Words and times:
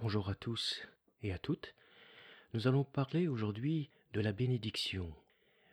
Bonjour 0.00 0.30
à 0.30 0.34
tous 0.34 0.80
et 1.22 1.30
à 1.30 1.38
toutes. 1.38 1.74
Nous 2.54 2.66
allons 2.66 2.84
parler 2.84 3.28
aujourd'hui 3.28 3.90
de 4.14 4.22
la 4.22 4.32
bénédiction, 4.32 5.14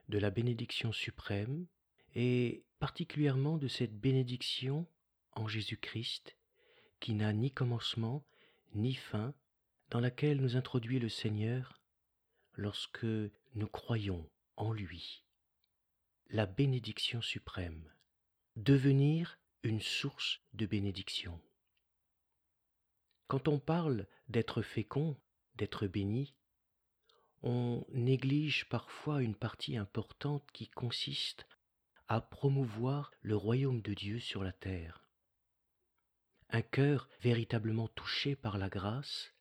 de 0.10 0.18
la 0.18 0.32
bénédiction 0.32 0.92
suprême 0.92 1.66
et 2.14 2.66
particulièrement 2.78 3.58
de 3.58 3.70
cette 3.70 3.98
bénédiction 3.98 4.86
en 5.32 5.48
Jésus-Christ 5.48 6.36
qui 7.00 7.14
n'a 7.14 7.32
ni 7.32 7.52
commencement 7.52 8.26
ni 8.76 8.96
fin, 8.96 9.34
dans 9.92 10.02
laquelle 10.02 10.42
nous 10.42 10.58
introduit 10.58 11.00
le 11.00 11.08
Seigneur 11.08 11.80
lorsque 12.52 13.08
nous 13.56 13.68
croyons 13.68 14.30
en 14.58 14.74
lui. 14.74 15.24
La 16.32 16.46
bénédiction 16.46 17.22
suprême. 17.22 17.94
Devenir 18.58 19.40
une 19.64 19.80
source 19.80 20.42
de 20.52 20.66
bénédiction. 20.66 21.40
Quand 23.28 23.48
on 23.48 23.60
parle 23.60 24.08
d'être 24.30 24.62
fécond, 24.62 25.18
d'être 25.56 25.88
béni, 25.88 26.34
on 27.44 27.86
néglige 27.94 28.68
parfois 28.70 29.22
une 29.22 29.36
partie 29.36 29.78
importante 29.78 30.50
qui 30.54 30.68
consiste 30.70 31.46
à 32.08 32.22
promouvoir 32.22 33.12
le 33.22 33.36
royaume 33.36 33.82
de 33.82 33.94
Dieu 33.94 34.20
sur 34.20 34.44
la 34.44 34.54
terre. 34.54 35.08
Un 36.50 36.62
cœur 36.62 37.10
véritablement 37.22 37.90
touché 37.90 38.36
par 38.36 38.58
la 38.58 38.70
grâce 38.70 39.34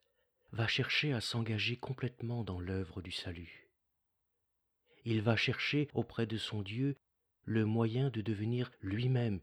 va 0.51 0.67
chercher 0.67 1.13
à 1.13 1.21
s'engager 1.21 1.77
complètement 1.77 2.43
dans 2.43 2.59
l'œuvre 2.59 3.03
du 3.03 3.13
salut. 3.13 3.71
Il 5.05 5.23
va 5.23 5.37
chercher 5.37 5.89
auprès 5.95 6.27
de 6.27 6.37
son 6.37 6.63
Dieu 6.63 6.97
le 7.45 7.65
moyen 7.65 8.11
de 8.11 8.21
devenir 8.21 8.73
lui-même 8.81 9.41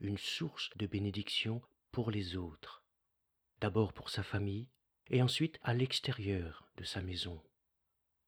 une 0.00 0.16
source 0.16 0.70
de 0.76 0.86
bénédiction 0.86 1.60
pour 1.90 2.10
les 2.10 2.36
autres, 2.36 2.81
d'abord 3.62 3.92
pour 3.92 4.10
sa 4.10 4.24
famille 4.24 4.68
et 5.08 5.22
ensuite 5.22 5.60
à 5.62 5.72
l'extérieur 5.72 6.68
de 6.76 6.82
sa 6.82 7.00
maison. 7.00 7.40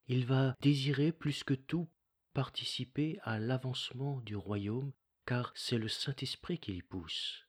Il 0.07 0.27
va 0.27 0.55
désirer 0.61 1.11
plus 1.11 1.43
que 1.43 1.55
tout 1.55 1.89
participer 2.35 3.19
à 3.23 3.41
l'avancement 3.41 4.21
du 4.21 4.37
royaume 4.37 4.93
car 5.27 5.53
c'est 5.57 5.79
le 5.79 5.89
Saint-Esprit 5.89 6.61
qui 6.61 6.73
l'y 6.73 6.83
pousse. 6.83 7.49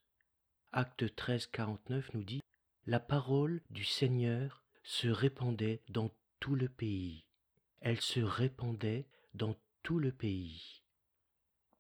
Acte 0.72 1.16
13, 1.16 1.46
49 1.48 2.14
nous 2.16 2.24
dit 2.24 2.42
La 2.88 3.00
parole 3.00 3.62
du 3.70 3.84
Seigneur 3.84 4.64
se 4.82 5.08
répandait 5.08 5.84
dans 5.90 6.10
tout 6.40 6.56
le 6.56 6.70
pays. 6.70 7.24
Elle 7.82 8.02
se 8.02 8.20
répandait 8.20 9.06
dans 9.36 9.56
tout 9.84 10.00
le 10.00 10.12
pays. 10.12 10.82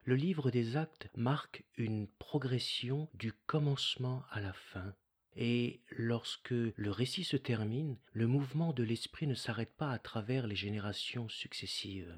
Le 0.04 0.16
livre 0.16 0.52
des 0.52 0.78
actes 0.78 1.10
marque 1.16 1.66
une 1.78 2.08
progression 2.08 3.10
du 3.16 3.34
commencement 3.34 4.24
à 4.30 4.40
la 4.40 4.54
fin. 4.54 4.94
Et 5.36 5.82
lorsque 5.90 6.52
le 6.52 6.92
récit 6.92 7.26
se 7.26 7.36
termine, 7.36 7.98
le 8.14 8.28
mouvement 8.28 8.72
de 8.72 8.84
l'esprit 8.84 9.28
ne 9.28 9.34
s'arrête 9.34 9.76
pas 9.76 9.92
à 9.92 10.00
travers 10.00 10.48
les 10.48 10.56
générations 10.56 11.28
successives. 11.28 12.16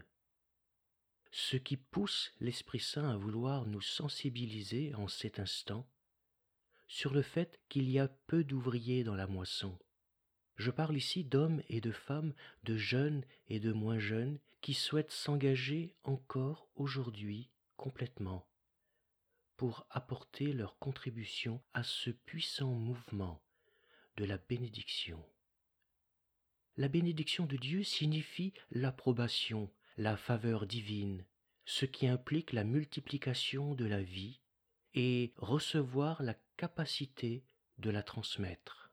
Ce 1.31 1.57
qui 1.57 1.77
pousse 1.77 2.33
l'Esprit 2.39 2.79
Saint 2.79 3.09
à 3.09 3.17
vouloir 3.17 3.65
nous 3.65 3.81
sensibiliser 3.81 4.93
en 4.95 5.07
cet 5.07 5.39
instant, 5.39 5.87
sur 6.87 7.13
le 7.13 7.21
fait 7.21 7.59
qu'il 7.69 7.89
y 7.89 7.99
a 7.99 8.07
peu 8.07 8.43
d'ouvriers 8.43 9.03
dans 9.03 9.15
la 9.15 9.27
moisson. 9.27 9.77
Je 10.55 10.71
parle 10.71 10.95
ici 10.95 11.23
d'hommes 11.23 11.61
et 11.69 11.81
de 11.81 11.91
femmes, 11.91 12.33
de 12.63 12.77
jeunes 12.77 13.23
et 13.49 13.59
de 13.59 13.71
moins 13.71 13.99
jeunes, 13.99 14.39
qui 14.61 14.73
souhaitent 14.73 15.11
s'engager 15.11 15.95
encore 16.03 16.67
aujourd'hui 16.75 17.49
complètement 17.75 18.47
pour 19.57 19.87
apporter 19.89 20.53
leur 20.53 20.77
contribution 20.77 21.61
à 21.73 21.83
ce 21.83 22.11
puissant 22.11 22.71
mouvement 22.71 23.43
de 24.15 24.23
la 24.23 24.37
bénédiction. 24.37 25.23
La 26.77 26.87
bénédiction 26.87 27.47
de 27.47 27.57
Dieu 27.57 27.83
signifie 27.83 28.53
l'approbation, 28.69 29.71
la 29.97 30.15
faveur 30.15 30.67
divine, 30.67 31.25
ce 31.65 31.85
qui 31.85 32.07
implique 32.07 32.53
la 32.53 32.63
multiplication 32.63 33.73
de 33.73 33.85
la 33.85 34.01
vie 34.01 34.39
et 34.93 35.33
recevoir 35.37 36.21
la 36.21 36.35
capacité 36.55 37.43
de 37.79 37.89
la 37.89 38.03
transmettre. 38.03 38.91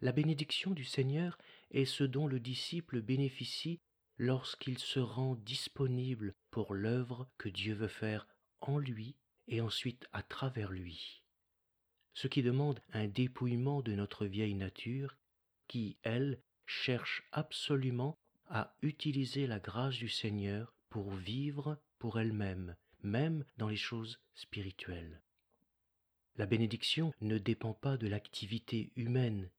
La 0.00 0.12
bénédiction 0.12 0.70
du 0.70 0.84
Seigneur 0.84 1.38
est 1.70 1.86
ce 1.86 2.04
dont 2.04 2.26
le 2.26 2.40
disciple 2.40 3.00
bénéficie 3.00 3.80
lorsqu'il 4.18 4.78
se 4.78 5.00
rend 5.00 5.34
disponible 5.34 6.34
pour 6.50 6.74
l'œuvre 6.74 7.28
que 7.38 7.48
Dieu 7.48 7.74
veut 7.74 7.88
faire 7.88 8.28
en 8.60 8.78
lui 8.78 9.16
et 9.48 9.60
ensuite 9.60 10.06
à 10.12 10.22
travers 10.22 10.70
lui. 10.70 11.22
Ce 12.14 12.28
qui 12.28 12.42
demande 12.42 12.80
un 12.92 13.06
dépouillement 13.06 13.80
de 13.82 13.92
notre 13.92 14.26
vieille 14.26 14.54
nature 14.54 15.16
qui, 15.66 15.96
elle, 16.02 16.40
cherche 16.66 17.22
absolument 17.32 18.18
à 18.48 18.74
utiliser 18.82 19.46
la 19.46 19.58
grâce 19.58 19.96
du 19.96 20.08
Seigneur 20.08 20.74
pour 20.90 21.10
vivre 21.10 21.78
pour 21.98 22.18
elle-même, 22.18 22.76
même 23.02 23.44
dans 23.56 23.68
les 23.68 23.76
choses 23.76 24.20
spirituelles. 24.34 25.22
La 26.36 26.46
bénédiction 26.46 27.12
ne 27.20 27.38
dépend 27.38 27.74
pas 27.74 27.96
de 27.96 28.06
l'activité 28.06 28.92
humaine, 28.96 29.50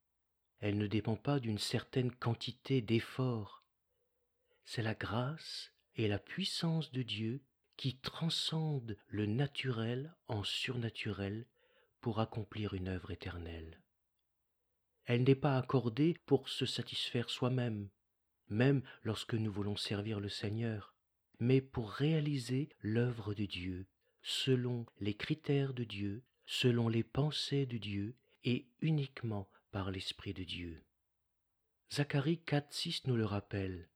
elle 0.59 0.77
ne 0.77 0.87
dépend 0.87 1.15
pas 1.15 1.39
d'une 1.39 1.57
certaine 1.57 2.11
quantité 2.11 2.81
d'efforts. 2.81 3.63
C'est 4.65 4.81
la 4.81 4.95
grâce 4.95 5.71
et 5.95 6.07
la 6.07 6.19
puissance 6.19 6.91
de 6.91 7.01
Dieu 7.01 7.41
qui 7.79 7.95
transcendent 7.95 8.97
le 9.07 9.25
naturel 9.25 10.13
en 10.27 10.43
surnaturel 10.43 11.47
pour 12.01 12.19
accomplir 12.19 12.73
une 12.73 12.89
œuvre 12.89 13.11
éternelle. 13.11 13.79
Elle 15.05 15.23
n'est 15.23 15.33
pas 15.33 15.57
accordée 15.57 16.17
pour 16.25 16.49
se 16.49 16.65
satisfaire 16.65 17.29
soi-même, 17.29 17.87
même 18.49 18.81
lorsque 19.03 19.33
nous 19.33 19.49
voulons 19.49 19.77
servir 19.77 20.19
le 20.19 20.27
Seigneur, 20.27 20.93
mais 21.39 21.61
pour 21.61 21.89
réaliser 21.89 22.67
l'œuvre 22.81 23.33
de 23.33 23.45
Dieu, 23.45 23.87
selon 24.23 24.85
les 24.99 25.13
critères 25.13 25.73
de 25.73 25.85
Dieu, 25.85 26.25
selon 26.45 26.89
les 26.89 27.03
pensées 27.03 27.65
de 27.65 27.77
Dieu 27.77 28.13
et 28.43 28.67
uniquement 28.81 29.49
par 29.71 29.89
l'Esprit 29.89 30.33
de 30.33 30.43
Dieu. 30.43 30.83
Zacharie 31.93 32.41
4.6 32.45 33.03
nous 33.05 33.15
le 33.15 33.25
rappelle. 33.25 33.87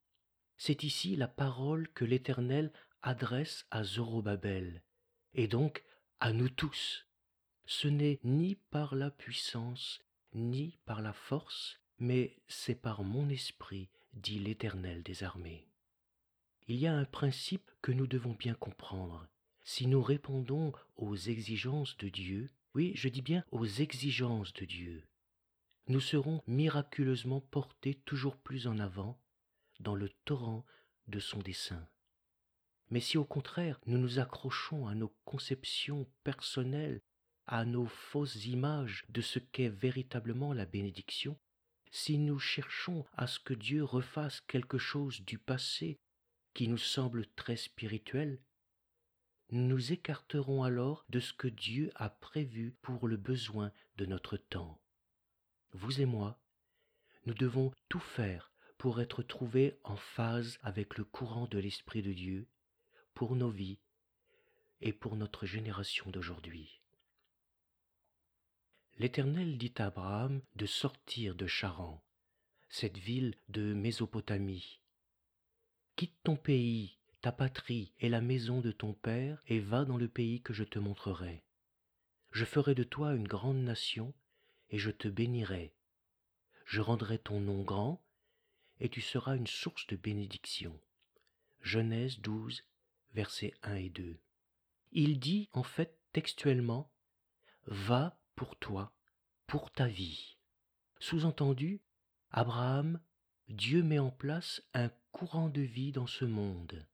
C'est 0.55 0.83
ici 0.83 1.17
la 1.17 1.27
parole 1.27 1.89
que 1.89 2.05
l'Éternel 2.05 2.71
adresse 3.03 3.67
à 3.69 3.83
Zorobabel, 3.83 4.81
et 5.35 5.47
donc 5.47 5.83
à 6.19 6.33
nous 6.33 6.49
tous. 6.49 7.05
Ce 7.65 7.87
n'est 7.87 8.19
ni 8.23 8.55
par 8.55 8.95
la 8.95 9.11
puissance, 9.11 10.01
ni 10.33 10.79
par 10.85 11.01
la 11.01 11.13
force, 11.13 11.79
mais 11.99 12.35
c'est 12.47 12.81
par 12.81 13.03
mon 13.03 13.29
esprit, 13.29 13.89
dit 14.13 14.39
l'Éternel 14.39 15.03
des 15.03 15.23
armées 15.23 15.67
il 16.67 16.77
y 16.77 16.87
a 16.87 16.95
un 16.95 17.05
principe 17.05 17.71
que 17.81 17.91
nous 17.91 18.07
devons 18.07 18.33
bien 18.33 18.53
comprendre. 18.53 19.27
Si 19.63 19.87
nous 19.87 20.01
répondons 20.01 20.73
aux 20.95 21.15
exigences 21.15 21.97
de 21.97 22.09
Dieu, 22.09 22.51
oui, 22.73 22.91
je 22.95 23.09
dis 23.09 23.21
bien 23.21 23.43
aux 23.51 23.65
exigences 23.65 24.53
de 24.53 24.65
Dieu, 24.65 25.03
nous 25.87 25.99
serons 25.99 26.41
miraculeusement 26.47 27.41
portés 27.41 27.95
toujours 28.05 28.37
plus 28.37 28.67
en 28.67 28.79
avant 28.79 29.19
dans 29.79 29.95
le 29.95 30.09
torrent 30.25 30.65
de 31.07 31.19
son 31.19 31.39
dessein. 31.39 31.87
Mais 32.93 32.99
si 32.99 33.17
au 33.17 33.25
contraire 33.25 33.79
nous 33.87 33.97
nous 33.97 34.19
accrochons 34.19 34.85
à 34.85 34.93
nos 34.93 35.11
conceptions 35.25 36.05
personnelles, 36.23 37.01
à 37.47 37.65
nos 37.65 37.87
fausses 37.87 38.45
images 38.45 39.03
de 39.09 39.19
ce 39.19 39.39
qu'est 39.39 39.69
véritablement 39.69 40.53
la 40.53 40.67
bénédiction, 40.67 41.35
si 41.89 42.19
nous 42.19 42.37
cherchons 42.37 43.03
à 43.13 43.25
ce 43.25 43.39
que 43.39 43.55
Dieu 43.55 43.83
refasse 43.83 44.41
quelque 44.41 44.77
chose 44.77 45.21
du 45.21 45.39
passé 45.39 45.97
qui 46.53 46.67
nous 46.67 46.77
semble 46.77 47.25
très 47.25 47.55
spirituel, 47.55 48.39
nous 49.49 49.65
nous 49.65 49.91
écarterons 49.91 50.61
alors 50.61 51.03
de 51.09 51.19
ce 51.19 51.33
que 51.33 51.47
Dieu 51.47 51.89
a 51.95 52.11
prévu 52.11 52.75
pour 52.83 53.07
le 53.07 53.17
besoin 53.17 53.71
de 53.95 54.05
notre 54.05 54.37
temps. 54.37 54.79
Vous 55.71 55.99
et 55.99 56.05
moi, 56.05 56.39
nous 57.25 57.33
devons 57.33 57.71
tout 57.89 57.99
faire 57.99 58.53
pour 58.77 59.01
être 59.01 59.23
trouvés 59.23 59.79
en 59.83 59.95
phase 59.95 60.59
avec 60.61 60.99
le 60.99 61.05
courant 61.05 61.47
de 61.47 61.57
l'Esprit 61.57 62.03
de 62.03 62.13
Dieu 62.13 62.47
pour 63.13 63.35
nos 63.35 63.49
vies 63.49 63.79
et 64.81 64.93
pour 64.93 65.15
notre 65.15 65.45
génération 65.45 66.09
d'aujourd'hui. 66.11 66.81
L'Éternel 68.97 69.57
dit 69.57 69.73
à 69.77 69.87
Abraham 69.87 70.41
de 70.55 70.65
sortir 70.65 71.35
de 71.35 71.47
Charan, 71.47 72.03
cette 72.69 72.97
ville 72.97 73.35
de 73.49 73.73
Mésopotamie, 73.73 74.79
Quitte 75.95 76.17
ton 76.23 76.35
pays, 76.35 76.97
ta 77.21 77.31
patrie 77.31 77.93
et 77.99 78.09
la 78.09 78.19
maison 78.19 78.61
de 78.61 78.71
ton 78.71 78.93
père, 78.93 79.41
et 79.47 79.59
va 79.59 79.85
dans 79.85 79.97
le 79.97 80.07
pays 80.07 80.41
que 80.41 80.53
je 80.53 80.63
te 80.63 80.79
montrerai. 80.79 81.43
Je 82.31 82.45
ferai 82.45 82.73
de 82.75 82.83
toi 82.83 83.13
une 83.13 83.27
grande 83.27 83.63
nation, 83.63 84.13
et 84.69 84.79
je 84.79 84.89
te 84.89 85.07
bénirai. 85.07 85.73
Je 86.65 86.81
rendrai 86.81 87.19
ton 87.19 87.39
nom 87.39 87.61
grand, 87.61 88.03
et 88.79 88.89
tu 88.89 89.01
seras 89.01 89.37
une 89.37 89.47
source 89.47 89.85
de 89.87 89.95
bénédiction. 89.95 90.79
Genèse 91.61 92.19
12, 92.19 92.63
versets 93.13 93.53
1 93.63 93.75
et 93.75 93.89
2. 93.89 94.19
Il 94.91 95.19
dit 95.19 95.49
en 95.53 95.63
fait 95.63 95.97
textuellement, 96.11 96.91
Va 97.65 98.17
pour 98.35 98.55
toi, 98.57 98.93
pour 99.47 99.71
ta 99.71 99.87
vie. 99.87 100.37
Sous-entendu, 100.99 101.81
Abraham, 102.31 102.99
Dieu 103.49 103.83
met 103.83 103.99
en 103.99 104.11
place 104.11 104.63
un 104.73 104.89
courant 105.11 105.49
de 105.49 105.61
vie 105.61 105.91
dans 105.91 106.07
ce 106.07 106.25
monde, 106.25 106.87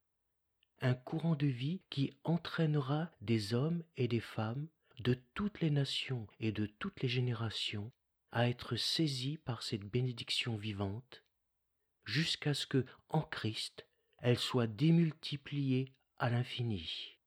un 0.82 0.94
courant 0.94 1.36
de 1.36 1.48
vie 1.48 1.82
qui 1.90 2.14
entraînera 2.24 3.12
des 3.22 3.54
hommes 3.54 3.84
et 3.98 4.08
des 4.08 4.20
femmes 4.20 4.68
de 5.00 5.18
toutes 5.34 5.62
les 5.62 5.70
nations 5.70 6.28
et 6.40 6.52
de 6.52 6.66
toutes 6.66 7.02
les 7.02 7.08
générations 7.08 7.92
à 8.32 8.50
être 8.50 8.76
saisis 8.76 9.38
par 9.38 9.64
cette 9.64 9.86
bénédiction 9.86 10.58
vivante, 10.58 11.24
jusqu'à 12.06 12.54
ce 12.54 12.68
que, 12.68 12.86
en 13.10 13.22
Christ, 13.22 13.88
elle 14.18 14.38
soit 14.38 14.68
démultipliée 14.68 15.94
à 16.20 16.30
l'infini. 16.30 17.18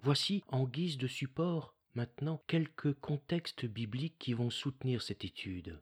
Voici, 0.00 0.44
en 0.48 0.64
guise 0.64 0.98
de 0.98 1.06
support, 1.06 1.74
maintenant 1.94 2.42
quelques 2.46 2.92
contextes 3.00 3.64
bibliques 3.64 4.18
qui 4.18 4.34
vont 4.34 4.50
soutenir 4.50 5.02
cette 5.02 5.24
étude. 5.24 5.80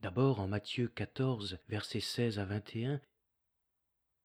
D'abord 0.00 0.40
en 0.40 0.48
Matthieu 0.48 0.88
14, 0.88 1.58
versets 1.68 2.00
16 2.00 2.38
à 2.38 2.44
21, 2.44 3.00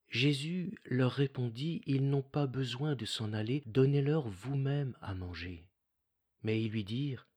Jésus 0.09 0.77
leur 0.85 1.11
répondit, 1.11 1.81
Ils 1.85 2.09
n'ont 2.09 2.21
pas 2.21 2.47
besoin 2.47 2.95
de 2.95 3.05
s'en 3.05 3.33
aller, 3.33 3.63
donnez-leur 3.65 4.27
vous-même 4.27 4.95
à 5.01 5.13
manger. 5.13 5.67
Mais 6.43 6.61
ils 6.61 6.71
lui 6.71 6.83
dirent, 6.83 7.27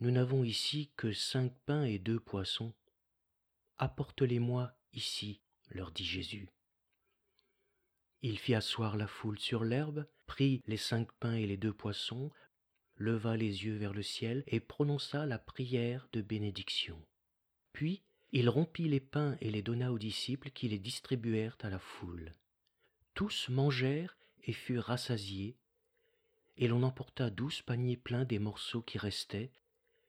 Nous 0.00 0.10
n'avons 0.10 0.44
ici 0.44 0.90
que 0.96 1.12
cinq 1.12 1.52
pains 1.64 1.84
et 1.84 1.98
deux 1.98 2.20
poissons. 2.20 2.74
Apporte-les-moi 3.78 4.72
ici, 4.92 5.40
leur 5.70 5.90
dit 5.90 6.04
Jésus. 6.04 6.48
Il 8.22 8.38
fit 8.38 8.54
asseoir 8.54 8.96
la 8.96 9.06
foule 9.06 9.38
sur 9.38 9.64
l'herbe, 9.64 10.06
prit 10.26 10.62
les 10.66 10.76
cinq 10.76 11.10
pains 11.12 11.34
et 11.34 11.46
les 11.46 11.56
deux 11.56 11.72
poissons, 11.72 12.30
leva 12.96 13.36
les 13.36 13.64
yeux 13.64 13.76
vers 13.76 13.92
le 13.92 14.02
ciel 14.02 14.42
et 14.46 14.60
prononça 14.60 15.26
la 15.26 15.38
prière 15.38 16.08
de 16.12 16.22
bénédiction. 16.22 17.00
Puis 17.72 18.02
il 18.32 18.48
rompit 18.48 18.88
les 18.88 19.00
pains 19.00 19.36
et 19.40 19.50
les 19.50 19.62
donna 19.62 19.92
aux 19.92 19.98
disciples 19.98 20.50
qui 20.50 20.68
les 20.68 20.78
distribuèrent 20.78 21.58
à 21.62 21.70
la 21.70 21.78
foule. 21.78 22.32
Tous 23.14 23.48
mangèrent 23.48 24.16
et 24.44 24.52
furent 24.52 24.84
rassasiés, 24.84 25.56
et 26.56 26.68
l'on 26.68 26.82
emporta 26.82 27.30
douze 27.30 27.62
paniers 27.62 27.96
pleins 27.96 28.24
des 28.24 28.38
morceaux 28.38 28.82
qui 28.82 28.98
restaient. 28.98 29.50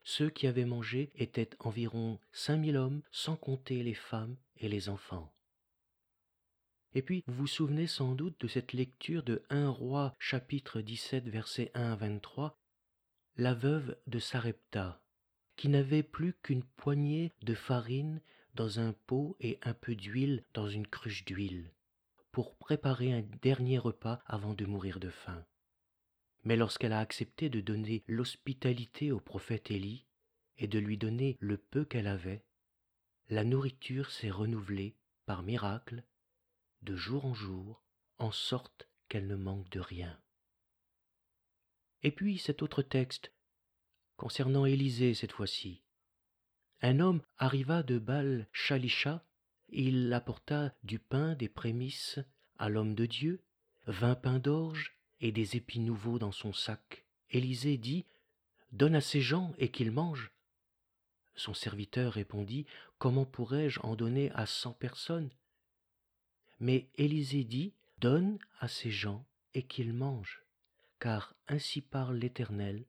Ceux 0.04 0.30
qui 0.30 0.48
avaient 0.48 0.66
mangé 0.66 1.12
étaient 1.16 1.50
environ 1.60 2.20
cinq 2.32 2.58
mille 2.58 2.78
hommes, 2.78 3.02
sans 3.12 3.36
compter 3.36 3.84
les 3.84 3.94
femmes 3.94 4.38
et 4.58 4.70
les 4.70 4.90
enfants. 4.90 5.32
Et 6.94 7.02
puis, 7.02 7.24
vous 7.28 7.34
vous 7.34 7.48
souvenez 7.48 7.88
sans 7.88 8.14
doute 8.14 8.40
de 8.40 8.48
cette 8.48 8.74
lecture 8.74 9.24
de 9.24 9.44
1 9.50 9.70
Roi 9.70 10.16
chapitre 10.20 10.82
17 10.82 11.28
verset 11.28 11.72
1 11.74 11.92
à 11.92 11.96
23, 11.96 12.58
la 13.36 13.54
veuve 13.54 13.98
de 14.08 14.20
Sarepta, 14.20 15.02
qui 15.58 15.70
n'avait 15.70 16.04
plus 16.04 16.34
qu'une 16.42 16.64
poignée 16.64 17.34
de 17.42 17.54
farine 17.54 18.22
dans 18.56 18.80
un 18.80 18.94
pot 18.94 19.36
et 19.40 19.60
un 19.62 19.74
peu 19.74 19.96
d'huile 19.96 20.44
dans 20.54 20.68
une 20.68 20.88
cruche 20.88 21.26
d'huile, 21.26 21.72
pour 22.32 22.56
préparer 22.56 23.14
un 23.14 23.24
dernier 23.42 23.78
repas 23.78 24.20
avant 24.26 24.54
de 24.54 24.66
mourir 24.66 25.00
de 25.00 25.10
faim. 25.10 25.46
Mais 26.44 26.56
lorsqu'elle 26.56 26.94
a 26.94 27.00
accepté 27.00 27.50
de 27.50 27.60
donner 27.60 28.04
l'hospitalité 28.08 29.12
au 29.12 29.20
prophète 29.20 29.70
Élie 29.70 30.08
et 30.58 30.68
de 30.68 30.80
lui 30.80 30.98
donner 30.98 31.38
le 31.40 31.58
peu 31.58 31.86
qu'elle 31.86 32.08
avait, 32.08 32.44
la 33.30 33.44
nourriture 33.44 34.10
s'est 34.10 34.32
renouvelée 34.32 34.96
par 35.26 35.44
miracle 35.44 36.04
de 36.82 36.96
jour 36.96 37.26
en 37.26 37.34
jour, 37.34 37.84
en 38.18 38.32
sorte 38.32 38.90
qu'elle 39.10 39.28
ne 39.28 39.36
manque 39.36 39.70
de 39.70 39.80
rien. 39.80 40.20
Et 42.04 42.12
puis 42.12 42.38
cet 42.38 42.62
autre 42.62 42.82
texte, 42.82 43.32
concernant 44.16 44.66
Élisée 44.66 45.14
cette 45.14 45.32
fois-ci. 45.32 45.84
Un 46.82 47.00
homme 47.00 47.22
arriva 47.38 47.84
de 47.84 47.98
Baal 47.98 48.48
Shalisha, 48.52 49.26
il 49.70 50.14
apporta 50.14 50.76
du 50.84 51.00
pain 51.00 51.36
des 51.36 51.50
prémices 51.50 52.20
à 52.58 52.70
l'homme 52.70 52.96
de 52.96 53.06
Dieu, 53.06 53.44
vingt 53.88 54.16
pains 54.16 54.40
d'orge 54.40 54.98
et 55.20 55.32
des 55.32 55.56
épis 55.56 55.80
nouveaux 55.80 56.20
dans 56.20 56.32
son 56.32 56.54
sac. 56.54 57.06
Élisée 57.30 57.78
dit 57.78 58.06
Donne 58.72 58.96
à 58.96 59.02
ces 59.02 59.22
gens 59.22 59.54
et 59.58 59.70
qu'ils 59.72 59.92
mangent. 59.92 60.32
Son 61.36 61.54
serviteur 61.54 62.14
répondit 62.14 62.66
Comment 62.98 63.26
pourrais-je 63.26 63.80
en 63.82 63.96
donner 63.96 64.32
à 64.32 64.46
cent 64.46 64.74
personnes? 64.74 65.30
Mais 66.60 66.90
Élisée 66.96 67.44
dit 67.44 67.74
Donne 68.00 68.40
à 68.60 68.68
ces 68.68 68.92
gens 68.92 69.26
et 69.54 69.64
qu'ils 69.64 69.94
mangent, 69.94 70.44
car 71.00 71.36
ainsi 71.48 71.82
parle 71.82 72.18
l'Éternel 72.18 72.86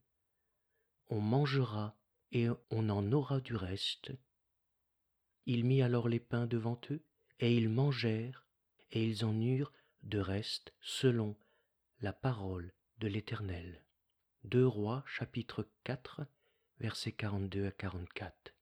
on 1.11 1.21
mangera 1.21 1.97
et 2.33 2.49
on 2.71 2.91
en 2.91 3.13
aura 3.13 3.41
du 3.41 3.55
reste. 3.55 4.13
Il 5.47 5.65
mit 5.65 5.83
alors 5.83 6.09
les 6.09 6.21
pains 6.21 6.47
devant 6.47 6.79
eux, 6.91 7.03
et 7.41 7.57
ils 7.57 7.71
mangèrent, 7.71 8.47
et 8.93 9.07
ils 9.07 9.25
en 9.25 9.41
eurent 9.41 9.73
de 10.03 10.19
reste 10.19 10.75
selon 10.81 11.37
la 12.01 12.13
parole 12.13 12.73
de 12.99 13.09
l'Éternel. 13.09 13.83
Deux 14.45 14.67
Rois 14.67 15.03
chapitre 15.07 15.67
4 15.85 16.27
versets 16.81 17.13
42 17.13 17.67
à 17.67 17.71
44. 17.71 18.55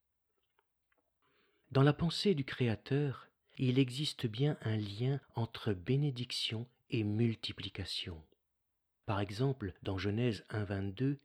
Dans 1.73 1.83
la 1.83 1.93
pensée 1.93 2.35
du 2.35 2.45
Créateur, 2.45 3.26
il 3.59 3.79
existe 3.79 4.27
bien 4.27 4.57
un 4.63 4.77
lien 4.77 5.21
entre 5.35 5.73
bénédiction 5.73 6.67
et 6.91 7.05
multiplication. 7.05 8.23
Par 9.07 9.21
exemple, 9.21 9.73
dans 9.83 9.99
Genèse 9.99 10.45
1.22, 10.51 11.19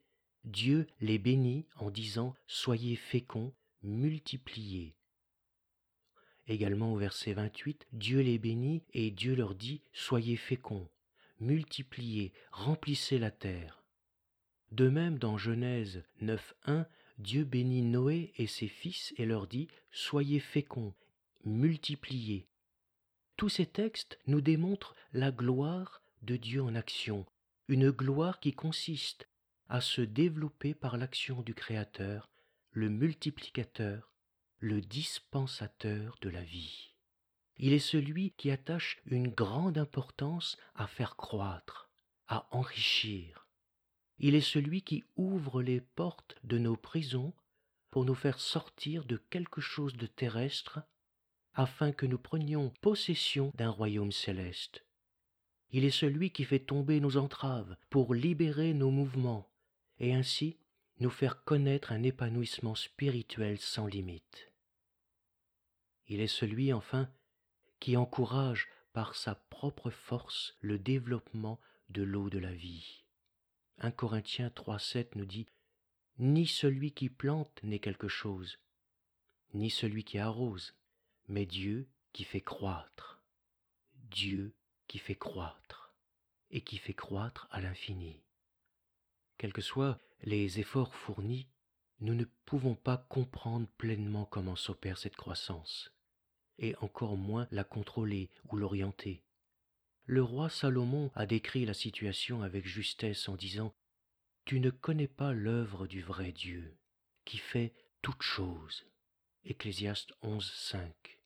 Dieu 0.44 0.88
les 1.00 1.20
bénit 1.20 1.66
en 1.76 1.92
disant 1.92 2.36
Soyez 2.48 2.96
féconds, 2.96 3.54
multipliez. 3.84 4.96
Également 6.48 6.94
au 6.94 6.98
verset 6.98 7.34
28, 7.34 7.88
Dieu 7.94 8.22
les 8.22 8.40
bénit 8.40 8.84
et 8.94 9.12
Dieu 9.12 9.36
leur 9.36 9.56
dit 9.56 9.82
Soyez 9.94 10.36
féconds, 10.36 10.90
multipliez, 11.40 12.34
remplissez 12.52 13.20
la 13.20 13.32
terre. 13.32 13.84
De 14.72 14.90
même 14.90 15.20
dans 15.20 15.38
Genèse 15.38 16.04
9.1, 16.22 16.86
Dieu 17.18 17.44
bénit 17.44 17.82
Noé 17.82 18.34
et 18.38 18.48
ses 18.48 18.68
fils 18.68 19.14
et 19.18 19.26
leur 19.26 19.48
dit 19.48 19.68
Soyez 19.92 20.40
féconds, 20.40 20.94
multipliez. 21.46 22.48
Tous 23.38 23.50
ces 23.50 23.66
textes 23.66 24.20
nous 24.28 24.42
démontrent 24.42 24.96
la 25.14 25.32
gloire 25.32 26.04
de 26.22 26.38
Dieu 26.38 26.62
en 26.62 26.76
action, 26.76 27.26
une 27.68 27.92
gloire 27.92 28.40
qui 28.40 28.54
consiste 28.54 29.28
à 29.68 29.82
se 29.82 30.02
développer 30.02 30.74
par 30.74 30.98
l'action 30.98 31.42
du 31.42 31.54
Créateur, 31.54 32.30
le 32.72 32.90
multiplicateur, 32.90 34.12
le 34.60 34.82
dispensateur 34.82 36.18
de 36.22 36.30
la 36.30 36.44
vie. 36.44 36.94
Il 37.58 37.74
est 37.74 37.80
celui 37.80 38.32
qui 38.32 38.52
attache 38.52 39.02
une 39.06 39.30
grande 39.30 39.78
importance 39.78 40.58
à 40.76 40.88
faire 40.88 41.16
croître, 41.16 41.90
à 42.28 42.48
enrichir. 42.52 43.48
Il 44.20 44.36
est 44.36 44.42
celui 44.42 44.84
qui 44.84 45.04
ouvre 45.16 45.62
les 45.62 45.82
portes 45.82 46.36
de 46.44 46.58
nos 46.58 46.76
prisons 46.76 47.34
pour 47.90 48.06
nous 48.06 48.16
faire 48.16 48.40
sortir 48.40 49.06
de 49.06 49.18
quelque 49.18 49.62
chose 49.62 49.96
de 49.96 50.06
terrestre 50.06 50.80
afin 51.54 51.92
que 51.92 52.06
nous 52.06 52.18
prenions 52.18 52.70
possession 52.82 53.52
d'un 53.56 53.70
royaume 53.70 54.12
céleste. 54.12 54.86
Il 55.72 55.86
est 55.86 55.92
celui 55.92 56.32
qui 56.32 56.44
fait 56.44 56.60
tomber 56.60 57.00
nos 57.00 57.18
entraves 57.18 57.76
pour 57.90 58.14
libérer 58.14 58.74
nos 58.74 58.92
mouvements, 58.92 59.50
et 60.00 60.14
ainsi 60.14 60.58
nous 61.00 61.10
faire 61.10 61.44
connaître 61.44 61.92
un 61.92 62.04
épanouissement 62.04 62.76
spirituel 62.76 63.58
sans 63.60 63.88
limite. 63.88 64.52
Il 66.08 66.20
est 66.20 66.28
celui, 66.28 66.74
enfin, 66.74 67.10
qui 67.80 67.98
encourage 67.98 68.68
par 68.94 69.16
sa 69.16 69.36
propre 69.36 69.90
force 69.90 70.56
le 70.60 70.78
développement 70.78 71.60
de 71.90 72.04
l'eau 72.04 72.30
de 72.30 72.38
la 72.38 72.54
vie. 72.54 73.04
1 73.80 73.92
Corinthiens 73.92 74.50
3.7 74.50 75.08
nous 75.16 75.26
dit 75.26 75.48
Ni 76.20 76.46
celui 76.46 76.92
qui 76.92 77.10
plante 77.10 77.64
n'est 77.64 77.80
quelque 77.80 78.08
chose, 78.08 78.60
ni 79.54 79.70
celui 79.70 80.04
qui 80.04 80.20
arrose, 80.20 80.76
mais 81.32 81.46
Dieu 81.46 81.88
qui 82.12 82.26
fait 82.26 82.42
croître. 82.42 83.24
Dieu 84.10 84.54
qui 84.88 85.00
fait 85.00 85.16
croître, 85.16 85.96
et 86.50 86.60
qui 86.60 86.78
fait 86.78 86.94
croître 86.94 87.48
à 87.52 87.62
l'infini. 87.62 88.22
Quels 89.38 89.54
que 89.54 89.62
soient 89.62 89.98
les 90.24 90.60
efforts 90.60 90.94
fournis, 90.94 91.48
nous 92.02 92.16
ne 92.16 92.26
pouvons 92.46 92.76
pas 92.76 92.98
comprendre 92.98 93.68
pleinement 93.78 94.26
comment 94.26 94.58
s'opère 94.58 94.98
cette 94.98 95.16
croissance, 95.16 95.94
et 96.58 96.76
encore 96.82 97.16
moins 97.16 97.48
la 97.52 97.64
contrôler 97.64 98.30
ou 98.50 98.58
l'orienter. 98.58 99.24
Le 100.06 100.22
roi 100.22 100.50
Salomon 100.50 101.12
a 101.16 101.26
décrit 101.26 101.66
la 101.66 101.74
situation 101.74 102.42
avec 102.42 102.66
justesse 102.66 103.30
en 103.30 103.38
disant 103.38 103.74
Tu 104.44 104.60
ne 104.60 104.70
connais 104.70 105.08
pas 105.08 105.32
l'œuvre 105.32 105.88
du 105.88 106.02
vrai 106.02 106.34
Dieu, 106.34 106.78
qui 107.24 107.38
fait 107.38 107.74
toutes 108.02 108.22
choses. 108.22 108.86
Ecclésiaste 109.46 110.12
11, 110.24 110.52
5. 110.52 111.21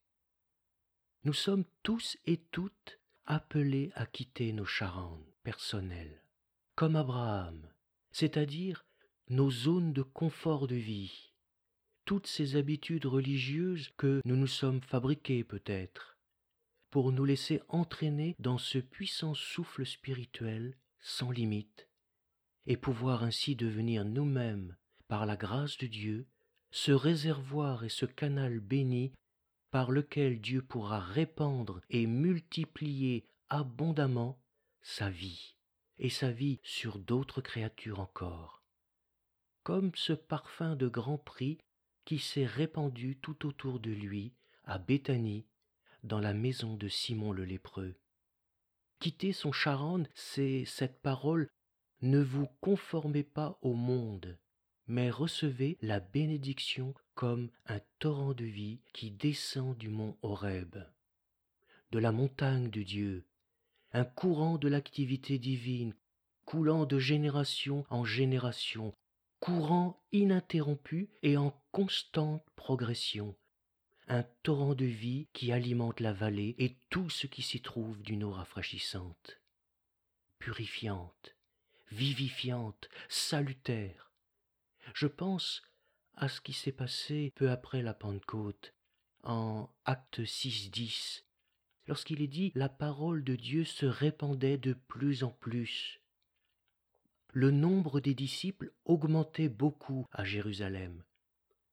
Nous 1.26 1.34
sommes 1.34 1.66
tous 1.82 2.18
et 2.28 2.38
toutes 2.38 3.00
appelés 3.26 3.92
à 3.96 4.06
quitter 4.06 4.54
nos 4.54 4.66
charandes 4.66 5.26
personnelles, 5.42 6.22
comme 6.76 6.96
Abraham, 6.96 7.68
c'est-à-dire 8.12 8.86
nos 9.30 9.50
zones 9.50 9.92
de 9.92 10.04
confort 10.04 10.68
de 10.68 10.76
vie, 10.76 11.34
toutes 12.06 12.28
ces 12.28 12.58
habitudes 12.58 13.08
religieuses 13.08 13.90
que 13.98 14.22
nous 14.24 14.36
nous 14.36 14.46
sommes 14.46 14.82
fabriquées 14.82 15.44
peut-être, 15.44 16.20
pour 16.92 17.12
nous 17.12 17.26
laisser 17.26 17.60
entraîner 17.70 18.36
dans 18.38 18.60
ce 18.60 18.78
puissant 18.78 19.34
souffle 19.34 19.84
spirituel 19.84 20.78
sans 21.00 21.32
limite, 21.32 21.88
et 22.68 22.78
pouvoir 22.78 23.24
ainsi 23.24 23.56
devenir 23.56 24.06
nous-mêmes, 24.06 24.76
par 25.08 25.26
la 25.26 25.38
grâce 25.38 25.80
de 25.80 25.88
Dieu, 25.88 26.28
ce 26.70 26.92
réservoir 26.92 27.84
et 27.84 27.90
ce 27.90 28.06
canal 28.06 28.60
béni 28.60 29.12
par 29.72 29.92
lequel 29.92 30.40
Dieu 30.40 30.62
pourra 30.62 31.00
répandre 31.00 31.82
et 31.90 32.08
multiplier 32.08 33.28
abondamment 33.50 34.40
sa 34.82 35.10
vie, 35.10 35.56
et 35.98 36.10
sa 36.10 36.32
vie 36.32 36.60
sur 36.64 37.00
d'autres 37.00 37.42
créatures 37.42 38.00
encore. 38.00 38.64
Comme 39.64 39.92
ce 39.96 40.14
parfum 40.14 40.76
de 40.76 40.88
grand 40.88 41.18
prix 41.18 41.58
qui 42.06 42.20
s'est 42.20 42.46
répandu 42.46 43.18
tout 43.18 43.48
autour 43.48 43.80
de 43.80 43.92
lui 43.92 44.34
à 44.64 44.78
Béthanie, 44.78 45.46
dans 46.04 46.20
la 46.20 46.34
maison 46.34 46.76
de 46.76 46.88
Simon 46.88 47.32
le 47.32 47.46
lépreux. 47.46 47.96
Quitter 49.00 49.34
son 49.34 49.52
Charente, 49.52 50.08
c'est 50.14 50.66
cette 50.66 51.02
parole 51.02 51.50
Ne 52.02 52.22
vous 52.22 52.48
conformez 52.62 53.24
pas 53.24 53.58
au 53.62 53.74
monde, 53.74 54.38
mais 54.88 55.10
recevez 55.10 55.78
la 55.82 56.00
bénédiction 56.00 56.94
comme 57.14 57.50
un 57.66 57.80
torrent 58.00 58.34
de 58.34 58.46
vie 58.46 58.82
qui 58.94 59.12
descend 59.12 59.78
du 59.78 59.90
mont 59.90 60.18
Horeb, 60.22 60.76
de 61.92 62.00
la 62.00 62.12
montagne 62.12 62.70
de 62.70 62.84
Dieu, 62.84 63.26
un 63.94 64.06
courant 64.06 64.58
de 64.58 64.68
l'activité 64.68 65.40
divine, 65.40 65.96
coulant 66.44 66.86
de 66.86 67.00
génération 67.00 67.86
en 67.90 68.04
génération, 68.06 68.94
courant 69.40 70.04
ininterrompu 70.12 71.10
et 71.24 71.38
en 71.38 71.60
constante 71.72 72.44
progression, 72.56 73.36
un 74.08 74.24
torrent 74.44 74.76
de 74.76 74.86
vie 74.86 75.28
qui 75.34 75.52
alimente 75.52 76.00
la 76.00 76.14
vallée 76.14 76.56
et 76.60 76.78
tout 76.90 77.10
ce 77.10 77.28
qui 77.28 77.42
s'y 77.42 77.62
trouve 77.62 78.02
d'une 78.02 78.24
eau 78.24 78.32
rafraîchissante, 78.32 79.42
purifiante, 80.40 81.36
vivifiante, 81.92 82.90
salutaire. 83.10 84.05
Je 84.94 85.08
pense 85.08 85.62
à 86.16 86.30
ce 86.30 86.42
qui 86.42 86.54
s'est 86.54 86.72
passé 86.72 87.34
peu 87.36 87.50
après 87.50 87.82
la 87.82 87.94
Pentecôte, 87.94 88.74
en 89.24 89.70
Acte 89.86 90.20
6.10, 90.20 91.24
lorsqu'il 91.88 92.22
est 92.22 92.28
dit 92.28 92.52
la 92.56 92.70
parole 92.70 93.24
de 93.24 93.36
Dieu 93.36 93.66
se 93.66 93.86
répandait 93.86 94.58
de 94.58 94.74
plus 94.74 95.24
en 95.24 95.32
plus. 95.32 96.02
Le 97.34 97.52
nombre 97.52 98.00
des 98.00 98.14
disciples 98.14 98.72
augmentait 98.86 99.50
beaucoup 99.50 100.06
à 100.12 100.24
Jérusalem 100.24 101.04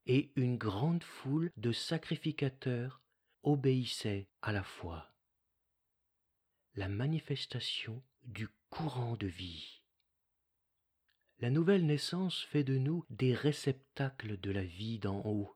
et 0.06 0.32
une 0.34 0.56
grande 0.56 1.04
foule 1.04 1.52
de 1.56 1.72
sacrificateurs 1.72 3.00
obéissait 3.42 4.28
à 4.40 4.52
la 4.52 4.62
foi. 4.62 5.14
La 6.74 6.88
manifestation 6.88 8.02
du 8.24 8.48
courant 8.70 9.16
de 9.16 9.26
vie. 9.26 9.81
La 11.42 11.50
nouvelle 11.50 11.84
naissance 11.84 12.44
fait 12.52 12.62
de 12.62 12.78
nous 12.78 13.04
des 13.10 13.34
réceptacles 13.34 14.38
de 14.38 14.52
la 14.52 14.62
vie 14.62 15.00
d'en 15.00 15.22
haut, 15.24 15.52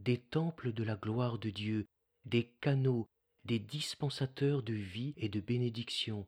des 0.00 0.18
temples 0.18 0.72
de 0.72 0.82
la 0.82 0.96
gloire 0.96 1.38
de 1.38 1.50
Dieu, 1.50 1.86
des 2.24 2.48
canaux, 2.60 3.08
des 3.44 3.60
dispensateurs 3.60 4.64
de 4.64 4.74
vie 4.74 5.14
et 5.16 5.28
de 5.28 5.38
bénédiction, 5.38 6.26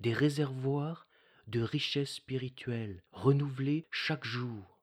des 0.00 0.14
réservoirs 0.14 1.06
de 1.46 1.60
richesses 1.60 2.14
spirituelles 2.14 3.02
renouvelés 3.12 3.86
chaque 3.90 4.24
jour 4.24 4.80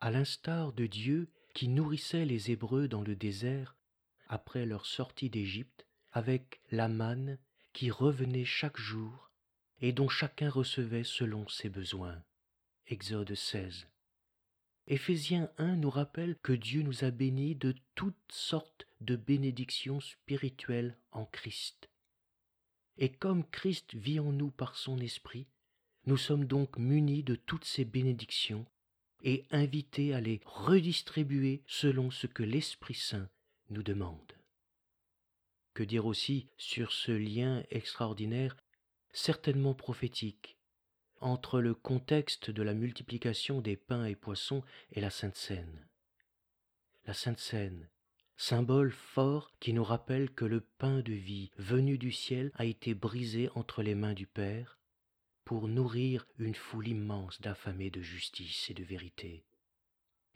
à 0.00 0.10
l'instar 0.10 0.72
de 0.72 0.86
Dieu 0.86 1.28
qui 1.52 1.68
nourrissait 1.68 2.24
les 2.24 2.50
Hébreux 2.50 2.88
dans 2.88 3.02
le 3.02 3.16
désert 3.16 3.76
après 4.28 4.64
leur 4.64 4.86
sortie 4.86 5.28
d'Égypte 5.28 5.86
avec 6.10 6.62
la 6.70 6.88
qui 7.74 7.90
revenait 7.90 8.46
chaque 8.46 8.78
jour 8.78 9.30
et 9.82 9.92
dont 9.92 10.08
chacun 10.08 10.48
recevait 10.48 11.04
selon 11.04 11.46
ses 11.46 11.68
besoins. 11.68 12.22
Exode 12.92 13.36
16. 13.36 13.86
Éphésiens 14.88 15.48
1 15.58 15.76
nous 15.76 15.90
rappelle 15.90 16.36
que 16.42 16.52
Dieu 16.52 16.82
nous 16.82 17.04
a 17.04 17.12
bénis 17.12 17.54
de 17.54 17.72
toutes 17.94 18.16
sortes 18.32 18.88
de 19.00 19.14
bénédictions 19.14 20.00
spirituelles 20.00 20.98
en 21.12 21.24
Christ. 21.24 21.88
Et 22.98 23.12
comme 23.12 23.48
Christ 23.48 23.94
vit 23.94 24.18
en 24.18 24.32
nous 24.32 24.50
par 24.50 24.74
son 24.74 24.98
esprit, 24.98 25.46
nous 26.06 26.16
sommes 26.16 26.46
donc 26.46 26.78
munis 26.78 27.22
de 27.22 27.36
toutes 27.36 27.64
ces 27.64 27.84
bénédictions 27.84 28.66
et 29.22 29.46
invités 29.52 30.12
à 30.12 30.20
les 30.20 30.40
redistribuer 30.44 31.62
selon 31.68 32.10
ce 32.10 32.26
que 32.26 32.42
l'Esprit 32.42 32.94
Saint 32.94 33.30
nous 33.68 33.84
demande. 33.84 34.32
Que 35.74 35.84
dire 35.84 36.06
aussi 36.06 36.48
sur 36.56 36.90
ce 36.90 37.12
lien 37.12 37.62
extraordinaire, 37.70 38.56
certainement 39.12 39.74
prophétique, 39.74 40.56
entre 41.20 41.60
le 41.60 41.74
contexte 41.74 42.50
de 42.50 42.62
la 42.62 42.74
multiplication 42.74 43.60
des 43.60 43.76
pains 43.76 44.06
et 44.06 44.16
poissons 44.16 44.62
et 44.92 45.00
la 45.00 45.10
Sainte 45.10 45.36
Seine 45.36 45.86
La 47.06 47.14
Sainte 47.14 47.38
Seine, 47.38 47.88
symbole 48.36 48.92
fort 48.92 49.52
qui 49.60 49.72
nous 49.72 49.84
rappelle 49.84 50.30
que 50.30 50.44
le 50.46 50.60
pain 50.60 51.00
de 51.00 51.12
vie 51.12 51.50
venu 51.58 51.98
du 51.98 52.10
ciel 52.10 52.50
a 52.54 52.64
été 52.64 52.94
brisé 52.94 53.50
entre 53.54 53.82
les 53.82 53.94
mains 53.94 54.14
du 54.14 54.26
Père 54.26 54.78
pour 55.44 55.68
nourrir 55.68 56.26
une 56.38 56.54
foule 56.54 56.88
immense 56.88 57.40
d'affamés 57.40 57.90
de 57.90 58.00
justice 58.00 58.70
et 58.70 58.74
de 58.74 58.84
vérité. 58.84 59.44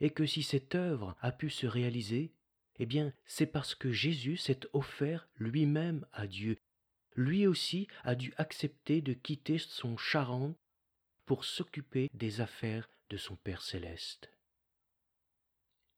Et 0.00 0.10
que 0.10 0.26
si 0.26 0.42
cette 0.42 0.74
œuvre 0.74 1.16
a 1.20 1.32
pu 1.32 1.50
se 1.50 1.66
réaliser, 1.66 2.34
eh 2.76 2.86
bien 2.86 3.12
c'est 3.24 3.46
parce 3.46 3.74
que 3.74 3.92
Jésus 3.92 4.36
s'est 4.36 4.60
offert 4.72 5.28
lui-même 5.36 6.04
à 6.12 6.26
Dieu. 6.26 6.58
Lui 7.14 7.46
aussi 7.46 7.86
a 8.02 8.16
dû 8.16 8.34
accepter 8.36 9.00
de 9.00 9.12
quitter 9.12 9.58
son 9.58 9.96
Charente 9.96 10.58
pour 11.26 11.44
s'occuper 11.44 12.10
des 12.14 12.40
affaires 12.40 12.88
de 13.10 13.16
son 13.16 13.36
Père 13.36 13.62
céleste. 13.62 14.30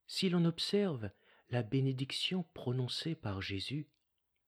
Si 0.06 0.28
l'on 0.28 0.45
observe 0.45 1.11
la 1.50 1.62
bénédiction 1.62 2.45
prononcée 2.54 3.14
par 3.14 3.42
Jésus, 3.42 3.88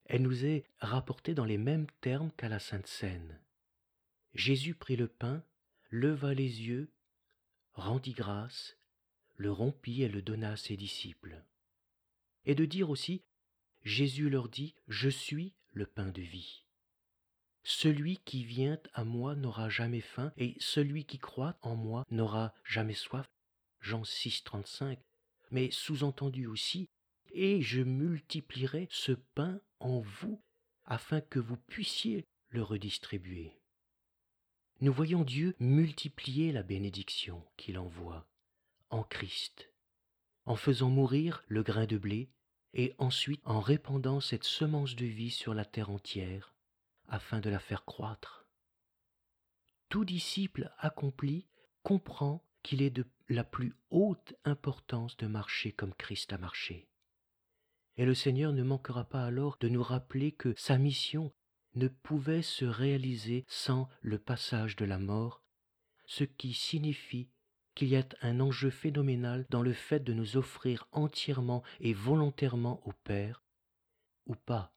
elle 0.04 0.23
nous 0.23 0.44
est 0.44 0.64
rapportée 0.78 1.35
dans 1.35 1.44
les 1.44 1.58
mêmes 1.58 1.87
termes 2.00 2.32
qu'à 2.32 2.49
la 2.49 2.58
Sainte 2.58 2.87
Seine. 2.87 3.40
Jésus 4.35 4.75
prit 4.75 4.97
le 4.97 5.08
pain, 5.08 5.44
leva 5.90 6.35
les 6.35 6.62
yeux, 6.62 6.90
rendit 7.75 8.12
grâce, 8.12 8.76
le 9.37 9.52
rompit 9.52 10.02
et 10.02 10.08
le 10.08 10.23
donna 10.23 10.52
à 10.52 10.56
ses 10.56 10.76
disciples. 10.76 11.42
Et 12.44 12.54
de 12.54 12.64
dire 12.64 12.90
aussi, 12.90 13.23
Jésus 13.82 14.28
leur 14.28 14.49
dit, 14.49 14.75
Je 14.88 15.08
suis 15.08 15.54
le 15.73 15.87
pain 15.87 16.11
de 16.11 16.23
vie. 16.23 16.64
Celui 17.70 18.16
qui 18.25 18.44
vient 18.44 18.78
à 18.94 19.04
moi 19.04 19.34
n'aura 19.34 19.68
jamais 19.68 20.00
faim, 20.00 20.32
et 20.38 20.56
celui 20.58 21.04
qui 21.04 21.18
croit 21.18 21.58
en 21.60 21.76
moi 21.76 22.06
n'aura 22.10 22.54
jamais 22.64 22.94
soif. 22.94 23.28
Jean 23.80 24.04
6, 24.04 24.42
35. 24.44 24.98
Mais 25.50 25.70
sous-entendu 25.70 26.46
aussi, 26.46 26.88
et 27.32 27.60
je 27.60 27.82
multiplierai 27.82 28.88
ce 28.90 29.12
pain 29.12 29.60
en 29.80 30.00
vous, 30.00 30.40
afin 30.87 31.20
que 31.20 31.38
vous 31.38 31.58
puissiez 31.58 32.25
le 32.48 32.62
redistribuer 32.62 33.52
nous 34.80 34.92
voyons 34.92 35.25
Dieu 35.25 35.56
multiplier 35.58 36.52
la 36.52 36.62
bénédiction 36.62 37.44
qu'il 37.56 37.78
envoie 37.78 38.28
en 38.90 39.02
Christ, 39.02 39.72
en 40.44 40.54
faisant 40.54 40.88
mourir 40.88 41.42
le 41.48 41.64
grain 41.64 41.87
de 41.87 41.98
blé 41.98 42.30
et 42.75 42.94
ensuite 42.98 43.40
en 43.44 43.60
répandant 43.60 44.20
cette 44.20 44.44
semence 44.44 44.94
de 44.94 45.06
vie 45.06 45.32
sur 45.32 45.52
la 45.52 45.64
terre 45.64 45.90
entière 45.90 46.54
afin 47.08 47.40
de 47.40 47.50
la 47.50 47.58
faire 47.58 47.84
croître. 47.84 48.46
Tout 49.88 50.04
disciple 50.04 50.72
accompli 50.78 51.46
comprend 51.82 52.44
qu'il 52.62 52.82
est 52.82 52.90
de 52.90 53.06
la 53.28 53.44
plus 53.44 53.74
haute 53.90 54.34
importance 54.44 55.16
de 55.16 55.26
marcher 55.26 55.72
comme 55.72 55.94
Christ 55.94 56.32
a 56.32 56.38
marché. 56.38 56.88
Et 57.96 58.04
le 58.04 58.14
Seigneur 58.14 58.52
ne 58.52 58.62
manquera 58.62 59.04
pas 59.04 59.24
alors 59.24 59.56
de 59.58 59.68
nous 59.68 59.82
rappeler 59.82 60.32
que 60.32 60.54
sa 60.56 60.78
mission 60.78 61.32
ne 61.74 61.88
pouvait 61.88 62.42
se 62.42 62.64
réaliser 62.64 63.44
sans 63.48 63.88
le 64.00 64.18
passage 64.18 64.76
de 64.76 64.84
la 64.84 64.98
mort, 64.98 65.42
ce 66.06 66.24
qui 66.24 66.52
signifie 66.52 67.30
qu'il 67.74 67.88
y 67.88 67.96
a 67.96 68.04
un 68.22 68.40
enjeu 68.40 68.70
phénoménal 68.70 69.46
dans 69.50 69.62
le 69.62 69.72
fait 69.72 70.00
de 70.00 70.12
nous 70.12 70.36
offrir 70.36 70.88
entièrement 70.92 71.62
et 71.80 71.92
volontairement 71.92 72.82
au 72.86 72.92
Père, 73.04 73.44
ou 74.26 74.34
pas. 74.34 74.74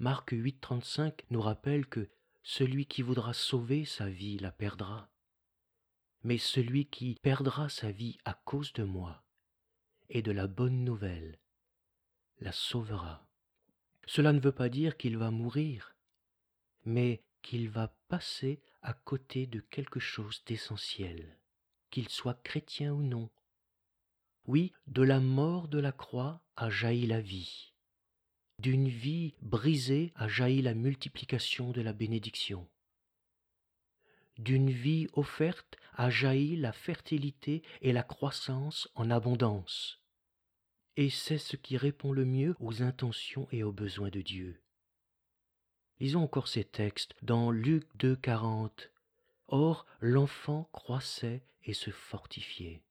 Marc 0.00 0.32
8,35 0.32 1.24
nous 1.28 1.42
rappelle 1.42 1.84
que 1.84 2.08
celui 2.42 2.86
qui 2.86 3.02
voudra 3.02 3.34
sauver 3.34 3.84
sa 3.84 4.08
vie 4.08 4.38
la 4.38 4.50
perdra, 4.50 5.10
mais 6.22 6.38
celui 6.38 6.86
qui 6.86 7.18
perdra 7.20 7.68
sa 7.68 7.92
vie 7.92 8.16
à 8.24 8.32
cause 8.32 8.72
de 8.72 8.82
moi 8.82 9.22
et 10.08 10.22
de 10.22 10.32
la 10.32 10.46
bonne 10.46 10.84
nouvelle 10.84 11.38
la 12.38 12.50
sauvera. 12.50 13.28
Cela 14.06 14.32
ne 14.32 14.40
veut 14.40 14.52
pas 14.52 14.70
dire 14.70 14.96
qu'il 14.96 15.18
va 15.18 15.30
mourir, 15.30 15.94
mais 16.86 17.22
qu'il 17.42 17.68
va 17.68 17.94
passer 18.08 18.62
à 18.80 18.94
côté 18.94 19.46
de 19.46 19.60
quelque 19.60 20.00
chose 20.00 20.42
d'essentiel, 20.46 21.38
qu'il 21.90 22.08
soit 22.08 22.42
chrétien 22.42 22.94
ou 22.94 23.02
non. 23.02 23.28
Oui, 24.46 24.72
de 24.86 25.02
la 25.02 25.20
mort 25.20 25.68
de 25.68 25.78
la 25.78 25.92
croix 25.92 26.40
a 26.56 26.70
jailli 26.70 27.06
la 27.06 27.20
vie. 27.20 27.69
D'une 28.60 28.90
vie 28.90 29.32
brisée 29.40 30.12
a 30.16 30.28
jailli 30.28 30.60
la 30.60 30.74
multiplication 30.74 31.70
de 31.70 31.80
la 31.80 31.94
bénédiction. 31.94 32.68
D'une 34.36 34.68
vie 34.68 35.06
offerte 35.14 35.78
a 35.94 36.10
jailli 36.10 36.56
la 36.56 36.72
fertilité 36.72 37.62
et 37.80 37.94
la 37.94 38.02
croissance 38.02 38.90
en 38.96 39.10
abondance. 39.10 40.02
Et 40.98 41.08
c'est 41.08 41.38
ce 41.38 41.56
qui 41.56 41.78
répond 41.78 42.12
le 42.12 42.26
mieux 42.26 42.54
aux 42.60 42.82
intentions 42.82 43.48
et 43.50 43.62
aux 43.62 43.72
besoins 43.72 44.10
de 44.10 44.20
Dieu. 44.20 44.60
Lisons 45.98 46.22
encore 46.22 46.48
ces 46.48 46.64
textes 46.64 47.14
dans 47.22 47.50
Luc 47.50 47.86
2, 47.94 48.14
40. 48.14 48.90
Or, 49.48 49.86
l'enfant 50.00 50.68
croissait 50.72 51.42
et 51.64 51.72
se 51.72 51.90
fortifiait. 51.90 52.82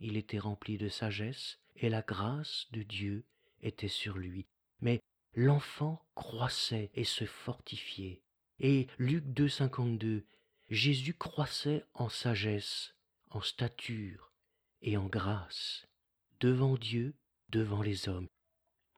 Il 0.00 0.18
était 0.18 0.38
rempli 0.38 0.76
de 0.76 0.90
sagesse 0.90 1.60
et 1.76 1.88
la 1.88 2.02
grâce 2.02 2.66
de 2.72 2.82
Dieu 2.82 3.24
était 3.62 3.88
sur 3.88 4.18
lui. 4.18 4.44
Mais 4.82 5.00
l'enfant 5.34 6.04
croissait 6.14 6.90
et 6.94 7.04
se 7.04 7.24
fortifiait. 7.24 8.22
Et 8.60 8.86
Luc 8.98 9.24
2, 9.24 9.48
52. 9.48 10.24
Jésus 10.70 11.14
croissait 11.14 11.84
en 11.94 12.08
sagesse, 12.08 12.94
en 13.30 13.40
stature 13.40 14.32
et 14.80 14.96
en 14.96 15.06
grâce, 15.06 15.86
devant 16.40 16.76
Dieu, 16.76 17.14
devant 17.50 17.82
les 17.82 18.08
hommes. 18.08 18.28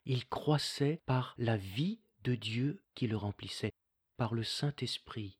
Il 0.04 0.26
croissait 0.28 1.00
par 1.06 1.34
la 1.38 1.56
vie 1.56 2.00
de 2.22 2.34
Dieu 2.34 2.82
qui 2.94 3.06
le 3.06 3.16
remplissait, 3.16 3.72
par 4.16 4.34
le 4.34 4.44
Saint-Esprit. 4.44 5.38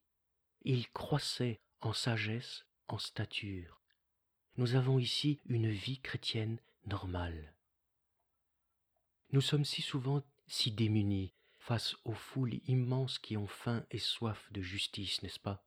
Il 0.62 0.88
croissait 0.90 1.60
en 1.80 1.92
sagesse, 1.92 2.64
en 2.88 2.98
stature. 2.98 3.80
Nous 4.56 4.74
avons 4.74 4.98
ici 4.98 5.40
une 5.46 5.70
vie 5.70 6.00
chrétienne 6.00 6.58
normale. 6.86 7.54
Nous 9.32 9.40
sommes 9.40 9.64
si 9.64 9.82
souvent 9.82 10.22
si 10.46 10.70
démunis 10.70 11.32
face 11.58 11.96
aux 12.04 12.14
foules 12.14 12.60
immenses 12.66 13.18
qui 13.18 13.36
ont 13.36 13.48
faim 13.48 13.84
et 13.90 13.98
soif 13.98 14.50
de 14.52 14.62
justice, 14.62 15.22
n'est-ce 15.22 15.40
pas? 15.40 15.64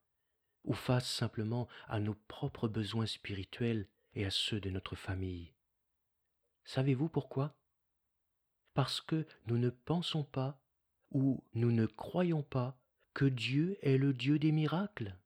Ou 0.63 0.73
face 0.73 1.09
simplement 1.09 1.67
à 1.87 1.99
nos 1.99 2.15
propres 2.27 2.67
besoins 2.67 3.05
spirituels 3.05 3.87
et 4.15 4.25
à 4.25 4.31
ceux 4.31 4.59
de 4.59 4.69
notre 4.69 4.95
famille? 4.95 5.53
Savez-vous 6.63 7.09
pourquoi? 7.09 7.57
Parce 8.73 9.01
que 9.01 9.25
nous 9.47 9.57
ne 9.57 9.69
pensons 9.69 10.23
pas 10.23 10.61
ou 11.11 11.43
nous 11.53 11.71
ne 11.71 11.85
croyons 11.85 12.43
pas 12.43 12.79
que 13.13 13.25
Dieu 13.25 13.77
est 13.81 13.97
le 13.97 14.13
Dieu 14.13 14.39
des 14.39 14.51
miracles, 14.51 15.17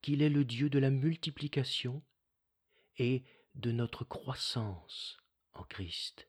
qu'il 0.00 0.22
est 0.22 0.30
le 0.30 0.44
Dieu 0.44 0.70
de 0.70 0.78
la 0.78 0.90
multiplication 0.90 2.02
et 2.96 3.24
de 3.56 3.72
notre 3.72 4.04
croissance 4.04 5.18
en 5.54 5.64
Christ. 5.64 6.28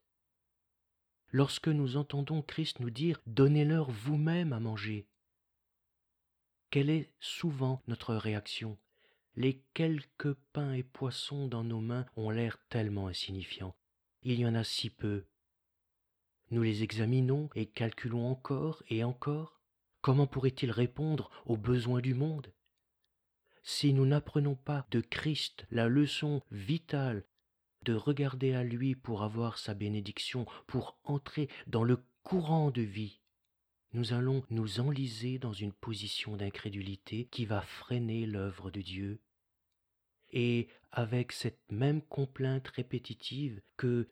Lorsque 1.31 1.67
nous 1.67 1.97
entendons 1.97 2.41
Christ 2.41 2.79
nous 2.79 2.89
dire 2.89 3.21
Donnez-leur 3.27 3.91
vous-même 3.91 4.53
à 4.53 4.59
manger, 4.59 5.07
quelle 6.71 6.91
est 6.91 7.11
souvent 7.19 7.81
notre 7.87 8.13
réaction? 8.13 8.77
Les 9.35 9.63
quelques 9.73 10.33
pains 10.53 10.73
et 10.73 10.83
poissons 10.83 11.47
dans 11.47 11.63
nos 11.63 11.79
mains 11.79 12.05
ont 12.15 12.29
l'air 12.29 12.59
tellement 12.69 13.07
insignifiants. 13.07 13.75
Il 14.21 14.39
y 14.39 14.45
en 14.45 14.53
a 14.53 14.63
si 14.63 14.89
peu. 14.89 15.25
Nous 16.51 16.61
les 16.61 16.83
examinons 16.83 17.49
et 17.55 17.65
calculons 17.65 18.27
encore 18.27 18.83
et 18.89 19.03
encore? 19.03 19.61
Comment 20.01 20.27
pourrait-il 20.27 20.71
répondre 20.71 21.31
aux 21.45 21.57
besoins 21.57 22.01
du 22.01 22.13
monde? 22.13 22.53
Si 23.63 23.93
nous 23.93 24.05
n'apprenons 24.05 24.55
pas 24.55 24.87
de 24.91 25.01
Christ 25.01 25.65
la 25.71 25.87
leçon 25.87 26.41
vitale 26.51 27.25
de 27.83 27.93
regarder 27.93 28.53
à 28.53 28.63
lui 28.63 28.95
pour 28.95 29.23
avoir 29.23 29.57
sa 29.57 29.73
bénédiction, 29.73 30.45
pour 30.67 30.97
entrer 31.03 31.49
dans 31.67 31.83
le 31.83 32.03
courant 32.23 32.71
de 32.71 32.81
vie, 32.81 33.19
nous 33.93 34.13
allons 34.13 34.43
nous 34.49 34.79
enliser 34.79 35.39
dans 35.39 35.53
une 35.53 35.73
position 35.73 36.37
d'incrédulité 36.37 37.25
qui 37.25 37.45
va 37.45 37.61
freiner 37.61 38.25
l'œuvre 38.25 38.69
de 38.69 38.81
Dieu. 38.81 39.19
Et 40.31 40.67
avec 40.91 41.31
cette 41.31 41.71
même 41.71 42.01
complainte 42.03 42.67
répétitive 42.67 43.61
que 43.77 44.07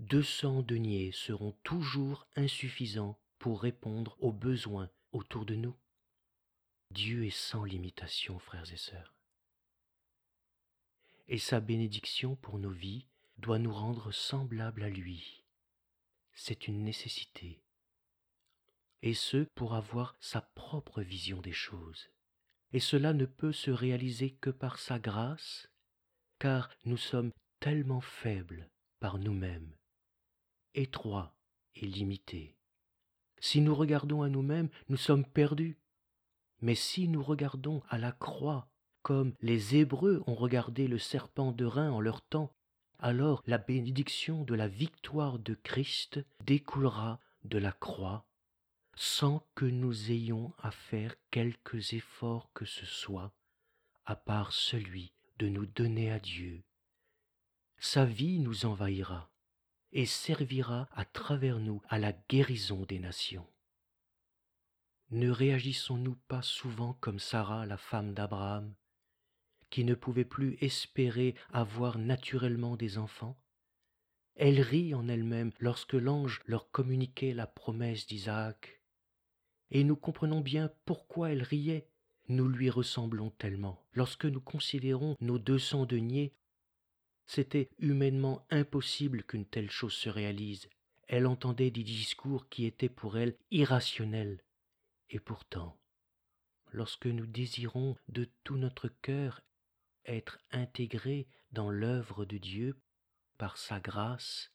deux 0.00 0.24
cents 0.24 0.62
deniers 0.62 1.12
seront 1.12 1.52
toujours 1.62 2.26
insuffisants 2.34 3.20
pour 3.38 3.62
répondre 3.62 4.16
aux 4.20 4.32
besoins 4.32 4.90
autour 5.12 5.44
de 5.44 5.54
nous. 5.54 5.76
Dieu 6.90 7.24
est 7.24 7.30
sans 7.30 7.64
limitation, 7.64 8.38
frères 8.40 8.72
et 8.72 8.76
sœurs. 8.76 9.13
Et 11.28 11.38
sa 11.38 11.60
bénédiction 11.60 12.36
pour 12.36 12.58
nos 12.58 12.70
vies 12.70 13.06
doit 13.38 13.58
nous 13.58 13.72
rendre 13.72 14.12
semblables 14.12 14.82
à 14.82 14.90
lui. 14.90 15.44
C'est 16.32 16.68
une 16.68 16.84
nécessité. 16.84 17.62
Et 19.02 19.14
ce, 19.14 19.44
pour 19.54 19.74
avoir 19.74 20.16
sa 20.20 20.40
propre 20.40 21.02
vision 21.02 21.40
des 21.40 21.52
choses. 21.52 22.10
Et 22.72 22.80
cela 22.80 23.12
ne 23.12 23.26
peut 23.26 23.52
se 23.52 23.70
réaliser 23.70 24.32
que 24.32 24.50
par 24.50 24.78
sa 24.78 24.98
grâce, 24.98 25.70
car 26.38 26.70
nous 26.84 26.96
sommes 26.96 27.32
tellement 27.60 28.00
faibles 28.00 28.68
par 28.98 29.18
nous-mêmes, 29.18 29.76
étroits 30.74 31.36
et 31.76 31.86
limités. 31.86 32.56
Si 33.38 33.60
nous 33.60 33.74
regardons 33.74 34.22
à 34.22 34.28
nous-mêmes, 34.28 34.70
nous 34.88 34.96
sommes 34.96 35.24
perdus. 35.24 35.78
Mais 36.62 36.74
si 36.74 37.08
nous 37.08 37.22
regardons 37.22 37.82
à 37.88 37.98
la 37.98 38.12
croix, 38.12 38.68
comme 39.04 39.34
les 39.42 39.76
Hébreux 39.76 40.24
ont 40.26 40.34
regardé 40.34 40.88
le 40.88 40.98
serpent 40.98 41.52
de 41.52 41.66
Rhin 41.66 41.92
en 41.92 42.00
leur 42.00 42.22
temps, 42.22 42.50
alors 42.98 43.42
la 43.46 43.58
bénédiction 43.58 44.44
de 44.44 44.54
la 44.54 44.66
victoire 44.66 45.38
de 45.38 45.52
Christ 45.52 46.24
découlera 46.46 47.20
de 47.44 47.58
la 47.58 47.70
croix, 47.70 48.24
sans 48.96 49.46
que 49.54 49.66
nous 49.66 50.10
ayons 50.10 50.54
à 50.58 50.70
faire 50.70 51.14
quelques 51.30 51.92
efforts 51.92 52.50
que 52.54 52.64
ce 52.64 52.86
soit, 52.86 53.30
à 54.06 54.16
part 54.16 54.52
celui 54.52 55.12
de 55.38 55.48
nous 55.48 55.66
donner 55.66 56.10
à 56.10 56.18
Dieu. 56.18 56.64
Sa 57.76 58.06
vie 58.06 58.38
nous 58.38 58.64
envahira 58.64 59.30
et 59.92 60.06
servira 60.06 60.88
à 60.92 61.04
travers 61.04 61.58
nous 61.58 61.82
à 61.90 61.98
la 61.98 62.12
guérison 62.30 62.86
des 62.88 63.00
nations. 63.00 63.46
Ne 65.10 65.28
réagissons-nous 65.28 66.16
pas 66.26 66.40
souvent 66.40 66.94
comme 67.00 67.18
Sarah, 67.18 67.66
la 67.66 67.76
femme 67.76 68.14
d'Abraham, 68.14 68.74
qui 69.74 69.82
ne 69.82 69.96
pouvait 69.96 70.24
plus 70.24 70.56
espérer 70.60 71.34
avoir 71.52 71.98
naturellement 71.98 72.76
des 72.76 72.96
enfants 72.96 73.36
Elle 74.36 74.60
rit 74.60 74.94
en 74.94 75.08
elle-même 75.08 75.50
lorsque 75.58 75.94
l'ange 75.94 76.42
leur 76.46 76.70
communiquait 76.70 77.34
la 77.34 77.48
promesse 77.48 78.06
d'Isaac. 78.06 78.80
Et 79.72 79.82
nous 79.82 79.96
comprenons 79.96 80.42
bien 80.42 80.70
pourquoi 80.84 81.32
elle 81.32 81.42
riait. 81.42 81.88
Nous 82.28 82.46
lui 82.46 82.70
ressemblons 82.70 83.30
tellement. 83.30 83.84
Lorsque 83.94 84.26
nous 84.26 84.40
considérons 84.40 85.16
nos 85.20 85.40
deux 85.40 85.58
cents 85.58 85.86
deniers 85.86 86.36
c'était 87.26 87.68
humainement 87.80 88.46
impossible 88.50 89.24
qu'une 89.24 89.46
telle 89.46 89.72
chose 89.72 89.94
se 89.94 90.08
réalise. 90.08 90.68
Elle 91.08 91.26
entendait 91.26 91.72
des 91.72 91.82
discours 91.82 92.48
qui 92.48 92.64
étaient 92.64 92.88
pour 92.88 93.18
elle 93.18 93.36
irrationnels. 93.50 94.38
Et 95.10 95.18
pourtant, 95.18 95.76
lorsque 96.70 97.06
nous 97.06 97.26
désirons 97.26 97.96
de 98.08 98.28
tout 98.44 98.56
notre 98.56 98.86
cœur 99.02 99.42
être 100.06 100.38
intégrés 100.50 101.26
dans 101.52 101.70
l'œuvre 101.70 102.24
de 102.24 102.38
Dieu 102.38 102.76
par 103.38 103.56
sa 103.56 103.80
grâce, 103.80 104.52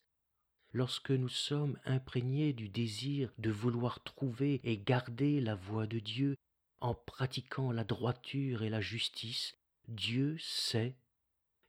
lorsque 0.74 1.12
nous 1.12 1.30
sommes 1.30 1.80
imprégnés 1.86 2.54
du 2.54 2.70
désir 2.70 3.32
de 3.38 3.52
vouloir 3.52 4.04
trouver 4.04 4.60
et 4.64 4.78
garder 4.78 5.42
la 5.42 5.56
voie 5.56 5.88
de 5.88 6.00
Dieu 6.00 6.36
en 6.82 6.94
pratiquant 6.94 7.72
la 7.72 7.84
droiture 7.84 8.64
et 8.64 8.70
la 8.70 8.82
justice, 8.82 9.58
Dieu 9.88 10.38
sait 10.40 10.96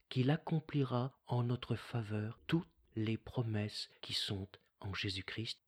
qu'il 0.09 0.31
accomplira 0.31 1.12
en 1.27 1.45
notre 1.45 1.77
faveur 1.77 2.38
toutes 2.47 2.69
les 2.97 3.16
promesses 3.16 3.90
qui 4.01 4.12
sont 4.12 4.49
en 4.81 4.93
Jésus-Christ, 4.93 5.61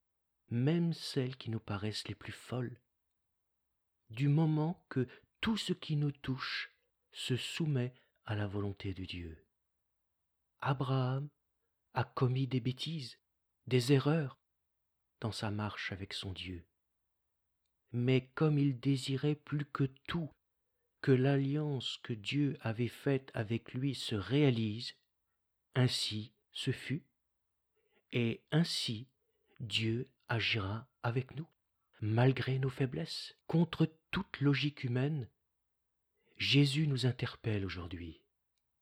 même 0.50 0.92
celles 0.92 1.36
qui 1.36 1.50
nous 1.50 1.60
paraissent 1.60 2.08
les 2.08 2.14
plus 2.14 2.32
folles. 2.32 2.78
Du 4.10 4.28
moment 4.28 4.84
que 4.88 5.06
tout 5.40 5.56
ce 5.56 5.72
qui 5.72 5.96
nous 5.96 6.12
touche 6.12 6.71
se 7.12 7.36
soumet 7.36 7.94
à 8.24 8.34
la 8.34 8.46
volonté 8.46 8.94
de 8.94 9.04
Dieu. 9.04 9.44
Abraham 10.60 11.28
a 11.94 12.04
commis 12.04 12.46
des 12.46 12.60
bêtises, 12.60 13.18
des 13.66 13.92
erreurs 13.92 14.38
dans 15.20 15.32
sa 15.32 15.50
marche 15.50 15.92
avec 15.92 16.12
son 16.12 16.32
Dieu. 16.32 16.66
Mais 17.92 18.28
comme 18.34 18.58
il 18.58 18.80
désirait 18.80 19.34
plus 19.34 19.66
que 19.66 19.84
tout 20.06 20.30
que 21.02 21.12
l'alliance 21.12 21.98
que 22.04 22.12
Dieu 22.12 22.56
avait 22.60 22.88
faite 22.88 23.30
avec 23.34 23.74
lui 23.74 23.94
se 23.94 24.14
réalise, 24.14 24.94
ainsi 25.74 26.32
ce 26.52 26.70
fut, 26.70 27.04
et 28.12 28.44
ainsi 28.52 29.08
Dieu 29.58 30.08
agira 30.28 30.88
avec 31.02 31.34
nous, 31.34 31.48
malgré 32.00 32.58
nos 32.58 32.70
faiblesses, 32.70 33.36
contre 33.46 33.92
toute 34.10 34.40
logique 34.40 34.84
humaine. 34.84 35.28
Jésus 36.42 36.88
nous 36.88 37.06
interpelle 37.06 37.64
aujourd'hui. 37.64 38.20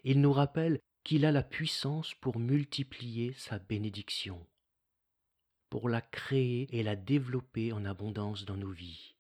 Il 0.03 0.23
nous 0.23 0.33
rappelle 0.33 0.81
qu'il 1.05 1.27
a 1.27 1.31
la 1.31 1.43
puissance 1.43 2.15
pour 2.15 2.39
multiplier 2.39 3.35
sa 3.35 3.59
bénédiction, 3.59 4.47
pour 5.69 5.91
la 5.91 6.01
créer 6.01 6.75
et 6.75 6.83
la 6.83 6.97
développer 6.97 7.75
en 7.75 7.85
abondance 7.85 8.47
dans 8.47 8.57
nos 8.57 8.71
vies. 8.71 9.15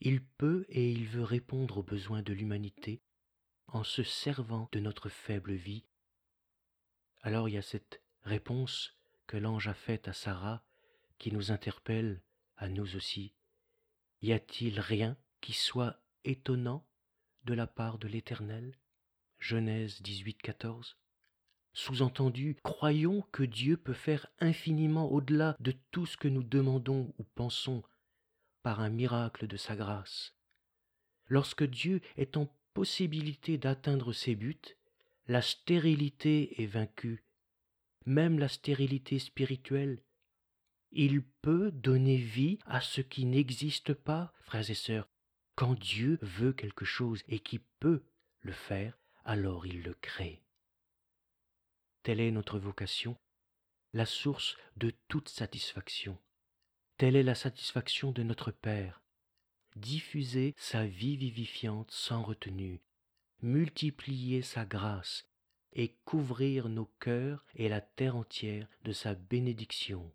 Il 0.00 0.22
peut 0.22 0.64
et 0.68 0.92
il 0.92 1.08
veut 1.08 1.24
répondre 1.24 1.78
aux 1.78 1.82
besoins 1.82 2.22
de 2.22 2.32
l'humanité 2.32 3.02
en 3.66 3.82
se 3.82 4.04
servant 4.04 4.68
de 4.70 4.78
notre 4.78 5.08
faible 5.08 5.54
vie. 5.54 5.86
Alors 7.22 7.48
il 7.48 7.56
y 7.56 7.58
a 7.58 7.62
cette 7.62 8.00
réponse 8.22 8.96
que 9.26 9.36
l'ange 9.36 9.66
a 9.66 9.74
faite 9.74 10.06
à 10.06 10.12
Sarah 10.12 10.62
qui 11.18 11.32
nous 11.32 11.50
interpelle 11.50 12.22
à 12.56 12.68
nous 12.68 12.94
aussi. 12.94 13.34
Y 14.22 14.30
a-t-il 14.32 14.78
rien 14.78 15.16
qui 15.40 15.52
soit 15.52 16.00
étonnant 16.22 16.87
de 17.44 17.54
la 17.54 17.66
part 17.66 17.98
de 17.98 18.08
l'Éternel 18.08 18.74
Genèse 19.38 20.02
18, 20.02 20.42
14. 20.42 20.96
Sous-entendu, 21.72 22.56
croyons 22.64 23.22
que 23.30 23.44
Dieu 23.44 23.76
peut 23.76 23.92
faire 23.92 24.26
infiniment 24.40 25.10
au-delà 25.10 25.56
de 25.60 25.72
tout 25.90 26.06
ce 26.06 26.16
que 26.16 26.28
nous 26.28 26.42
demandons 26.42 27.14
ou 27.18 27.24
pensons 27.34 27.82
par 28.62 28.80
un 28.80 28.90
miracle 28.90 29.46
de 29.46 29.56
sa 29.56 29.76
grâce. 29.76 30.34
Lorsque 31.26 31.64
Dieu 31.64 32.00
est 32.16 32.36
en 32.36 32.52
possibilité 32.74 33.58
d'atteindre 33.58 34.12
ses 34.12 34.34
buts, 34.34 34.76
la 35.28 35.42
stérilité 35.42 36.60
est 36.60 36.66
vaincue, 36.66 37.24
même 38.06 38.38
la 38.38 38.48
stérilité 38.48 39.18
spirituelle. 39.18 40.02
Il 40.90 41.22
peut 41.22 41.70
donner 41.70 42.16
vie 42.16 42.58
à 42.66 42.80
ce 42.80 43.02
qui 43.02 43.24
n'existe 43.26 43.92
pas, 43.92 44.32
frères 44.40 44.70
et 44.70 44.74
sœurs. 44.74 45.08
Quand 45.58 45.74
Dieu 45.74 46.20
veut 46.22 46.52
quelque 46.52 46.84
chose 46.84 47.24
et 47.26 47.40
qui 47.40 47.58
peut 47.80 48.04
le 48.42 48.52
faire, 48.52 48.96
alors 49.24 49.66
il 49.66 49.82
le 49.82 49.92
crée. 49.94 50.40
Telle 52.04 52.20
est 52.20 52.30
notre 52.30 52.60
vocation, 52.60 53.16
la 53.92 54.06
source 54.06 54.56
de 54.76 54.92
toute 55.08 55.28
satisfaction. 55.28 56.16
Telle 56.96 57.16
est 57.16 57.24
la 57.24 57.34
satisfaction 57.34 58.12
de 58.12 58.22
notre 58.22 58.52
Père. 58.52 59.02
Diffuser 59.74 60.54
sa 60.56 60.86
vie 60.86 61.16
vivifiante 61.16 61.90
sans 61.90 62.22
retenue, 62.22 62.80
multiplier 63.42 64.42
sa 64.42 64.64
grâce 64.64 65.26
et 65.72 65.96
couvrir 66.04 66.68
nos 66.68 66.86
cœurs 67.00 67.44
et 67.56 67.68
la 67.68 67.80
terre 67.80 68.14
entière 68.14 68.68
de 68.84 68.92
sa 68.92 69.16
bénédiction, 69.16 70.14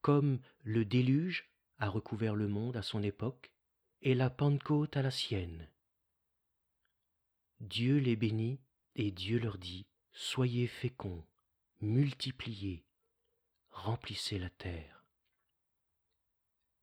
comme 0.00 0.40
le 0.64 0.84
déluge 0.84 1.48
a 1.78 1.88
recouvert 1.88 2.34
le 2.34 2.48
monde 2.48 2.76
à 2.76 2.82
son 2.82 3.04
époque 3.04 3.51
et 4.02 4.14
la 4.14 4.30
Pentecôte 4.30 4.96
à 4.96 5.02
la 5.02 5.12
sienne. 5.12 5.68
Dieu 7.60 7.98
les 7.98 8.16
bénit 8.16 8.58
et 8.96 9.12
Dieu 9.12 9.38
leur 9.38 9.58
dit, 9.58 9.86
Soyez 10.12 10.66
féconds, 10.66 11.24
multipliez, 11.80 12.84
remplissez 13.70 14.38
la 14.40 14.50
terre. 14.50 15.04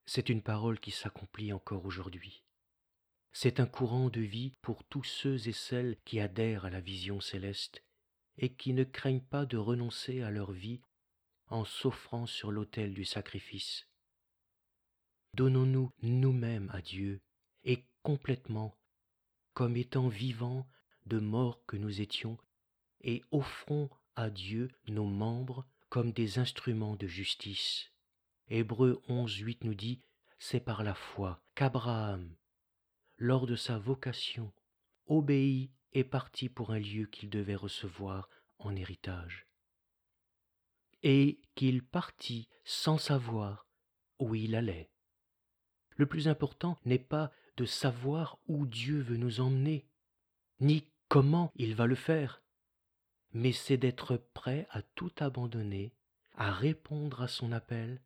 C'est 0.05 0.29
une 0.29 0.41
parole 0.41 0.79
qui 0.79 0.91
s'accomplit 0.91 1.51
encore 1.51 1.85
aujourd'hui. 1.85 2.43
C'est 3.33 3.59
un 3.59 3.67
courant 3.67 4.09
de 4.09 4.21
vie 4.21 4.53
pour 4.61 4.85
tous 4.85 5.03
ceux 5.03 5.47
et 5.47 5.53
celles 5.53 5.97
qui 6.05 6.21
adhèrent 6.21 6.65
à 6.65 6.69
la 6.69 6.81
vision 6.81 7.19
céleste 7.19 7.83
et 8.37 8.53
qui 8.53 8.73
ne 8.73 8.85
craignent 8.85 9.19
pas 9.19 9.45
de 9.45 9.57
renoncer 9.57 10.21
à 10.21 10.31
leur 10.31 10.53
vie 10.53 10.81
en 11.47 11.65
s'offrant 11.65 12.25
sur 12.25 12.51
l'autel 12.51 12.93
du 12.93 13.03
sacrifice. 13.03 13.88
Donnons-nous 15.33 15.91
nous-mêmes 16.01 16.69
à 16.73 16.81
Dieu 16.81 17.21
et 17.63 17.85
complètement, 18.03 18.77
comme 19.53 19.77
étant 19.77 20.07
vivants 20.07 20.67
de 21.05 21.19
mort 21.19 21.63
que 21.65 21.77
nous 21.77 22.01
étions, 22.01 22.37
et 23.01 23.23
offrons 23.31 23.89
à 24.15 24.29
Dieu 24.29 24.69
nos 24.87 25.05
membres 25.05 25.65
comme 25.89 26.11
des 26.11 26.39
instruments 26.39 26.95
de 26.95 27.07
justice. 27.07 27.91
Hébreux 28.47 29.01
11, 29.07 29.37
8 29.37 29.63
nous 29.63 29.75
dit, 29.75 30.01
c'est 30.39 30.59
par 30.59 30.83
la 30.83 30.93
foi 30.95 31.43
qu'Abraham, 31.55 32.35
lors 33.17 33.45
de 33.45 33.55
sa 33.55 33.77
vocation, 33.77 34.53
obéit 35.07 35.71
et 35.93 36.03
partit 36.03 36.49
pour 36.49 36.71
un 36.71 36.79
lieu 36.79 37.05
qu'il 37.07 37.29
devait 37.29 37.55
recevoir 37.55 38.29
en 38.59 38.75
héritage. 38.75 39.47
Et 41.03 41.41
qu'il 41.55 41.83
partit 41.83 42.49
sans 42.63 42.97
savoir 42.97 43.67
où 44.19 44.35
il 44.35 44.55
allait. 44.55 44.89
Le 45.99 46.05
plus 46.05 46.29
important 46.29 46.79
n'est 46.85 46.97
pas 46.97 47.29
de 47.57 47.65
savoir 47.65 48.39
où 48.47 48.65
Dieu 48.65 49.01
veut 49.01 49.17
nous 49.17 49.41
emmener, 49.41 49.85
ni 50.61 50.85
comment 51.09 51.51
il 51.57 51.75
va 51.75 51.87
le 51.87 51.95
faire, 51.95 52.41
mais 53.33 53.51
c'est 53.51 53.75
d'être 53.75 54.15
prêt 54.33 54.65
à 54.69 54.81
tout 54.81 55.11
abandonner, 55.19 55.93
à 56.35 56.53
répondre 56.53 57.21
à 57.21 57.27
son 57.27 57.51
appel 57.51 58.01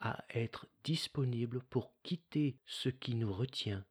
à 0.00 0.26
être 0.28 0.66
disponible 0.84 1.62
pour 1.70 1.94
quitter 2.02 2.58
ce 2.66 2.90
qui 2.90 3.14
nous 3.14 3.32
retient 3.32 3.86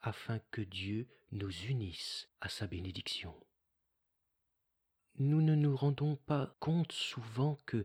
afin 0.00 0.38
que 0.52 0.60
Dieu 0.60 1.08
nous 1.32 1.50
unisse 1.50 2.28
à 2.40 2.48
sa 2.48 2.68
bénédiction. 2.68 3.34
Nous 5.16 5.42
ne 5.42 5.56
nous 5.56 5.74
rendons 5.74 6.14
pas 6.14 6.54
compte 6.60 6.92
souvent 6.92 7.58
que 7.66 7.84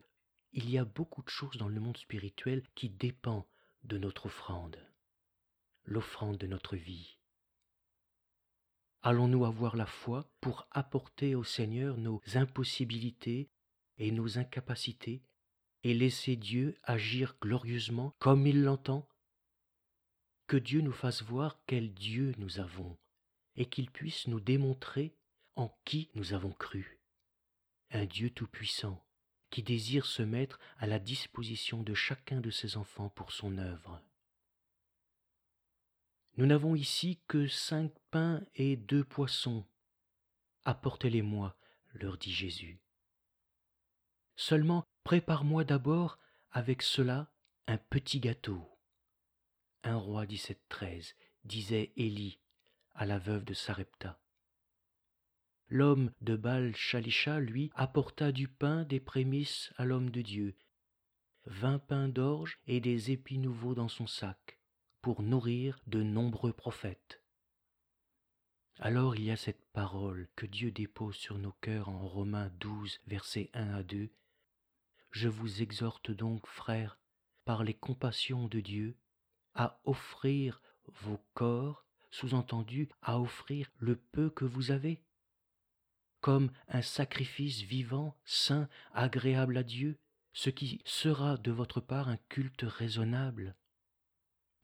il 0.53 0.69
y 0.69 0.77
a 0.77 0.85
beaucoup 0.85 1.23
de 1.23 1.29
choses 1.29 1.57
dans 1.57 1.69
le 1.69 1.79
monde 1.79 1.97
spirituel 1.97 2.61
qui 2.75 2.89
dépendent 2.89 3.47
de 3.83 3.97
notre 3.97 4.27
offrande, 4.27 4.77
l'offrande 5.85 6.37
de 6.37 6.47
notre 6.47 6.75
vie. 6.75 7.17
Allons-nous 9.01 9.45
avoir 9.45 9.75
la 9.75 9.85
foi 9.85 10.29
pour 10.41 10.67
apporter 10.71 11.35
au 11.35 11.43
Seigneur 11.43 11.97
nos 11.97 12.21
impossibilités 12.33 13.49
et 13.97 14.11
nos 14.11 14.37
incapacités 14.37 15.23
et 15.83 15.93
laisser 15.93 16.35
Dieu 16.35 16.77
agir 16.83 17.37
glorieusement 17.41 18.13
comme 18.19 18.45
il 18.45 18.63
l'entend? 18.63 19.07
Que 20.47 20.57
Dieu 20.57 20.81
nous 20.81 20.91
fasse 20.91 21.21
voir 21.23 21.61
quel 21.65 21.93
Dieu 21.93 22.33
nous 22.37 22.59
avons 22.59 22.97
et 23.55 23.69
qu'il 23.69 23.89
puisse 23.89 24.27
nous 24.27 24.39
démontrer 24.39 25.15
en 25.55 25.69
qui 25.85 26.09
nous 26.15 26.33
avons 26.33 26.51
cru. 26.51 26.99
Un 27.91 28.05
Dieu 28.05 28.29
tout-puissant 28.29 29.03
qui 29.49 29.63
désire 29.63 30.05
se 30.05 30.21
mettre 30.21 30.59
à 30.77 30.87
la 30.87 30.99
disposition 30.99 31.83
de 31.83 31.93
chacun 31.93 32.41
de 32.41 32.51
ses 32.51 32.77
enfants 32.77 33.09
pour 33.09 33.31
son 33.31 33.57
œuvre. 33.57 34.01
Nous 36.37 36.45
n'avons 36.45 36.75
ici 36.75 37.19
que 37.27 37.47
cinq 37.47 37.91
pains 38.11 38.41
et 38.55 38.77
deux 38.77 39.03
poissons. 39.03 39.65
Apportez-les-moi, 40.63 41.57
leur 41.93 42.17
dit 42.17 42.31
Jésus. 42.31 42.79
Seulement 44.35 44.85
Prépare-moi 45.09 45.63
d'abord 45.63 46.19
avec 46.51 46.83
cela 46.83 47.31
un 47.65 47.77
petit 47.77 48.19
gâteau. 48.19 48.61
Un 49.83 49.95
roi 49.95 50.27
1713 50.27 51.15
disait 51.45 51.91
Élie 51.95 52.39
à 52.93 53.07
la 53.07 53.17
veuve 53.17 53.43
de 53.43 53.55
Sarepta. 53.55 54.19
L'homme 55.71 56.11
de 56.21 56.35
Baal 56.35 56.75
Shalisha, 56.75 57.39
lui, 57.39 57.69
apporta 57.75 58.31
du 58.31 58.47
pain 58.47 58.83
des 58.83 58.99
prémices 58.99 59.71
à 59.77 59.85
l'homme 59.85 60.09
de 60.09 60.23
Dieu, 60.23 60.55
vingt 61.45 61.77
pains 61.77 62.09
d'orge 62.09 62.59
et 62.65 62.79
des 62.79 63.11
épis 63.11 63.37
nouveaux 63.37 63.75
dans 63.75 63.87
son 63.87 64.07
sac, 64.07 64.59
pour 65.01 65.21
nourrir 65.21 65.79
de 65.85 66.01
nombreux 66.01 66.53
prophètes. 66.53 67.21
Alors 68.79 69.15
il 69.15 69.25
y 69.25 69.31
a 69.31 69.37
cette 69.37 69.63
parole 69.71 70.27
que 70.35 70.47
Dieu 70.47 70.71
dépose 70.71 71.15
sur 71.15 71.37
nos 71.37 71.51
cœurs 71.51 71.89
en 71.89 72.07
Romains 72.07 72.51
12, 72.59 72.99
versets 73.05 73.51
1 73.53 73.75
à 73.75 73.83
2, 73.83 74.09
je 75.11 75.27
vous 75.27 75.61
exhorte 75.61 76.11
donc, 76.11 76.47
frères, 76.47 76.97
par 77.45 77.63
les 77.63 77.73
compassions 77.73 78.47
de 78.47 78.59
Dieu, 78.59 78.97
à 79.53 79.79
offrir 79.83 80.61
vos 81.01 81.19
corps, 81.33 81.85
sous-entendu 82.11 82.89
à 83.01 83.19
offrir 83.19 83.71
le 83.77 83.95
peu 83.95 84.29
que 84.29 84.45
vous 84.45 84.71
avez, 84.71 85.03
comme 86.21 86.51
un 86.67 86.81
sacrifice 86.81 87.61
vivant, 87.61 88.17
saint, 88.25 88.67
agréable 88.93 89.57
à 89.57 89.63
Dieu, 89.63 89.97
ce 90.33 90.49
qui 90.49 90.81
sera 90.85 91.37
de 91.37 91.51
votre 91.51 91.81
part 91.81 92.09
un 92.09 92.17
culte 92.29 92.63
raisonnable. 92.63 93.55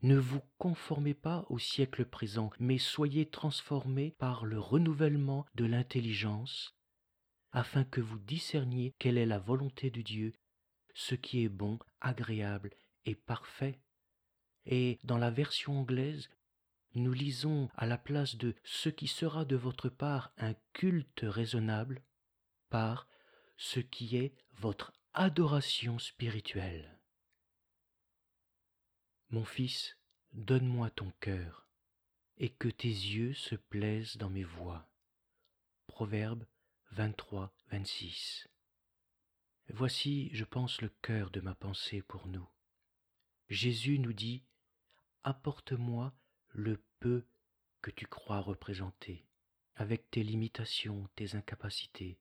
Ne 0.02 0.16
vous 0.16 0.40
conformez 0.58 1.14
pas 1.14 1.46
au 1.48 1.58
siècle 1.58 2.04
présent, 2.04 2.50
mais 2.58 2.78
soyez 2.78 3.28
transformés 3.28 4.12
par 4.18 4.44
le 4.44 4.58
renouvellement 4.58 5.46
de 5.54 5.64
l'intelligence, 5.64 6.76
afin 7.52 7.84
que 7.84 8.00
vous 8.00 8.18
discerniez 8.18 8.94
quelle 8.98 9.18
est 9.18 9.26
la 9.26 9.38
volonté 9.38 9.90
de 9.90 10.02
Dieu, 10.02 10.34
ce 10.94 11.14
qui 11.14 11.44
est 11.44 11.48
bon, 11.48 11.78
agréable 12.00 12.70
et 13.06 13.14
parfait. 13.14 13.80
Et 14.66 14.98
dans 15.04 15.18
la 15.18 15.30
version 15.30 15.80
anglaise, 15.80 16.28
nous 16.96 17.12
lisons 17.12 17.68
à 17.76 17.86
la 17.86 17.98
place 17.98 18.36
de 18.36 18.54
ce 18.64 18.88
qui 18.88 19.06
sera 19.06 19.44
de 19.44 19.54
votre 19.54 19.90
part 19.90 20.32
un 20.38 20.54
culte 20.72 21.20
raisonnable 21.22 22.02
par 22.70 23.06
ce 23.58 23.80
qui 23.80 24.16
est 24.16 24.34
votre 24.54 24.94
adoration 25.12 25.98
spirituelle. 25.98 26.98
Mon 29.28 29.44
fils, 29.44 29.98
donne-moi 30.32 30.88
ton 30.88 31.10
cœur, 31.20 31.68
et 32.38 32.48
que 32.48 32.68
tes 32.68 32.88
yeux 32.88 33.34
se 33.34 33.56
plaisent 33.56 34.16
dans 34.16 34.30
mes 34.30 34.44
voix. 34.44 34.88
Proverbe 35.88 36.46
23, 36.92 37.54
26. 37.72 38.48
Voici, 39.68 40.30
je 40.32 40.44
pense, 40.44 40.80
le 40.80 40.88
cœur 41.02 41.30
de 41.30 41.40
ma 41.40 41.54
pensée 41.54 42.00
pour 42.00 42.26
nous. 42.26 42.48
Jésus 43.50 43.98
nous 43.98 44.14
dit, 44.14 44.44
Apporte-moi 45.24 46.14
le 46.56 46.82
que 47.82 47.90
tu 47.90 48.06
crois 48.06 48.40
représenter, 48.40 49.24
avec 49.76 50.10
tes 50.10 50.22
limitations, 50.22 51.08
tes 51.16 51.34
incapacités, 51.36 52.18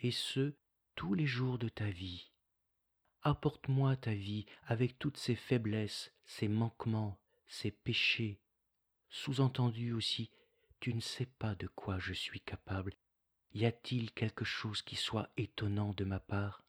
et 0.00 0.10
ce, 0.10 0.54
tous 0.94 1.14
les 1.14 1.26
jours 1.26 1.58
de 1.58 1.68
ta 1.68 1.90
vie. 1.90 2.30
Apporte-moi 3.22 3.96
ta 3.96 4.14
vie 4.14 4.46
avec 4.64 4.98
toutes 4.98 5.18
ses 5.18 5.34
faiblesses, 5.34 6.12
ses 6.24 6.48
manquements, 6.48 7.20
ses 7.48 7.70
péchés. 7.70 8.40
Sous-entendu 9.10 9.92
aussi, 9.92 10.30
tu 10.78 10.94
ne 10.94 11.00
sais 11.00 11.26
pas 11.26 11.54
de 11.54 11.66
quoi 11.66 11.98
je 11.98 12.14
suis 12.14 12.40
capable. 12.40 12.94
Y 13.52 13.66
a-t-il 13.66 14.12
quelque 14.12 14.44
chose 14.44 14.80
qui 14.80 14.96
soit 14.96 15.28
étonnant 15.36 15.92
de 15.92 16.04
ma 16.04 16.20
part? 16.20 16.64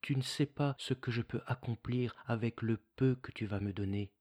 Tu 0.00 0.16
ne 0.16 0.22
sais 0.22 0.46
pas 0.46 0.76
ce 0.78 0.94
que 0.94 1.10
je 1.10 1.20
peux 1.20 1.42
accomplir 1.46 2.14
avec 2.26 2.62
le 2.62 2.78
peu 2.94 3.16
que 3.16 3.32
tu 3.32 3.44
vas 3.44 3.60
me 3.60 3.72
donner. 3.72 4.12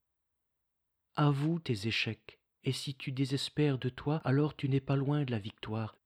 Avoue 1.17 1.59
tes 1.59 1.87
échecs, 1.87 2.39
et 2.65 2.73
si 2.73 2.93
tu 2.93 3.13
désespères 3.13 3.77
de 3.77 3.87
toi, 3.87 4.17
alors 4.25 4.55
tu 4.55 4.67
n'es 4.67 4.81
pas 4.81 4.97
loin 4.97 5.23
de 5.23 5.31
la 5.31 5.39
victoire. 5.39 5.97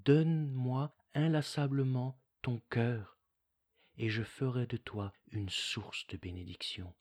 Donne-moi 0.00 0.94
inlassablement 1.14 2.20
ton 2.42 2.60
cœur, 2.70 3.18
et 3.96 4.08
je 4.08 4.22
ferai 4.22 4.66
de 4.66 4.76
toi 4.76 5.12
une 5.32 5.48
source 5.48 6.06
de 6.06 6.16
bénédiction. 6.16 6.94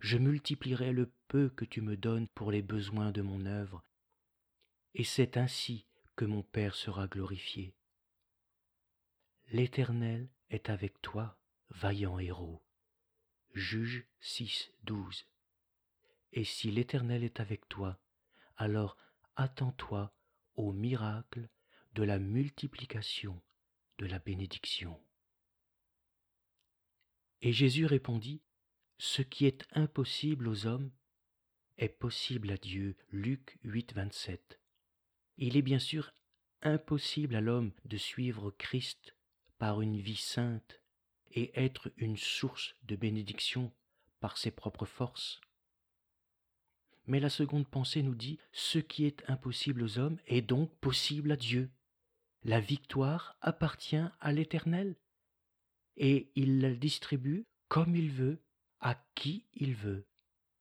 Je 0.00 0.18
multiplierai 0.18 0.92
le 0.92 1.10
peu 1.28 1.48
que 1.48 1.64
tu 1.64 1.80
me 1.80 1.96
donnes 1.96 2.28
pour 2.28 2.50
les 2.50 2.60
besoins 2.60 3.12
de 3.12 3.22
mon 3.22 3.46
œuvre, 3.46 3.82
et 4.92 5.04
c'est 5.04 5.38
ainsi 5.38 5.86
que 6.16 6.26
mon 6.26 6.42
Père 6.42 6.74
sera 6.74 7.06
glorifié. 7.06 7.74
L'Éternel 9.52 10.28
est 10.50 10.68
avec 10.68 11.00
toi, 11.00 11.38
vaillant 11.70 12.18
héros. 12.18 12.62
Juge 13.54 14.06
6, 14.20 14.70
12. 14.82 15.24
Et 16.36 16.42
si 16.42 16.72
l'Éternel 16.72 17.22
est 17.22 17.38
avec 17.38 17.68
toi, 17.68 18.00
alors 18.56 18.96
attends-toi 19.36 20.12
au 20.56 20.72
miracle 20.72 21.48
de 21.94 22.02
la 22.02 22.18
multiplication 22.18 23.40
de 23.98 24.06
la 24.06 24.18
bénédiction. 24.18 25.00
Et 27.40 27.52
Jésus 27.52 27.86
répondit, 27.86 28.42
Ce 28.98 29.22
qui 29.22 29.46
est 29.46 29.64
impossible 29.70 30.48
aux 30.48 30.66
hommes 30.66 30.90
est 31.78 31.88
possible 31.88 32.50
à 32.50 32.56
Dieu. 32.56 32.96
Luc 33.10 33.56
8, 33.62 33.92
27. 33.94 34.60
Il 35.36 35.56
est 35.56 35.62
bien 35.62 35.78
sûr 35.78 36.12
impossible 36.62 37.36
à 37.36 37.40
l'homme 37.40 37.70
de 37.84 37.96
suivre 37.96 38.50
Christ 38.50 39.14
par 39.58 39.82
une 39.82 40.00
vie 40.00 40.16
sainte 40.16 40.80
et 41.30 41.52
être 41.54 41.92
une 41.96 42.16
source 42.16 42.74
de 42.82 42.96
bénédiction 42.96 43.72
par 44.18 44.36
ses 44.36 44.50
propres 44.50 44.86
forces. 44.86 45.40
Mais 47.06 47.20
la 47.20 47.30
seconde 47.30 47.68
pensée 47.68 48.02
nous 48.02 48.14
dit 48.14 48.38
ce 48.52 48.78
qui 48.78 49.04
est 49.04 49.22
impossible 49.28 49.82
aux 49.82 49.98
hommes 49.98 50.18
est 50.26 50.42
donc 50.42 50.74
possible 50.78 51.32
à 51.32 51.36
Dieu. 51.36 51.70
La 52.42 52.60
victoire 52.60 53.36
appartient 53.40 54.04
à 54.20 54.32
l'Éternel 54.32 54.96
et 55.96 56.30
il 56.34 56.60
la 56.60 56.74
distribue 56.74 57.46
comme 57.68 57.96
il 57.96 58.10
veut, 58.10 58.42
à 58.80 58.94
qui 59.14 59.46
il 59.54 59.74
veut, 59.74 60.06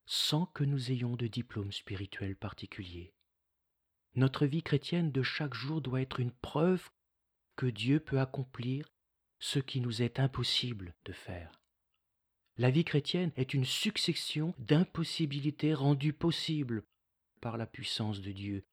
sans 0.06 0.46
que 0.48 0.64
nous 0.64 0.92
ayons 0.92 1.16
de 1.16 1.28
diplôme 1.28 1.72
spirituel 1.72 2.36
particulier. 2.36 3.14
Notre 4.16 4.46
vie 4.46 4.64
chrétienne 4.64 5.12
de 5.12 5.24
chaque 5.24 5.54
jour 5.54 5.82
doit 5.82 6.02
être 6.02 6.20
une 6.20 6.32
preuve 6.32 6.90
que 7.56 7.66
Dieu 7.66 8.00
peut 8.00 8.20
accomplir 8.20 8.88
ce 9.40 9.60
qui 9.60 9.82
nous 9.82 10.02
est 10.02 10.20
impossible 10.20 10.96
de 11.06 11.14
faire. 11.14 11.63
La 12.58 12.70
vie 12.70 12.86
chrétienne 12.86 13.32
est 13.36 13.56
une 13.56 13.66
succession 13.66 14.54
d'impossibilités 14.60 15.74
rendues 15.74 16.14
possibles 16.14 16.84
par 17.42 17.58
la 17.58 17.66
puissance 17.66 18.22
de 18.22 18.32
Dieu. 18.32 18.64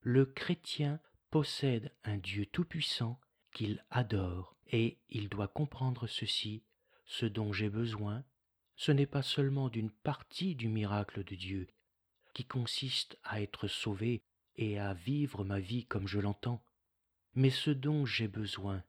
Le 0.00 0.26
chrétien 0.26 1.00
possède 1.30 1.94
un 2.02 2.16
Dieu 2.16 2.46
tout-puissant 2.46 3.20
qu'il 3.52 3.84
adore 3.90 4.56
et 4.70 4.98
il 5.08 5.28
doit 5.28 5.48
comprendre 5.48 6.06
ceci, 6.06 6.64
ce 7.06 7.26
dont 7.26 7.52
j'ai 7.52 7.70
besoin, 7.70 8.24
ce 8.76 8.92
n'est 8.92 9.06
pas 9.06 9.22
seulement 9.22 9.68
d'une 9.68 9.90
partie 9.90 10.54
du 10.54 10.68
miracle 10.68 11.24
de 11.24 11.34
Dieu, 11.36 11.68
qui 12.34 12.44
consiste 12.44 13.18
à 13.22 13.40
être 13.40 13.68
sauvé 13.68 14.22
et 14.56 14.78
à 14.78 14.94
vivre 14.94 15.44
ma 15.44 15.60
vie 15.60 15.86
comme 15.86 16.08
je 16.08 16.18
l'entends, 16.18 16.62
mais 17.34 17.50
ce 17.50 17.70
dont 17.70 18.04
j'ai 18.04 18.28
besoin, 18.28 18.82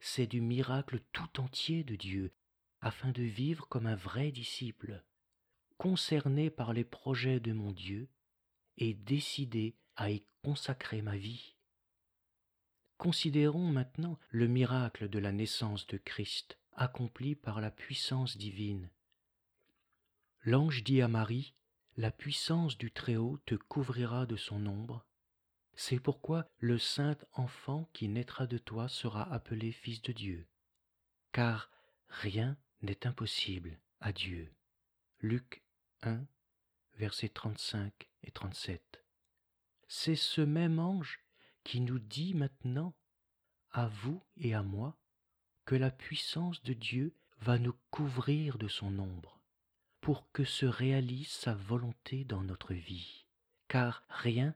c'est 0.00 0.26
du 0.26 0.40
miracle 0.40 1.00
tout 1.12 1.40
entier 1.40 1.84
de 1.84 1.96
Dieu, 1.96 2.32
afin 2.80 3.10
de 3.10 3.22
vivre 3.22 3.66
comme 3.68 3.86
un 3.86 3.96
vrai 3.96 4.30
disciple, 4.30 5.02
concerné 5.76 6.50
par 6.50 6.72
les 6.72 6.84
projets 6.84 7.40
de 7.40 7.52
mon 7.52 7.72
Dieu 7.72 8.08
et 8.76 8.94
décidé 8.94 9.76
à 9.96 10.10
y 10.10 10.24
consacrer 10.42 11.02
ma 11.02 11.16
vie. 11.16 11.54
Considérons 12.96 13.66
maintenant 13.70 14.18
le 14.30 14.48
miracle 14.48 15.08
de 15.08 15.18
la 15.18 15.32
naissance 15.32 15.86
de 15.86 15.98
Christ 15.98 16.58
accompli 16.72 17.34
par 17.34 17.60
la 17.60 17.70
puissance 17.70 18.36
divine. 18.36 18.90
L'ange 20.42 20.82
dit 20.84 21.02
à 21.02 21.08
Marie, 21.08 21.54
La 21.96 22.10
puissance 22.10 22.78
du 22.78 22.90
Très-Haut 22.90 23.38
te 23.46 23.56
couvrira 23.56 24.26
de 24.26 24.36
son 24.36 24.66
ombre. 24.66 25.04
C'est 25.74 26.00
pourquoi 26.00 26.48
le 26.58 26.78
saint 26.78 27.16
enfant 27.34 27.88
qui 27.92 28.08
naîtra 28.08 28.46
de 28.46 28.58
toi 28.58 28.88
sera 28.88 29.32
appelé 29.32 29.72
Fils 29.72 30.02
de 30.02 30.12
Dieu. 30.12 30.46
Car 31.32 31.70
rien 32.08 32.56
n'est 32.82 33.06
impossible 33.06 33.78
à 34.00 34.12
Dieu. 34.12 34.52
Luc 35.20 35.62
1, 36.02 36.24
versets 36.94 37.28
35 37.28 38.08
et 38.22 38.30
37. 38.30 39.04
C'est 39.88 40.16
ce 40.16 40.40
même 40.40 40.78
ange 40.78 41.20
qui 41.64 41.80
nous 41.80 41.98
dit 41.98 42.34
maintenant, 42.34 42.94
à 43.72 43.88
vous 43.88 44.22
et 44.36 44.54
à 44.54 44.62
moi, 44.62 44.96
que 45.64 45.74
la 45.74 45.90
puissance 45.90 46.62
de 46.62 46.72
Dieu 46.72 47.14
va 47.40 47.58
nous 47.58 47.74
couvrir 47.90 48.58
de 48.58 48.68
son 48.68 48.98
ombre, 48.98 49.40
pour 50.00 50.30
que 50.32 50.44
se 50.44 50.66
réalise 50.66 51.28
sa 51.28 51.54
volonté 51.54 52.24
dans 52.24 52.42
notre 52.42 52.74
vie, 52.74 53.26
car 53.68 54.04
rien 54.08 54.54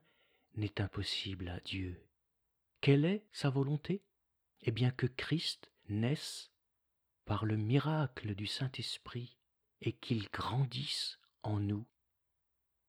n'est 0.55 0.81
impossible 0.81 1.49
à 1.49 1.61
Dieu. 1.61 2.07
Quelle 2.81 3.05
est 3.05 3.27
sa 3.33 3.51
volonté? 3.51 4.03
Eh 4.63 4.71
bien 4.71 4.91
que 4.91 5.07
Christ 5.07 5.71
naisse 5.89 6.52
par 7.25 7.45
le 7.45 7.57
miracle 7.57 8.35
du 8.35 8.47
Saint-Esprit 8.47 9.37
et 9.81 9.93
qu'il 9.93 10.29
grandisse 10.31 11.19
en 11.43 11.59
nous, 11.59 11.87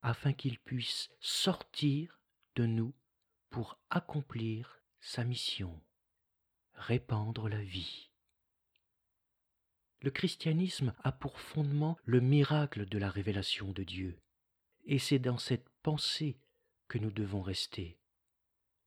afin 0.02 0.34
qu'il 0.34 0.60
puisse 0.60 1.10
sortir 1.20 2.22
de 2.56 2.66
nous 2.66 2.94
pour 3.50 3.80
accomplir 3.90 4.82
sa 5.00 5.24
mission, 5.24 5.82
répandre 6.76 7.50
la 7.50 7.62
vie. 7.62 8.10
Le 10.02 10.12
christianisme 10.12 10.94
a 11.04 11.12
pour 11.12 11.40
fondement 11.40 11.98
le 12.04 12.20
miracle 12.20 12.86
de 12.86 12.98
la 12.98 13.10
révélation 13.10 13.72
de 13.72 13.84
Dieu, 13.84 14.20
et 14.86 15.00
c'est 15.00 15.20
dans 15.20 15.38
cette 15.38 15.70
pensée 15.82 16.38
que 16.90 16.98
nous 16.98 17.12
devons 17.12 17.42
rester. 17.42 17.98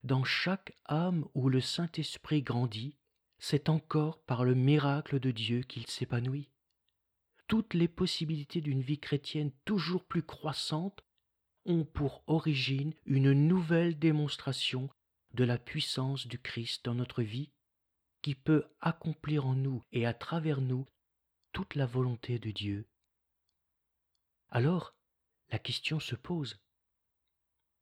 Dans 0.03 0.23
chaque 0.23 0.77
âme 0.85 1.27
où 1.33 1.49
le 1.49 1.59
Saint-Esprit 1.59 2.43
grandit, 2.43 2.97
c'est 3.39 3.69
encore 3.69 4.19
par 4.23 4.43
le 4.43 4.55
miracle 4.55 5.19
de 5.19 5.31
Dieu 5.31 5.61
qu'il 5.61 5.87
s'épanouit. 5.87 6.49
Toutes 7.47 7.73
les 7.73 7.87
possibilités 7.87 8.61
d'une 8.61 8.81
vie 8.81 8.99
chrétienne 8.99 9.51
toujours 9.63 10.03
plus 10.03 10.23
croissante 10.23 11.03
ont 11.65 11.85
pour 11.85 12.23
origine 12.27 12.93
une 13.05 13.31
nouvelle 13.33 13.97
démonstration 13.97 14.89
de 15.33 15.43
la 15.43 15.57
puissance 15.57 16.27
du 16.27 16.39
Christ 16.39 16.85
dans 16.85 16.95
notre 16.95 17.23
vie, 17.23 17.51
qui 18.21 18.35
peut 18.35 18.65
accomplir 18.81 19.45
en 19.45 19.53
nous 19.53 19.83
et 19.91 20.05
à 20.05 20.13
travers 20.13 20.61
nous 20.61 20.85
toute 21.51 21.75
la 21.75 21.85
volonté 21.85 22.39
de 22.39 22.51
Dieu. 22.51 22.87
Alors, 24.49 24.95
la 25.49 25.59
question 25.59 25.99
se 25.99 26.15
pose. 26.15 26.59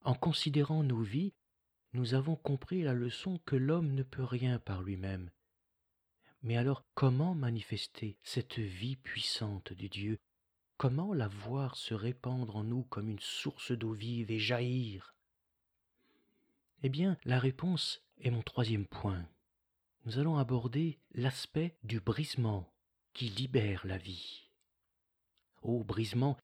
En 0.02 0.14
considérant 0.14 0.84
nos 0.84 1.02
vies, 1.02 1.34
nous 1.94 2.14
avons 2.14 2.36
compris 2.36 2.84
la 2.84 2.94
leçon 2.94 3.40
que 3.46 3.56
l'homme 3.56 3.94
ne 3.94 4.04
peut 4.04 4.24
rien 4.24 4.60
par 4.60 4.84
lui-même, 4.84 5.32
mais 6.46 6.58
alors 6.58 6.86
comment 6.94 7.34
manifester 7.34 8.18
cette 8.22 8.60
vie 8.60 8.98
puissante 8.98 9.74
de 9.74 9.88
Dieu? 9.88 10.20
Comment 10.78 11.12
la 11.12 11.28
voir 11.28 11.76
se 11.76 11.96
répandre 11.96 12.56
en 12.56 12.64
nous 12.64 12.84
comme 12.84 13.10
une 13.10 13.20
source 13.20 13.72
d'eau 13.72 13.94
vive 13.94 14.30
et 14.30 14.38
jaillir? 14.38 15.16
Eh 16.84 16.90
bien, 16.90 17.18
la 17.26 17.40
réponse 17.40 18.04
est 18.20 18.30
mon 18.30 18.44
troisième 18.44 18.86
point. 18.86 19.28
Nous 20.06 20.20
allons 20.20 20.38
aborder 20.38 21.00
l'aspect 21.16 21.80
du 21.84 22.00
brisement 22.00 22.72
qui 23.14 23.30
libère 23.30 23.88
la 23.88 23.98
vie. 23.98 24.52
Oh, 25.64 25.84
brisement, 25.84 26.38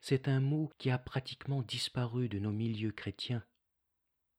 c'est 0.00 0.28
un 0.28 0.40
mot 0.40 0.72
qui 0.78 0.88
a 0.88 0.96
pratiquement 0.96 1.60
disparu 1.60 2.30
de 2.30 2.38
nos 2.38 2.52
milieux 2.52 2.92
chrétiens. 2.92 3.44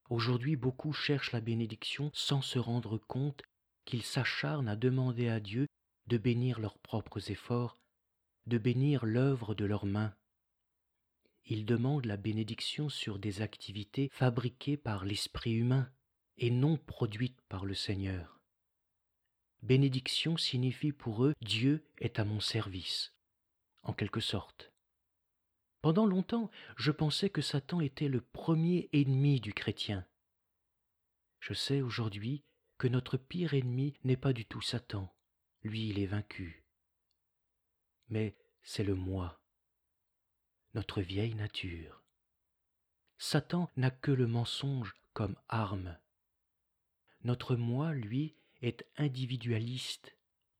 Aujourd'hui, 0.10 0.56
beaucoup 0.56 0.92
cherchent 0.92 1.34
la 1.34 1.42
bénédiction 1.42 2.10
sans 2.16 2.42
se 2.42 2.58
rendre 2.58 2.98
compte 2.98 3.44
qu'ils 3.86 4.04
s'acharnent 4.04 4.68
à 4.68 4.76
demander 4.76 5.30
à 5.30 5.40
Dieu 5.40 5.68
de 6.08 6.18
bénir 6.18 6.60
leurs 6.60 6.78
propres 6.80 7.32
efforts, 7.32 7.78
de 8.48 8.58
bénir 8.58 9.06
l'œuvre 9.06 9.56
de 9.56 9.66
leurs 9.66 9.86
mains. 9.86 10.14
Ils 11.46 11.66
demandent 11.66 12.06
la 12.06 12.18
bénédiction 12.18 12.90
sur 12.90 13.20
des 13.20 13.42
activités 13.42 14.10
fabriquées 14.12 14.78
par 14.78 15.06
l'esprit 15.06 15.54
humain 15.54 15.92
et 16.38 16.50
non 16.50 16.78
produites 16.78 17.42
par 17.50 17.66
le 17.66 17.74
Seigneur. 17.74 18.40
Bénédiction 19.62 20.36
signifie 20.38 20.92
pour 20.92 21.26
eux 21.26 21.34
Dieu 21.42 21.86
est 22.00 22.20
à 22.20 22.26
mon 22.26 22.40
service, 22.40 23.14
en 23.84 23.94
quelque 23.94 24.20
sorte. 24.20 24.72
Pendant 25.82 26.06
longtemps, 26.06 26.50
je 26.78 26.92
pensais 26.92 27.30
que 27.30 27.42
Satan 27.42 27.82
était 27.82 28.08
le 28.08 28.22
premier 28.22 28.90
ennemi 28.94 29.42
du 29.42 29.54
chrétien. 29.54 30.06
Je 31.40 31.54
sais 31.54 31.82
aujourd'hui 31.82 32.44
notre 32.88 33.18
pire 33.18 33.54
ennemi 33.54 33.94
n'est 34.04 34.18
pas 34.18 34.34
du 34.34 34.46
tout 34.46 34.62
Satan, 34.62 35.14
lui 35.64 35.90
il 35.90 36.00
est 36.00 36.08
vaincu. 36.08 36.66
Mais 38.10 38.36
c'est 38.62 38.84
le 38.84 38.96
moi, 38.96 39.42
notre 40.74 41.02
vieille 41.02 41.36
nature. 41.36 42.04
Satan 43.18 43.70
n'a 43.78 43.92
que 43.92 44.12
le 44.12 44.28
mensonge 44.28 44.96
comme 45.14 45.36
arme. 45.48 45.98
Notre 47.24 47.56
moi, 47.56 47.94
lui, 47.94 48.36
est 48.62 48.86
individualiste, 48.98 50.18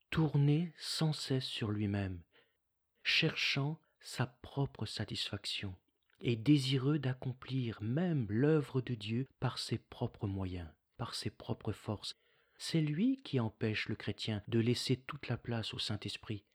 tourné 0.10 0.74
sans 0.78 1.14
cesse 1.14 1.46
sur 1.46 1.72
lui-même, 1.72 2.22
cherchant 3.04 3.80
sa 4.00 4.28
propre 4.28 4.86
satisfaction 4.86 5.76
et 6.20 6.36
désireux 6.36 7.00
d'accomplir 7.00 7.82
même 7.82 8.28
l'œuvre 8.30 8.82
de 8.82 8.94
Dieu 8.94 9.28
par 9.40 9.58
ses 9.58 9.78
propres 9.78 10.28
moyens, 10.28 10.70
ses 11.12 11.30
propres 11.30 11.74
forces. 11.74 12.16
C'est 12.58 12.82
lui 12.82 13.22
qui 13.24 13.40
empêche 13.40 13.90
le 13.90 13.96
chrétien 13.96 14.42
de 14.48 14.60
laisser 14.60 14.98
toute 14.98 15.28
la 15.28 15.38
place 15.38 15.74
au 15.74 15.80
Saint-Esprit 15.80 16.46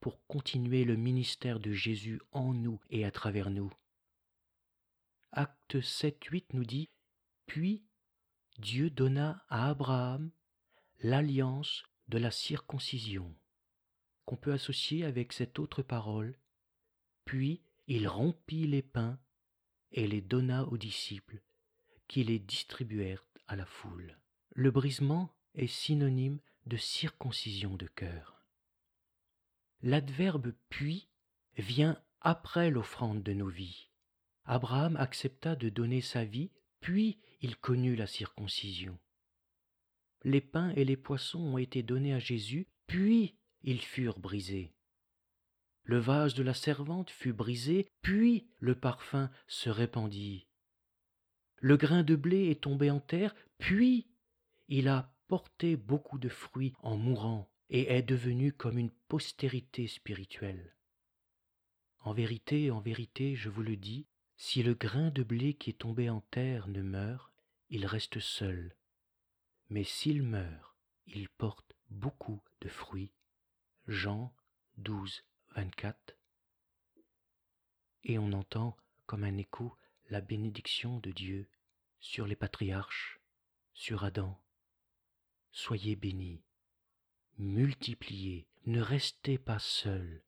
pour 0.00 0.24
continuer 0.26 0.84
le 0.84 0.96
ministère 0.96 1.60
de 1.60 1.72
Jésus 1.72 2.20
en 2.32 2.54
nous 2.54 2.80
et 2.90 3.04
à 3.04 3.10
travers 3.10 3.50
nous. 3.50 3.72
Acte 5.32 5.76
7-8 5.76 6.46
nous 6.54 6.64
dit 6.64 6.88
Puis 7.46 7.84
Dieu 8.58 8.90
donna 8.90 9.44
à 9.48 9.68
Abraham 9.68 10.30
l'alliance 11.00 11.84
de 12.08 12.18
la 12.18 12.30
circoncision, 12.30 13.34
qu'on 14.24 14.36
peut 14.36 14.52
associer 14.52 15.04
avec 15.04 15.32
cette 15.32 15.58
autre 15.58 15.82
parole 15.82 16.36
puis 17.24 17.62
il 17.86 18.08
rompit 18.08 18.66
les 18.66 18.82
pains 18.82 19.18
et 19.92 20.06
les 20.06 20.20
donna 20.20 20.64
aux 20.64 20.78
disciples, 20.78 21.42
qui 22.08 22.24
les 22.24 22.38
distribuèrent 22.38 23.24
la 23.56 23.66
foule. 23.66 24.18
Le 24.54 24.70
brisement 24.70 25.34
est 25.54 25.66
synonyme 25.66 26.38
de 26.66 26.76
circoncision 26.76 27.76
de 27.76 27.86
cœur. 27.86 28.44
L'adverbe 29.82 30.54
puis 30.68 31.08
vient 31.56 32.00
après 32.20 32.70
l'offrande 32.70 33.22
de 33.22 33.32
nos 33.32 33.48
vies. 33.48 33.88
Abraham 34.44 34.96
accepta 34.96 35.56
de 35.56 35.68
donner 35.68 36.00
sa 36.00 36.24
vie, 36.24 36.50
puis 36.80 37.18
il 37.40 37.56
connut 37.56 37.96
la 37.96 38.06
circoncision. 38.06 38.98
Les 40.24 40.40
pains 40.40 40.70
et 40.76 40.84
les 40.84 40.96
poissons 40.96 41.40
ont 41.40 41.58
été 41.58 41.82
donnés 41.82 42.14
à 42.14 42.20
Jésus, 42.20 42.68
puis 42.86 43.34
ils 43.62 43.82
furent 43.82 44.20
brisés. 44.20 44.72
Le 45.84 45.98
vase 45.98 46.34
de 46.34 46.44
la 46.44 46.54
servante 46.54 47.10
fut 47.10 47.32
brisé, 47.32 47.88
puis 48.02 48.46
le 48.60 48.76
parfum 48.76 49.30
se 49.48 49.68
répandit. 49.68 50.46
Le 51.64 51.76
grain 51.76 52.02
de 52.02 52.16
blé 52.16 52.50
est 52.50 52.62
tombé 52.62 52.90
en 52.90 52.98
terre, 52.98 53.36
puis 53.58 54.08
il 54.66 54.88
a 54.88 55.14
porté 55.28 55.76
beaucoup 55.76 56.18
de 56.18 56.28
fruits 56.28 56.74
en 56.80 56.96
mourant 56.96 57.48
et 57.70 57.92
est 57.92 58.02
devenu 58.02 58.52
comme 58.52 58.78
une 58.78 58.90
postérité 59.06 59.86
spirituelle. 59.86 60.74
En 62.00 62.14
vérité, 62.14 62.72
en 62.72 62.80
vérité, 62.80 63.36
je 63.36 63.48
vous 63.48 63.62
le 63.62 63.76
dis, 63.76 64.08
si 64.36 64.64
le 64.64 64.74
grain 64.74 65.10
de 65.10 65.22
blé 65.22 65.54
qui 65.54 65.70
est 65.70 65.78
tombé 65.78 66.10
en 66.10 66.20
terre 66.32 66.66
ne 66.66 66.82
meurt, 66.82 67.32
il 67.70 67.86
reste 67.86 68.18
seul. 68.18 68.74
Mais 69.70 69.84
s'il 69.84 70.24
meurt, 70.24 70.74
il 71.06 71.28
porte 71.28 71.76
beaucoup 71.90 72.42
de 72.60 72.68
fruits. 72.68 73.12
Jean 73.86 74.34
12, 74.78 75.22
24, 75.54 76.16
et 78.02 78.18
on 78.18 78.32
entend 78.32 78.76
comme 79.06 79.22
un 79.22 79.36
écho 79.36 79.76
la 80.12 80.20
bénédiction 80.20 80.98
de 80.98 81.10
Dieu 81.10 81.48
sur 81.98 82.26
les 82.26 82.36
patriarches, 82.36 83.18
sur 83.72 84.04
Adam. 84.04 84.38
Soyez 85.52 85.96
bénis, 85.96 86.44
multipliez, 87.38 88.46
ne 88.66 88.82
restez 88.82 89.38
pas 89.38 89.58
seuls, 89.58 90.22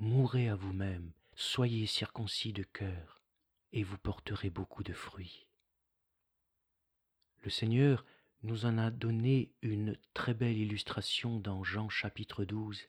mourrez 0.00 0.50
à 0.50 0.54
vous-même, 0.54 1.14
soyez 1.34 1.86
circoncis 1.86 2.52
de 2.52 2.62
cœur, 2.62 3.22
et 3.72 3.84
vous 3.84 3.96
porterez 3.96 4.50
beaucoup 4.50 4.82
de 4.82 4.92
fruits. 4.92 5.46
Le 7.42 7.48
Seigneur 7.48 8.04
nous 8.42 8.66
en 8.66 8.76
a 8.76 8.90
donné 8.90 9.50
une 9.62 9.96
très 10.12 10.34
belle 10.34 10.58
illustration 10.58 11.40
dans 11.40 11.64
Jean 11.64 11.88
chapitre 11.88 12.44
12 12.44 12.86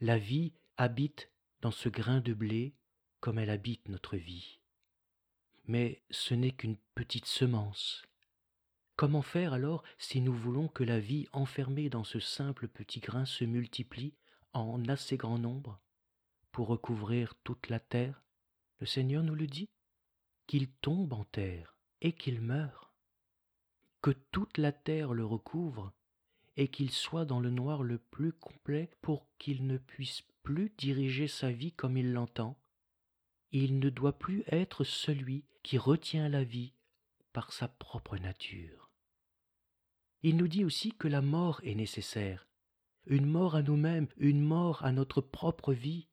la 0.00 0.16
vie 0.16 0.54
habite 0.78 1.30
dans 1.60 1.70
ce 1.70 1.90
grain 1.90 2.20
de 2.20 2.32
blé 2.32 2.74
comme 3.20 3.38
elle 3.38 3.50
habite 3.50 3.88
notre 3.88 4.16
vie. 4.16 4.58
Mais 5.66 6.02
ce 6.10 6.34
n'est 6.34 6.52
qu'une 6.52 6.76
petite 6.94 7.26
semence. 7.26 8.04
Comment 8.96 9.22
faire 9.22 9.52
alors 9.52 9.82
si 9.98 10.20
nous 10.20 10.32
voulons 10.32 10.68
que 10.68 10.84
la 10.84 11.00
vie 11.00 11.26
enfermée 11.32 11.90
dans 11.90 12.04
ce 12.04 12.20
simple 12.20 12.68
petit 12.68 13.00
grain 13.00 13.26
se 13.26 13.44
multiplie 13.44 14.14
en 14.52 14.88
assez 14.88 15.16
grand 15.16 15.38
nombre 15.38 15.80
pour 16.52 16.68
recouvrir 16.68 17.34
toute 17.44 17.68
la 17.68 17.80
terre? 17.80 18.22
Le 18.78 18.86
Seigneur 18.86 19.22
nous 19.22 19.34
le 19.34 19.46
dit, 19.46 19.68
qu'il 20.46 20.70
tombe 20.70 21.12
en 21.12 21.24
terre 21.24 21.76
et 22.00 22.12
qu'il 22.12 22.40
meure, 22.40 22.92
que 24.00 24.10
toute 24.10 24.58
la 24.58 24.72
terre 24.72 25.12
le 25.12 25.24
recouvre 25.24 25.92
et 26.56 26.68
qu'il 26.68 26.90
soit 26.90 27.24
dans 27.24 27.40
le 27.40 27.50
noir 27.50 27.82
le 27.82 27.98
plus 27.98 28.32
complet 28.32 28.90
pour 29.02 29.26
qu'il 29.38 29.66
ne 29.66 29.78
puisse 29.78 30.22
plus 30.42 30.72
diriger 30.78 31.28
sa 31.28 31.50
vie 31.50 31.72
comme 31.72 31.96
il 31.96 32.12
l'entend. 32.12 32.56
Il 33.52 33.78
ne 33.78 33.90
doit 33.90 34.18
plus 34.18 34.44
être 34.48 34.84
celui 34.84 35.44
qui 35.62 35.78
retient 35.78 36.28
la 36.28 36.44
vie 36.44 36.72
par 37.32 37.52
sa 37.52 37.68
propre 37.68 38.18
nature. 38.18 38.90
Il 40.22 40.36
nous 40.36 40.48
dit 40.48 40.64
aussi 40.64 40.92
que 40.92 41.08
la 41.08 41.22
mort 41.22 41.60
est 41.62 41.74
nécessaire, 41.74 42.46
une 43.06 43.26
mort 43.26 43.54
à 43.54 43.62
nous-mêmes, 43.62 44.08
une 44.16 44.42
mort 44.42 44.84
à 44.84 44.92
notre 44.92 45.20
propre 45.20 45.72
vie, 45.72 46.08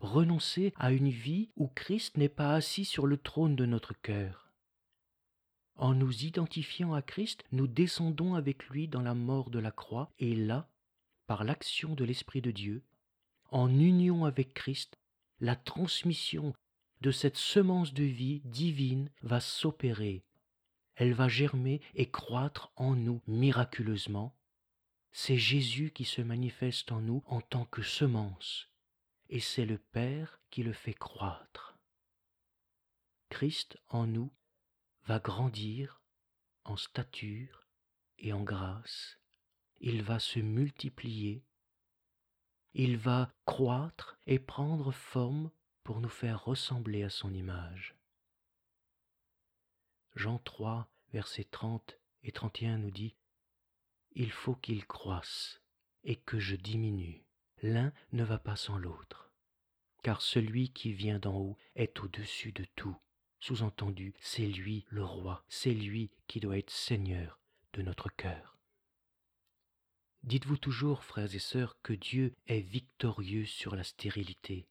renoncer 0.00 0.72
à 0.76 0.92
une 0.92 1.10
vie 1.10 1.50
où 1.56 1.68
Christ 1.68 2.16
n'est 2.16 2.28
pas 2.28 2.54
assis 2.54 2.84
sur 2.84 3.06
le 3.06 3.18
trône 3.18 3.56
de 3.56 3.66
notre 3.66 3.92
cœur. 4.00 4.50
En 5.76 5.94
nous 5.94 6.24
identifiant 6.24 6.94
à 6.94 7.02
Christ, 7.02 7.44
nous 7.52 7.66
descendons 7.66 8.34
avec 8.34 8.64
lui 8.68 8.88
dans 8.88 9.02
la 9.02 9.14
mort 9.14 9.50
de 9.50 9.58
la 9.58 9.70
croix, 9.70 10.10
et 10.18 10.34
là, 10.34 10.68
par 11.26 11.44
l'action 11.44 11.94
de 11.94 12.04
l'Esprit 12.04 12.40
de 12.40 12.50
Dieu, 12.50 12.82
en 13.50 13.68
union 13.68 14.24
avec 14.24 14.54
Christ, 14.54 14.98
la 15.40 15.56
transmission 15.56 16.54
de 17.02 17.10
cette 17.10 17.36
semence 17.36 17.92
de 17.92 18.04
vie 18.04 18.40
divine 18.44 19.10
va 19.22 19.40
s'opérer. 19.40 20.24
Elle 20.94 21.14
va 21.14 21.26
germer 21.26 21.80
et 21.94 22.08
croître 22.08 22.72
en 22.76 22.94
nous 22.94 23.20
miraculeusement. 23.26 24.38
C'est 25.10 25.36
Jésus 25.36 25.90
qui 25.90 26.04
se 26.04 26.22
manifeste 26.22 26.92
en 26.92 27.00
nous 27.00 27.24
en 27.26 27.40
tant 27.40 27.64
que 27.64 27.82
semence, 27.82 28.68
et 29.28 29.40
c'est 29.40 29.66
le 29.66 29.78
Père 29.78 30.40
qui 30.50 30.62
le 30.62 30.72
fait 30.72 30.94
croître. 30.94 31.76
Christ 33.30 33.78
en 33.88 34.06
nous 34.06 34.30
va 35.04 35.18
grandir 35.18 36.00
en 36.64 36.76
stature 36.76 37.66
et 38.18 38.32
en 38.32 38.44
grâce, 38.44 39.18
il 39.80 40.02
va 40.02 40.20
se 40.20 40.38
multiplier, 40.38 41.44
il 42.74 42.96
va 42.96 43.34
croître 43.44 44.16
et 44.26 44.38
prendre 44.38 44.92
forme 44.92 45.50
pour 45.84 46.00
nous 46.00 46.08
faire 46.08 46.44
ressembler 46.44 47.02
à 47.02 47.10
son 47.10 47.32
image. 47.34 47.94
Jean 50.14 50.38
3, 50.38 50.88
versets 51.12 51.44
30 51.44 51.98
et 52.22 52.32
31 52.32 52.78
nous 52.78 52.90
dit 52.90 53.14
Il 54.14 54.30
faut 54.30 54.54
qu'il 54.54 54.86
croisse 54.86 55.60
et 56.04 56.16
que 56.16 56.38
je 56.38 56.56
diminue. 56.56 57.24
L'un 57.62 57.92
ne 58.12 58.24
va 58.24 58.38
pas 58.38 58.56
sans 58.56 58.76
l'autre, 58.76 59.30
car 60.02 60.20
celui 60.20 60.72
qui 60.72 60.92
vient 60.92 61.18
d'en 61.18 61.36
haut 61.36 61.58
est 61.76 62.00
au-dessus 62.00 62.52
de 62.52 62.64
tout 62.76 62.96
sous-entendu, 63.42 64.14
c'est 64.20 64.46
lui 64.46 64.86
le 64.88 65.04
roi, 65.04 65.44
c'est 65.48 65.74
lui 65.74 66.12
qui 66.28 66.38
doit 66.38 66.58
être 66.58 66.70
seigneur 66.70 67.40
de 67.72 67.82
notre 67.82 68.08
cœur. 68.08 68.56
Dites-vous 70.22 70.58
toujours, 70.58 71.02
frères 71.02 71.34
et 71.34 71.40
sœurs, 71.40 71.76
que 71.82 71.92
Dieu 71.92 72.36
est 72.46 72.60
victorieux 72.60 73.44
sur 73.44 73.74
la 73.74 73.82
stérilité. 73.82 74.68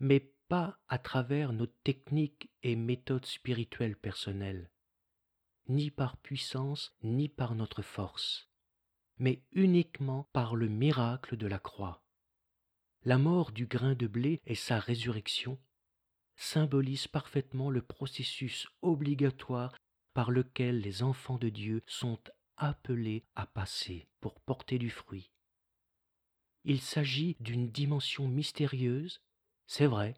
Mais 0.00 0.32
pas 0.48 0.78
à 0.88 0.98
travers 0.98 1.52
nos 1.52 1.66
techniques 1.66 2.50
et 2.62 2.74
méthodes 2.74 3.26
spirituelles 3.26 3.96
personnelles, 3.96 4.70
ni 5.68 5.90
par 5.90 6.16
puissance, 6.16 6.92
ni 7.02 7.28
par 7.28 7.54
notre 7.54 7.82
force, 7.82 8.48
mais 9.18 9.44
uniquement 9.52 10.28
par 10.32 10.56
le 10.56 10.68
miracle 10.68 11.36
de 11.36 11.46
la 11.46 11.58
croix. 11.58 12.02
La 13.04 13.18
mort 13.18 13.52
du 13.52 13.66
grain 13.66 13.94
de 13.94 14.06
blé 14.06 14.40
et 14.44 14.54
sa 14.54 14.78
résurrection 14.78 15.58
symbolisent 16.36 17.08
parfaitement 17.08 17.70
le 17.70 17.82
processus 17.82 18.66
obligatoire 18.82 19.76
par 20.14 20.30
lequel 20.30 20.80
les 20.80 21.02
enfants 21.02 21.38
de 21.38 21.48
Dieu 21.48 21.82
sont 21.86 22.18
appelés 22.56 23.24
à 23.36 23.46
passer 23.46 24.08
pour 24.20 24.40
porter 24.40 24.78
du 24.78 24.90
fruit. 24.90 25.30
Il 26.64 26.80
s'agit 26.80 27.36
d'une 27.40 27.70
dimension 27.70 28.28
mystérieuse, 28.28 29.20
c'est 29.70 29.86
vrai, 29.86 30.16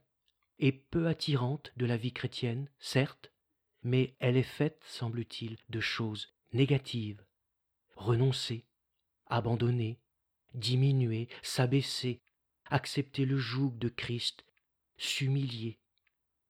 et 0.61 0.73
peu 0.73 1.09
attirante 1.09 1.75
de 1.77 1.85
la 1.85 1.99
vie 1.99 2.15
chrétienne, 2.15 2.71
certes, 2.79 3.31
mais 3.83 4.17
elle 4.19 4.39
est 4.39 4.43
faite, 4.43 4.83
semble-t-il, 4.87 5.59
de 5.69 5.79
choses 5.79 6.33
négatives. 6.55 7.23
Renoncer, 7.95 8.65
abandonner, 9.27 10.01
diminuer, 10.55 11.29
s'abaisser, 11.43 12.23
accepter 12.65 13.27
le 13.27 13.37
joug 13.37 13.73
de 13.77 13.91
Christ, 13.91 14.47
s'humilier, 14.97 15.79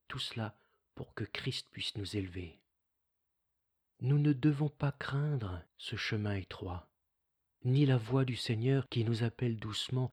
tout 0.06 0.20
cela 0.20 0.56
pour 0.94 1.12
que 1.12 1.24
Christ 1.24 1.66
puisse 1.72 1.96
nous 1.96 2.16
élever. 2.16 2.60
Nous 3.98 4.18
ne 4.18 4.32
devons 4.32 4.68
pas 4.68 4.92
craindre 4.92 5.60
ce 5.76 5.96
chemin 5.96 6.36
étroit, 6.36 6.88
ni 7.64 7.84
la 7.84 7.96
voix 7.96 8.24
du 8.24 8.36
Seigneur 8.36 8.88
qui 8.88 9.04
nous 9.04 9.24
appelle 9.24 9.56
doucement 9.56 10.12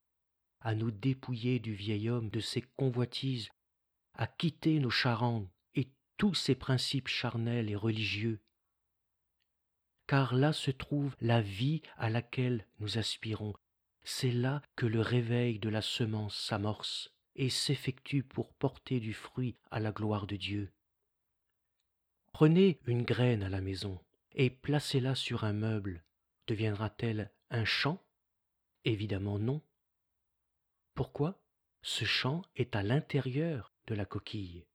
à 0.61 0.75
nous 0.75 0.91
dépouiller 0.91 1.59
du 1.59 1.73
vieil 1.73 2.09
homme, 2.09 2.29
de 2.29 2.39
ses 2.39 2.61
convoitises, 2.61 3.49
à 4.13 4.27
quitter 4.27 4.79
nos 4.79 4.89
charangs 4.89 5.47
et 5.75 5.87
tous 6.17 6.33
ces 6.33 6.55
principes 6.55 7.07
charnels 7.07 7.69
et 7.69 7.75
religieux. 7.75 8.39
Car 10.07 10.35
là 10.35 10.53
se 10.53 10.71
trouve 10.71 11.15
la 11.21 11.41
vie 11.41 11.81
à 11.97 12.09
laquelle 12.09 12.65
nous 12.79 12.97
aspirons, 12.97 13.53
c'est 14.03 14.31
là 14.31 14.61
que 14.75 14.85
le 14.85 15.01
réveil 15.01 15.59
de 15.59 15.69
la 15.69 15.81
semence 15.81 16.35
s'amorce 16.35 17.11
et 17.35 17.49
s'effectue 17.49 18.23
pour 18.23 18.53
porter 18.53 18.99
du 18.99 19.13
fruit 19.13 19.55
à 19.71 19.79
la 19.79 19.91
gloire 19.91 20.27
de 20.27 20.35
Dieu. 20.35 20.71
Prenez 22.33 22.79
une 22.85 23.03
graine 23.03 23.43
à 23.43 23.49
la 23.49 23.61
maison 23.61 23.99
et 24.33 24.49
placez-la 24.49 25.15
sur 25.15 25.43
un 25.43 25.53
meuble. 25.53 26.03
Deviendra-t-elle 26.47 27.31
un 27.49 27.65
champ? 27.65 28.01
Évidemment 28.85 29.39
non. 29.39 29.61
Pourquoi 30.93 31.39
Ce 31.81 32.05
champ 32.05 32.41
est 32.55 32.75
à 32.75 32.83
l'intérieur 32.83 33.73
de 33.87 33.95
la 33.95 34.05
coquille? 34.05 34.65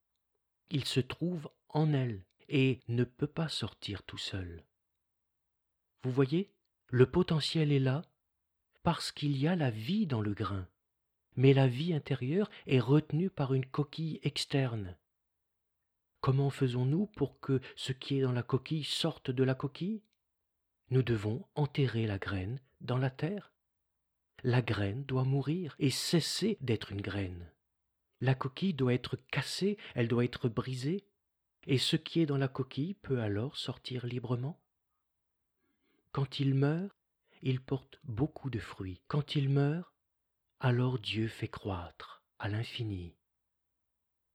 Il 0.71 0.85
se 0.85 1.01
trouve 1.01 1.49
en 1.69 1.93
elle 1.93 2.25
et 2.49 2.81
ne 2.89 3.05
peut 3.05 3.27
pas 3.27 3.49
sortir 3.49 4.03
tout 4.03 4.19
seul. 4.19 4.65
Vous 6.03 6.13
voyez, 6.13 6.53
le 6.89 7.07
potentiel 7.07 7.73
est 7.73 7.79
là 7.79 8.03
parce 8.83 9.13
qu'il 9.13 9.37
y 9.37 9.49
a 9.49 9.57
la 9.57 9.71
vie 9.71 10.07
dans 10.07 10.21
le 10.21 10.35
grain, 10.35 10.69
mais 11.37 11.55
la 11.55 11.67
vie 11.67 11.95
intérieure 11.95 12.51
est 12.67 12.81
retenue 12.81 13.31
par 13.31 13.55
une 13.55 13.67
coquille 13.67 14.21
externe. 14.23 14.97
Comment 16.21 16.51
faisons-nous 16.51 17.07
pour 17.07 17.41
que 17.41 17.61
ce 17.77 17.93
qui 17.93 18.19
est 18.19 18.23
dans 18.23 18.33
la 18.33 18.43
coquille 18.43 18.85
sorte 18.85 19.31
de 19.31 19.43
la 19.43 19.55
coquille? 19.55 20.03
Nous 20.91 21.03
devons 21.03 21.47
enterrer 21.55 22.07
la 22.07 22.19
graine 22.19 22.61
dans 22.83 22.99
la 22.99 23.11
terre. 23.11 23.54
La 24.47 24.61
graine 24.61 25.05
doit 25.05 25.25
mourir 25.25 25.75
et 25.79 25.89
cesser 25.89 26.59
d'être 26.61 26.93
une 26.93 27.01
graine. 27.01 27.51
La 28.21 28.35
coquille 28.35 28.75
doit 28.75 28.93
être 28.93 29.17
cassée, 29.17 29.79
elle 29.95 30.07
doit 30.07 30.23
être 30.23 30.51
brisée, 30.51 31.07
et 31.67 31.79
ce 31.79 31.97
qui 31.97 32.21
est 32.21 32.27
dans 32.27 32.37
la 32.37 32.49
coquille 32.49 32.93
peut 32.93 33.23
alors 33.23 33.57
sortir 33.57 34.05
librement. 34.05 34.61
Quand 36.13 36.41
il 36.41 36.53
meurt, 36.53 36.95
il 37.41 37.59
porte 37.59 37.99
beaucoup 38.05 38.51
de 38.51 38.59
fruits. 38.59 39.01
Quand 39.09 39.35
il 39.35 39.49
meurt, 39.49 39.91
alors 40.61 40.99
Dieu 40.99 41.27
fait 41.27 41.49
croître 41.49 42.23
à 42.39 42.51
l'infini. 42.51 43.17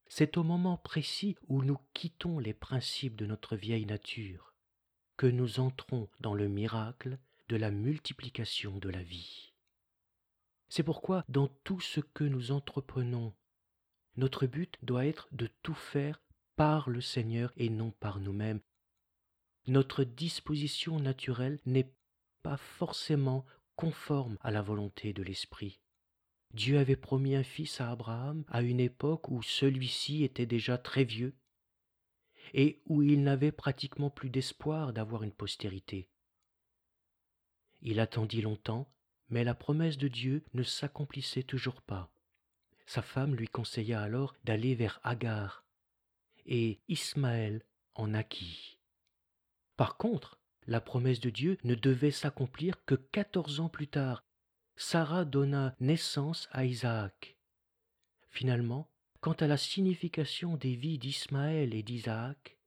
C'est 0.07 0.37
au 0.37 0.43
moment 0.43 0.77
précis 0.77 1.35
où 1.47 1.61
nous 1.63 1.77
quittons 1.93 2.39
les 2.39 2.55
principes 2.55 3.15
de 3.15 3.27
notre 3.27 3.55
vieille 3.55 3.85
nature 3.85 4.55
que 5.17 5.27
nous 5.27 5.59
entrons 5.59 6.09
dans 6.19 6.33
le 6.33 6.47
miracle 6.47 7.19
de 7.47 7.57
la 7.57 7.69
multiplication 7.69 8.79
de 8.79 8.89
la 8.89 9.03
vie. 9.03 9.48
C'est 10.69 10.83
pourquoi 10.83 11.25
dans 11.29 11.47
tout 11.63 11.81
ce 11.81 11.99
que 11.99 12.23
nous 12.23 12.51
entreprenons, 12.51 13.33
notre 14.15 14.47
but 14.47 14.77
doit 14.83 15.05
être 15.05 15.27
de 15.31 15.49
tout 15.63 15.73
faire 15.73 16.21
par 16.55 16.89
le 16.89 17.01
Seigneur 17.01 17.51
et 17.57 17.69
non 17.69 17.91
par 17.91 18.19
nous-mêmes. 18.19 18.61
Notre 19.67 20.03
disposition 20.03 20.99
naturelle 20.99 21.59
n'est 21.65 21.91
pas 22.43 22.57
forcément 22.57 23.45
conforme 23.75 24.37
à 24.41 24.51
la 24.51 24.61
volonté 24.61 25.13
de 25.13 25.23
l'Esprit. 25.23 25.79
Dieu 26.53 26.79
avait 26.79 26.95
promis 26.95 27.35
un 27.35 27.43
fils 27.43 27.79
à 27.79 27.91
Abraham 27.91 28.43
à 28.47 28.61
une 28.61 28.79
époque 28.79 29.29
où 29.29 29.41
celui-ci 29.41 30.23
était 30.23 30.45
déjà 30.45 30.77
très 30.77 31.03
vieux 31.03 31.35
et 32.53 32.81
où 32.87 33.01
il 33.03 33.23
n'avait 33.23 33.51
pratiquement 33.51 34.09
plus 34.09 34.29
d'espoir 34.29 34.91
d'avoir 34.93 35.23
une 35.23 35.31
postérité. 35.31 36.09
Il 37.81 37.99
attendit 37.99 38.41
longtemps, 38.41 38.91
mais 39.29 39.43
la 39.43 39.53
promesse 39.53 39.97
de 39.97 40.07
Dieu 40.07 40.43
ne 40.53 40.63
s'accomplissait 40.63 41.43
toujours 41.43 41.81
pas. 41.81 42.11
Sa 42.85 43.01
femme 43.01 43.35
lui 43.35 43.47
conseilla 43.47 44.01
alors 44.01 44.35
d'aller 44.43 44.75
vers 44.75 44.99
Agar, 45.03 45.63
et 46.45 46.79
Ismaël 46.87 47.63
en 47.93 48.07
naquit. 48.07 48.79
Par 49.77 49.97
contre, 49.97 50.39
la 50.67 50.81
promesse 50.81 51.19
de 51.19 51.29
Dieu 51.29 51.57
ne 51.63 51.75
devait 51.75 52.11
s'accomplir 52.11 52.83
que 52.85 52.95
quatorze 52.95 53.59
ans 53.59 53.69
plus 53.69 53.87
tard. 53.87 54.23
Sarah 54.75 55.25
donna 55.25 55.75
naissance 55.79 56.47
à 56.51 56.65
Isaac. 56.65 57.37
Finalement, 58.29 58.89
quant 59.19 59.33
à 59.33 59.47
la 59.47 59.57
signification 59.57 60.55
des 60.57 60.75
vies 60.75 60.97
d'Ismaël 60.97 61.73
et 61.73 61.83
d'Isaac, 61.83 62.57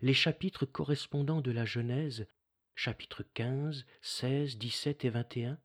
les 0.00 0.14
chapitres 0.14 0.66
correspondants 0.66 1.40
de 1.40 1.50
la 1.50 1.64
Genèse, 1.64 2.26
chapitres 2.74 3.24
15, 3.34 3.86
16, 4.02 4.58
17 4.58 5.04
et 5.04 5.10
21, 5.10 5.58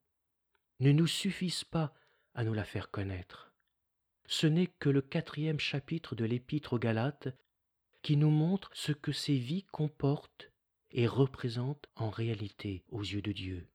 ne 0.83 0.91
nous 0.91 1.07
suffisent 1.07 1.63
pas 1.63 1.93
à 2.33 2.43
nous 2.43 2.53
la 2.53 2.65
faire 2.65 2.91
connaître. 2.91 3.53
Ce 4.27 4.47
n'est 4.47 4.67
que 4.67 4.89
le 4.89 5.01
quatrième 5.01 5.59
chapitre 5.59 6.13
de 6.13 6.25
l'Épître 6.25 6.73
aux 6.73 6.79
Galates 6.79 7.29
qui 8.01 8.17
nous 8.17 8.29
montre 8.29 8.69
ce 8.73 8.91
que 8.91 9.13
ces 9.13 9.37
vies 9.37 9.63
comportent 9.71 10.51
et 10.91 11.07
représente 11.07 11.87
en 11.95 12.09
réalité 12.09 12.83
aux 12.89 13.01
yeux 13.01 13.21
de 13.21 13.31
Dieu. 13.31 13.69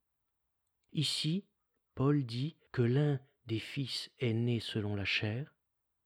Ici, 0.92 1.46
Paul 1.94 2.24
dit 2.24 2.56
que 2.72 2.82
l'un 2.82 3.20
des 3.46 3.58
fils 3.58 4.10
est 4.18 4.34
né 4.34 4.60
selon 4.60 4.94
la 4.94 5.06
chair, 5.06 5.54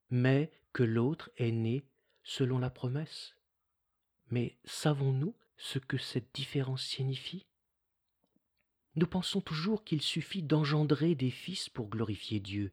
mais 0.09 0.53
que 0.72 0.84
l'autre 0.84 1.30
est 1.36 1.50
né 1.50 1.84
selon 2.22 2.59
la 2.59 2.70
promesse. 2.70 3.36
Mais 4.30 4.57
savons-nous 4.64 5.36
ce 5.57 5.80
que 5.80 5.98
cette 5.98 6.32
différence 6.32 6.84
signifie? 6.84 7.46
Nous 8.95 9.07
pensons 9.07 9.40
toujours 9.40 9.84
qu'il 9.84 10.03
suffit 10.03 10.43
d'engendrer 10.43 11.14
des 11.14 11.30
fils 11.30 11.68
pour 11.68 11.88
glorifier 11.88 12.40
Dieu. 12.40 12.72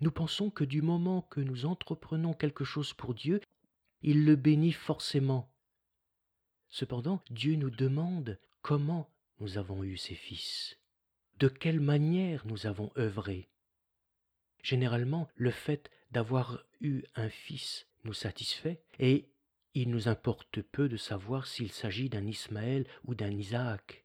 Nous 0.00 0.10
pensons 0.10 0.50
que 0.50 0.64
du 0.64 0.82
moment 0.82 1.22
que 1.22 1.40
nous 1.40 1.66
entreprenons 1.66 2.32
quelque 2.32 2.64
chose 2.64 2.92
pour 2.94 3.14
Dieu, 3.14 3.40
il 4.02 4.24
le 4.24 4.36
bénit 4.36 4.72
forcément 4.72 5.52
Cependant, 6.70 7.22
Dieu 7.30 7.56
nous 7.56 7.70
demande 7.70 8.38
comment 8.62 9.10
nous 9.40 9.58
avons 9.58 9.84
eu 9.84 9.98
ces 9.98 10.14
fils, 10.14 10.78
de 11.38 11.48
quelle 11.48 11.80
manière 11.80 12.46
nous 12.46 12.66
avons 12.66 12.90
œuvré. 12.96 13.50
Généralement, 14.62 15.28
le 15.34 15.50
fait 15.50 15.90
d'avoir 16.12 16.64
eu 16.80 17.02
un 17.14 17.28
fils 17.28 17.86
nous 18.04 18.14
satisfait, 18.14 18.80
et 18.98 19.28
il 19.74 19.90
nous 19.90 20.08
importe 20.08 20.62
peu 20.62 20.88
de 20.88 20.96
savoir 20.96 21.46
s'il 21.46 21.70
s'agit 21.70 22.08
d'un 22.08 22.26
Ismaël 22.26 22.86
ou 23.04 23.14
d'un 23.14 23.30
Isaac. 23.30 24.01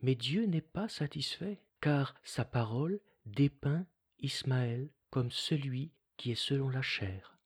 Mais 0.00 0.14
Dieu 0.14 0.46
n'est 0.46 0.60
pas 0.60 0.88
satisfait, 0.88 1.60
car 1.80 2.14
sa 2.22 2.44
parole 2.44 3.00
dépeint 3.26 3.86
Ismaël 4.20 4.90
comme 5.10 5.30
celui 5.30 5.92
qui 6.16 6.32
est 6.32 6.34
selon 6.34 6.68
la 6.68 6.82
chair, 6.82 7.38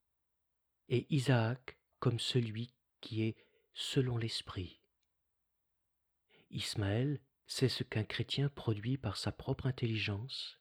et 0.88 1.06
Isaac 1.10 1.78
comme 2.00 2.18
celui 2.18 2.72
qui 3.00 3.22
est 3.22 3.36
selon 3.74 4.16
l'esprit. 4.16 4.80
Ismaël, 6.50 7.20
c'est 7.46 7.68
ce 7.68 7.84
qu'un 7.84 8.04
chrétien 8.04 8.48
produit 8.48 8.96
par 8.96 9.16
sa 9.16 9.32
propre 9.32 9.66
intelligence, 9.66 10.58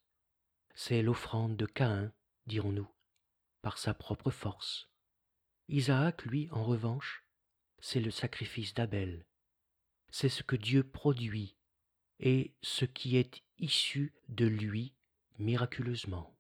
c'est 0.74 1.02
l'offrande 1.02 1.58
de 1.58 1.66
Caïn, 1.66 2.14
dirons-nous, 2.48 2.89
par 3.62 3.78
sa 3.78 3.94
propre 3.94 4.32
force. 4.32 4.89
Isaac, 5.68 6.26
lui, 6.26 6.50
en 6.52 6.64
revanche, 6.64 7.26
c'est 7.80 8.02
le 8.02 8.12
sacrifice 8.12 8.74
d'Abel, 8.74 9.26
c'est 10.10 10.30
ce 10.30 10.44
que 10.44 10.56
Dieu 10.56 10.84
produit 10.84 11.56
et 12.22 12.53
ce 12.61 12.86
qui 12.86 13.17
est 13.17 13.43
issu 13.59 14.13
de 14.30 14.45
lui 14.45 14.93
miraculeusement. 15.39 16.34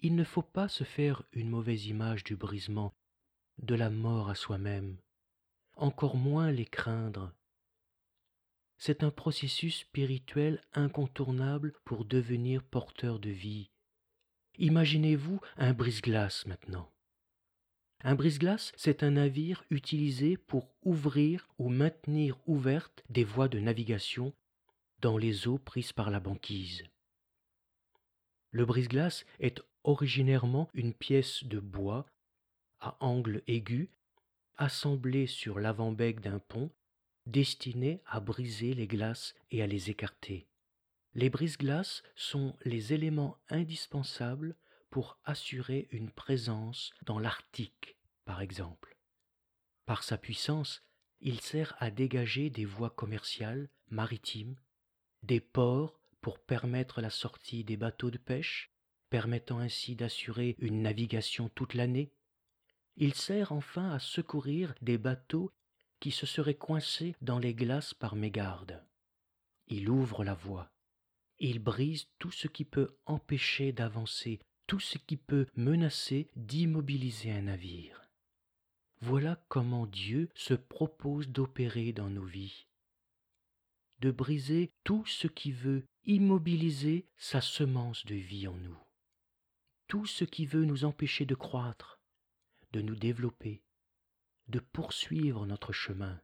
il 0.00 0.16
ne 0.16 0.24
faut 0.24 0.42
pas 0.42 0.68
se 0.68 0.82
faire 0.82 1.22
une 1.32 1.48
mauvaise 1.48 1.86
image 1.86 2.24
du 2.24 2.34
brisement, 2.34 2.92
de 3.58 3.76
la 3.76 3.88
mort 3.88 4.28
à 4.28 4.34
soi-même, 4.34 4.96
encore 5.76 6.16
moins 6.16 6.50
les 6.50 6.64
craindre. 6.64 7.32
C'est 8.78 9.04
un 9.04 9.12
processus 9.12 9.78
spirituel 9.80 10.60
incontournable 10.74 11.72
pour 11.84 12.04
devenir 12.04 12.64
porteur 12.64 13.20
de 13.20 13.30
vie. 13.30 13.70
Imaginez-vous 14.58 15.40
un 15.56 15.72
brise-glace 15.72 16.46
maintenant. 16.46 16.90
Un 18.04 18.16
brise-glace, 18.16 18.72
c'est 18.76 19.04
un 19.04 19.12
navire 19.12 19.64
utilisé 19.70 20.36
pour 20.36 20.74
ouvrir 20.82 21.48
ou 21.58 21.68
maintenir 21.68 22.36
ouvertes 22.46 23.04
des 23.10 23.22
voies 23.22 23.48
de 23.48 23.60
navigation 23.60 24.32
dans 25.00 25.16
les 25.16 25.46
eaux 25.46 25.58
prises 25.58 25.92
par 25.92 26.10
la 26.10 26.18
banquise. 26.18 26.82
Le 28.50 28.66
brise-glace 28.66 29.24
est 29.38 29.62
originairement 29.84 30.68
une 30.74 30.94
pièce 30.94 31.44
de 31.44 31.60
bois 31.60 32.06
à 32.80 32.96
angle 33.00 33.42
aigu 33.46 33.88
assemblée 34.56 35.26
sur 35.26 35.60
l'avant-bec 35.60 36.20
d'un 36.20 36.40
pont 36.40 36.70
destinée 37.26 38.02
à 38.06 38.18
briser 38.18 38.74
les 38.74 38.88
glaces 38.88 39.34
et 39.52 39.62
à 39.62 39.66
les 39.66 39.90
écarter. 39.90 40.46
Les 41.14 41.30
brise-glaces 41.30 42.02
sont 42.16 42.56
les 42.64 42.92
éléments 42.92 43.38
indispensables 43.48 44.56
pour 44.92 45.18
assurer 45.24 45.88
une 45.90 46.10
présence 46.10 46.92
dans 47.06 47.18
l'Arctique, 47.18 47.96
par 48.26 48.42
exemple. 48.42 48.98
Par 49.86 50.02
sa 50.02 50.18
puissance, 50.18 50.82
il 51.22 51.40
sert 51.40 51.74
à 51.78 51.90
dégager 51.90 52.50
des 52.50 52.66
voies 52.66 52.90
commerciales, 52.90 53.70
maritimes, 53.88 54.54
des 55.22 55.40
ports 55.40 55.98
pour 56.20 56.38
permettre 56.38 57.00
la 57.00 57.08
sortie 57.08 57.64
des 57.64 57.78
bateaux 57.78 58.10
de 58.10 58.18
pêche, 58.18 58.70
permettant 59.08 59.60
ainsi 59.60 59.96
d'assurer 59.96 60.56
une 60.58 60.82
navigation 60.82 61.48
toute 61.48 61.72
l'année. 61.72 62.12
Il 62.96 63.14
sert 63.14 63.52
enfin 63.52 63.92
à 63.92 63.98
secourir 63.98 64.74
des 64.82 64.98
bateaux 64.98 65.54
qui 66.00 66.10
se 66.10 66.26
seraient 66.26 66.54
coincés 66.54 67.16
dans 67.22 67.38
les 67.38 67.54
glaces 67.54 67.94
par 67.94 68.14
mégarde. 68.14 68.84
Il 69.68 69.88
ouvre 69.88 70.22
la 70.22 70.34
voie. 70.34 70.70
Il 71.38 71.60
brise 71.60 72.08
tout 72.18 72.30
ce 72.30 72.46
qui 72.46 72.66
peut 72.66 72.94
empêcher 73.06 73.72
d'avancer 73.72 74.38
tout 74.72 74.80
ce 74.80 74.96
qui 74.96 75.18
peut 75.18 75.44
menacer 75.54 76.30
d'immobiliser 76.34 77.30
un 77.30 77.42
navire. 77.42 78.08
Voilà 79.02 79.36
comment 79.48 79.86
Dieu 79.86 80.30
se 80.34 80.54
propose 80.54 81.28
d'opérer 81.28 81.92
dans 81.92 82.08
nos 82.08 82.24
vies, 82.24 82.64
de 83.98 84.10
briser 84.10 84.72
tout 84.82 85.04
ce 85.04 85.26
qui 85.26 85.52
veut 85.52 85.84
immobiliser 86.06 87.06
sa 87.18 87.42
semence 87.42 88.06
de 88.06 88.14
vie 88.14 88.48
en 88.48 88.56
nous, 88.56 88.78
tout 89.88 90.06
ce 90.06 90.24
qui 90.24 90.46
veut 90.46 90.64
nous 90.64 90.86
empêcher 90.86 91.26
de 91.26 91.34
croître, 91.34 92.00
de 92.72 92.80
nous 92.80 92.96
développer, 92.96 93.62
de 94.48 94.58
poursuivre 94.58 95.44
notre 95.44 95.74
chemin. 95.74 96.18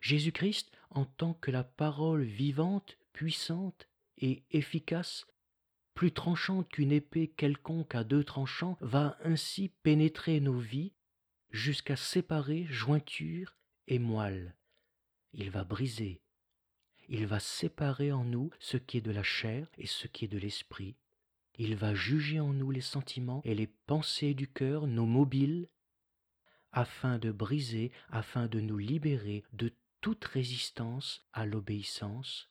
Jésus-Christ, 0.00 0.72
en 0.90 1.04
tant 1.04 1.34
que 1.34 1.52
la 1.52 1.62
parole 1.62 2.24
vivante, 2.24 2.98
puissante 3.12 3.88
et 4.18 4.42
efficace 4.50 5.24
plus 5.96 6.12
tranchante 6.12 6.68
qu'une 6.68 6.92
épée 6.92 7.26
quelconque 7.26 7.94
à 7.94 8.04
deux 8.04 8.22
tranchants, 8.22 8.76
va 8.82 9.16
ainsi 9.24 9.70
pénétrer 9.82 10.40
nos 10.40 10.58
vies 10.58 10.92
jusqu'à 11.50 11.96
séparer 11.96 12.66
jointure 12.66 13.56
et 13.88 13.98
moelle. 13.98 14.54
Il 15.32 15.50
va 15.50 15.64
briser, 15.64 16.20
il 17.08 17.26
va 17.26 17.40
séparer 17.40 18.12
en 18.12 18.24
nous 18.24 18.50
ce 18.60 18.76
qui 18.76 18.98
est 18.98 19.00
de 19.00 19.10
la 19.10 19.22
chair 19.22 19.68
et 19.78 19.86
ce 19.86 20.06
qui 20.06 20.26
est 20.26 20.28
de 20.28 20.38
l'esprit. 20.38 20.96
Il 21.54 21.76
va 21.76 21.94
juger 21.94 22.40
en 22.40 22.52
nous 22.52 22.70
les 22.70 22.82
sentiments 22.82 23.40
et 23.44 23.54
les 23.54 23.66
pensées 23.66 24.34
du 24.34 24.48
cœur, 24.48 24.86
nos 24.86 25.06
mobiles, 25.06 25.66
afin 26.72 27.18
de 27.18 27.32
briser, 27.32 27.90
afin 28.10 28.48
de 28.48 28.60
nous 28.60 28.76
libérer 28.76 29.44
de 29.54 29.72
toute 30.02 30.26
résistance 30.26 31.26
à 31.32 31.46
l'obéissance 31.46 32.50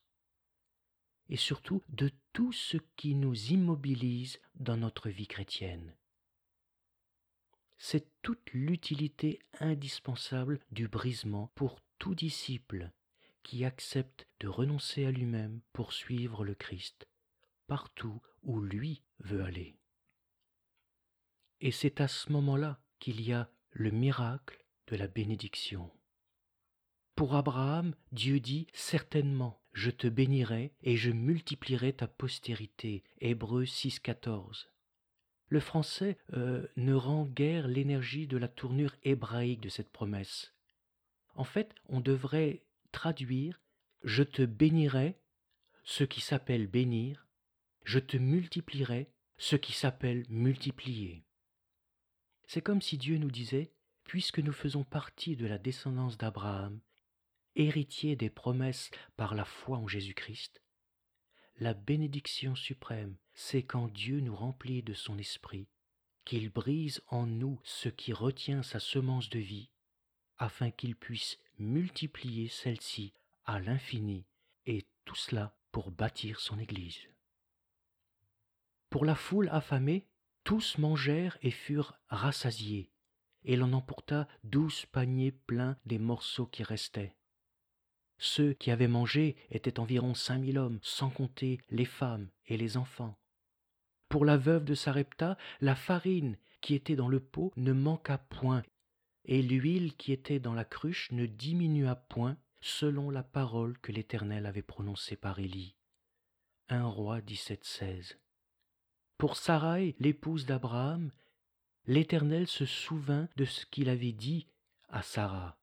et 1.29 1.37
surtout 1.37 1.83
de 1.89 2.11
tout 2.35 2.51
ce 2.51 2.75
qui 2.97 3.15
nous 3.15 3.53
immobilise 3.53 4.41
dans 4.55 4.75
notre 4.75 5.09
vie 5.09 5.25
chrétienne. 5.25 5.95
C'est 7.77 8.09
toute 8.23 8.51
l'utilité 8.51 9.39
indispensable 9.61 10.59
du 10.69 10.89
brisement 10.89 11.53
pour 11.55 11.79
tout 11.97 12.13
disciple 12.13 12.91
qui 13.41 13.63
accepte 13.63 14.27
de 14.41 14.49
renoncer 14.49 15.05
à 15.05 15.11
lui-même 15.11 15.61
pour 15.71 15.93
suivre 15.93 16.43
le 16.43 16.55
Christ, 16.55 17.07
partout 17.67 18.21
où 18.43 18.59
lui 18.59 19.01
veut 19.19 19.41
aller. 19.41 19.77
Et 21.61 21.71
c'est 21.71 22.01
à 22.01 22.09
ce 22.09 22.33
moment-là 22.33 22.81
qu'il 22.99 23.21
y 23.21 23.31
a 23.31 23.49
le 23.71 23.91
miracle 23.91 24.65
de 24.87 24.97
la 24.97 25.07
bénédiction. 25.07 25.89
Pour 27.15 27.33
Abraham, 27.33 27.95
Dieu 28.11 28.41
dit 28.41 28.67
certainement 28.73 29.61
je 29.75 29.91
te 29.91 30.07
bénirai 30.07 30.71
et 30.83 30.95
je 30.95 31.11
multiplierai 31.11 31.91
ta 31.91 32.07
postérité. 32.07 33.03
Hébreu 33.19 33.65
6.14. 33.65 34.67
Le 35.49 35.59
français 35.59 36.17
euh, 36.33 36.65
ne 36.77 36.93
rend 36.93 37.25
guère 37.25 37.67
l'énergie 37.67 38.25
de 38.25 38.37
la 38.37 38.47
tournure 38.47 38.95
hébraïque 39.03 39.59
de 39.59 39.67
cette 39.67 39.91
promesse. 39.91 40.53
En 41.35 41.43
fait, 41.43 41.75
on 41.89 41.99
devrait 41.99 42.63
traduire 42.93 43.59
Je 44.01 44.23
te 44.23 44.43
bénirai, 44.43 45.19
ce 45.83 46.05
qui 46.05 46.21
s'appelle 46.21 46.67
bénir, 46.67 47.27
je 47.83 47.99
te 47.99 48.15
multiplierai, 48.15 49.11
ce 49.37 49.57
qui 49.57 49.73
s'appelle 49.73 50.23
multiplier. 50.29 51.25
C'est 52.47 52.61
comme 52.61 52.81
si 52.81 52.97
Dieu 52.97 53.17
nous 53.17 53.31
disait, 53.31 53.73
puisque 54.05 54.39
nous 54.39 54.53
faisons 54.53 54.85
partie 54.85 55.35
de 55.35 55.45
la 55.45 55.57
descendance 55.57 56.17
d'Abraham, 56.17 56.79
héritier 57.55 58.15
des 58.15 58.29
promesses 58.29 58.91
par 59.17 59.35
la 59.35 59.45
foi 59.45 59.77
en 59.77 59.87
Jésus-Christ, 59.87 60.61
la 61.57 61.73
bénédiction 61.73 62.55
suprême, 62.55 63.15
c'est 63.33 63.63
quand 63.63 63.87
Dieu 63.87 64.19
nous 64.19 64.35
remplit 64.35 64.83
de 64.83 64.93
son 64.93 65.17
esprit, 65.17 65.69
qu'il 66.25 66.49
brise 66.49 67.01
en 67.07 67.25
nous 67.25 67.59
ce 67.63 67.87
qui 67.87 68.11
retient 68.11 68.63
sa 68.63 68.79
semence 68.79 69.29
de 69.29 69.39
vie, 69.39 69.69
afin 70.37 70.71
qu'il 70.71 70.95
puisse 70.95 71.39
multiplier 71.57 72.49
celle-ci 72.49 73.13
à 73.45 73.59
l'infini, 73.59 74.25
et 74.65 74.85
tout 75.05 75.15
cela 75.15 75.55
pour 75.71 75.91
bâtir 75.91 76.39
son 76.39 76.59
Église. 76.59 76.99
Pour 78.89 79.05
la 79.05 79.15
foule 79.15 79.49
affamée, 79.49 80.07
tous 80.43 80.77
mangèrent 80.77 81.37
et 81.41 81.51
furent 81.51 81.97
rassasiés, 82.09 82.91
et 83.43 83.55
l'on 83.55 83.73
emporta 83.73 84.27
douze 84.43 84.85
paniers 84.87 85.31
pleins 85.31 85.77
des 85.85 85.99
morceaux 85.99 86.47
qui 86.47 86.63
restaient. 86.63 87.15
Ceux 88.17 88.53
qui 88.53 88.71
avaient 88.71 88.87
mangé 88.87 89.35
étaient 89.51 89.79
environ 89.79 90.13
cinq 90.13 90.39
mille 90.39 90.57
hommes, 90.57 90.79
sans 90.81 91.09
compter 91.09 91.59
les 91.69 91.85
femmes 91.85 92.29
et 92.47 92.57
les 92.57 92.77
enfants. 92.77 93.17
Pour 94.09 94.25
la 94.25 94.37
veuve 94.37 94.63
de 94.63 94.75
Sarepta, 94.75 95.37
la 95.61 95.75
farine 95.75 96.37
qui 96.61 96.75
était 96.75 96.95
dans 96.95 97.09
le 97.09 97.19
pot 97.19 97.51
ne 97.57 97.73
manqua 97.73 98.17
point, 98.17 98.63
et 99.25 99.41
l'huile 99.41 99.95
qui 99.95 100.11
était 100.11 100.39
dans 100.39 100.53
la 100.53 100.65
cruche 100.65 101.11
ne 101.11 101.25
diminua 101.25 101.95
point, 101.95 102.37
selon 102.61 103.09
la 103.09 103.23
parole 103.23 103.77
que 103.79 103.91
l'Éternel 103.91 104.45
avait 104.45 104.61
prononcée 104.61 105.15
par 105.15 105.39
Élie. 105.39 105.75
1 106.69 106.85
roi 106.85 107.19
17-16. 107.19 108.15
Pour 109.17 109.37
Sarai, 109.37 109.95
l'épouse 109.99 110.45
d'Abraham, 110.45 111.11
l'Éternel 111.85 112.47
se 112.47 112.65
souvint 112.65 113.29
de 113.35 113.45
ce 113.45 113.65
qu'il 113.65 113.89
avait 113.89 114.11
dit 114.11 114.47
à 114.89 115.03
Sarah 115.03 115.57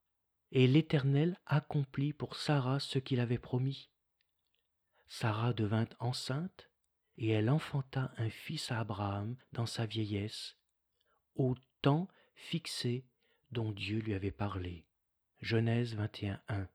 et 0.52 0.66
l'Éternel 0.66 1.38
accomplit 1.46 2.12
pour 2.12 2.36
Sarah 2.36 2.78
ce 2.78 2.98
qu'il 2.98 3.20
avait 3.20 3.38
promis. 3.38 3.88
Sarah 5.08 5.54
devint 5.54 5.88
enceinte, 5.98 6.70
et 7.16 7.30
elle 7.30 7.50
enfanta 7.50 8.12
un 8.18 8.30
fils 8.30 8.70
à 8.70 8.80
Abraham 8.80 9.36
dans 9.52 9.66
sa 9.66 9.86
vieillesse, 9.86 10.56
au 11.34 11.54
temps 11.80 12.08
fixé 12.34 13.04
dont 13.50 13.72
Dieu 13.72 13.98
lui 14.00 14.14
avait 14.14 14.30
parlé. 14.30 14.84
Genèse 15.40 15.96
21.1. 15.96 16.68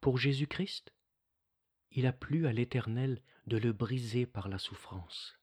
Pour 0.00 0.18
Jésus-Christ, 0.18 0.92
il 1.90 2.06
a 2.06 2.12
plu 2.12 2.46
à 2.46 2.52
l'Éternel 2.52 3.22
de 3.46 3.56
le 3.58 3.72
briser 3.72 4.26
par 4.26 4.48
la 4.48 4.58
souffrance. 4.58 5.38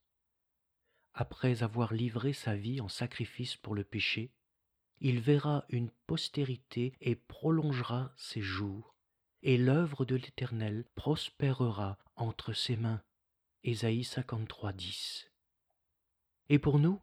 Après 1.14 1.62
avoir 1.62 1.94
livré 1.94 2.34
sa 2.34 2.56
vie 2.56 2.82
en 2.82 2.90
sacrifice 2.90 3.56
pour 3.56 3.76
le 3.76 3.84
péché, 3.84 4.32
il 5.02 5.20
verra 5.20 5.66
une 5.70 5.90
postérité 6.06 6.94
et 7.02 7.16
prolongera 7.16 8.14
ses 8.18 8.42
jours, 8.42 8.96
et 9.42 9.58
l'œuvre 9.58 10.06
de 10.06 10.16
l'Éternel 10.16 10.86
prospérera 10.94 11.98
entre 12.16 12.54
ses 12.54 12.78
mains. 12.78 13.02
Ésaïe 13.64 14.04
53, 14.04 14.74
10. 14.74 15.32
Et 16.50 16.60
pour 16.60 16.78
nous, 16.78 17.02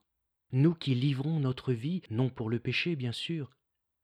nous 0.52 0.74
qui 0.74 0.94
livrons 0.94 1.40
notre 1.40 1.72
vie, 1.72 2.02
non 2.10 2.30
pour 2.30 2.48
le 2.48 2.60
péché 2.60 2.94
bien 2.94 3.12
sûr, 3.12 3.50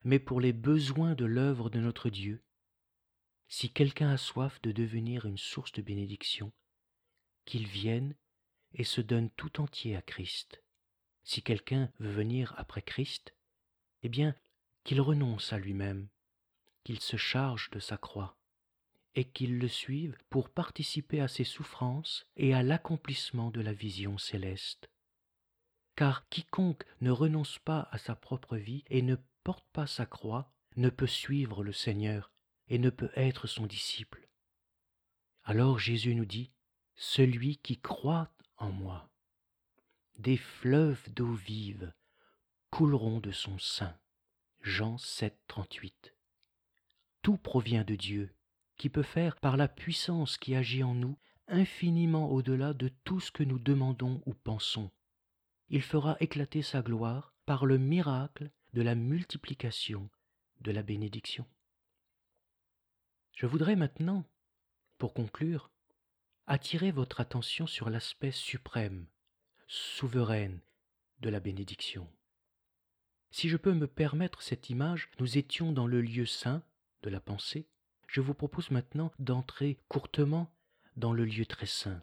mais 0.03 0.19
pour 0.19 0.41
les 0.41 0.53
besoins 0.53 1.15
de 1.15 1.25
l'œuvre 1.25 1.71
de 1.71 1.79
notre 1.79 2.11
Dieu, 2.11 2.43
si 3.47 3.71
quelqu'un 3.73 4.11
a 4.11 4.17
soif 4.17 4.61
de 4.63 4.73
devenir 4.73 5.25
une 5.25 5.39
source 5.39 5.71
de 5.73 5.83
bénédiction, 5.83 6.53
qu'il 7.45 7.69
vienne 7.69 8.17
et 8.73 8.85
se 8.85 9.01
donne 9.01 9.31
tout 9.31 9.61
entier 9.61 9.95
à 9.95 10.03
Christ. 10.03 10.65
Si 11.23 11.43
quelqu'un 11.43 11.93
veut 12.01 12.11
venir 12.11 12.55
après 12.57 12.83
Christ, 12.83 13.35
eh 14.05 14.09
bien, 14.09 14.37
qu'il 14.85 15.01
renonce 15.01 15.53
à 15.53 15.59
lui-même, 15.59 16.09
qu'il 16.85 17.01
se 17.01 17.17
charge 17.17 17.71
de 17.71 17.81
sa 17.81 17.97
croix, 17.97 18.37
et 19.15 19.25
qu'il 19.25 19.59
le 19.59 19.69
suive 19.69 20.17
pour 20.29 20.51
participer 20.51 21.21
à 21.21 21.29
ses 21.29 21.45
souffrances 21.45 22.27
et 22.37 22.55
à 22.55 22.63
l'accomplissement 22.63 23.51
de 23.51 23.63
la 23.63 23.73
vision 23.73 24.19
céleste. 24.19 24.91
Car 25.97 26.29
quiconque 26.29 26.85
ne 27.01 27.11
renonce 27.11 27.59
pas 27.59 27.89
à 27.93 27.99
sa 27.99 28.15
propre 28.15 28.57
vie 28.57 28.85
et 28.91 29.01
ne 29.01 29.17
porte 29.43 29.67
pas 29.73 29.87
sa 29.87 30.05
croix 30.05 30.53
ne 30.77 30.91
peut 30.91 31.07
suivre 31.07 31.63
le 31.63 31.73
Seigneur 31.73 32.31
et 32.69 32.79
ne 32.79 32.91
peut 32.91 33.13
être 33.15 33.47
son 33.47 33.67
disciple. 33.67 34.29
Alors 35.45 35.79
Jésus 35.79 36.15
nous 36.15 36.25
dit, 36.27 36.51
Celui 36.95 37.57
qui 37.59 37.81
croit 37.81 38.31
en 38.59 38.71
moi, 38.71 39.09
des 40.19 40.37
fleuves 40.37 41.13
d'eau 41.13 41.33
vive 41.33 41.93
couleront 42.75 43.21
de 43.21 43.31
son 43.31 43.57
sein. 43.61 43.97
Jean 44.61 44.99
7, 44.99 45.39
38. 45.47 46.13
Tout 47.23 47.37
provient 47.37 47.85
de 47.85 47.95
Dieu, 47.95 48.35
qui 48.77 48.89
peut 48.89 49.05
faire 49.05 49.37
par 49.37 49.57
la 49.57 49.69
puissance 49.69 50.39
qui 50.39 50.57
agit 50.57 50.83
en 50.83 50.93
nous 50.93 51.17
infiniment 51.47 52.33
au-delà 52.33 52.75
de 52.75 52.89
tout 53.05 53.21
ce 53.21 53.31
que 53.31 53.45
nous 53.45 53.61
demandons 53.61 54.21
ou 54.27 54.35
pensons. 54.35 54.91
Il 55.69 55.83
fera 55.83 56.17
éclater 56.19 56.63
sa 56.63 56.83
gloire 56.83 57.33
par 57.47 57.65
le 57.65 57.79
miracle 57.79 58.51
de 58.73 58.83
la 58.83 58.97
multiplication 58.97 60.11
de 60.61 60.73
la 60.73 60.83
bénédiction. 60.83 61.47
Je 63.35 63.47
voudrais 63.47 63.77
maintenant, 63.77 64.25
pour 64.99 65.15
conclure, 65.15 65.71
attirer 66.49 66.91
votre 66.91 67.21
attention 67.21 67.69
sur 67.69 67.89
l'aspect 67.89 68.33
suprême, 68.33 69.07
souveraine 69.69 70.61
de 71.21 71.31
la 71.31 71.39
bénédiction. 71.39 72.11
Si 73.37 73.49
je 73.49 73.57
peux 73.57 73.75
me 73.75 73.89
permettre 73.89 74.43
cette 74.43 74.71
image, 74.71 75.11
nous 75.19 75.39
étions 75.39 75.73
dans 75.73 75.89
le 75.89 76.01
lieu 76.01 76.25
saint 76.25 76.63
de 77.03 77.11
la 77.11 77.19
pensée. 77.19 77.67
Je 78.07 78.21
vous 78.21 78.33
propose 78.33 78.71
maintenant 78.71 79.11
d'entrer 79.19 79.81
courtement 79.89 80.55
dans 80.97 81.13
le 81.13 81.25
lieu 81.25 81.45
très 81.45 81.67
saint. 81.67 82.01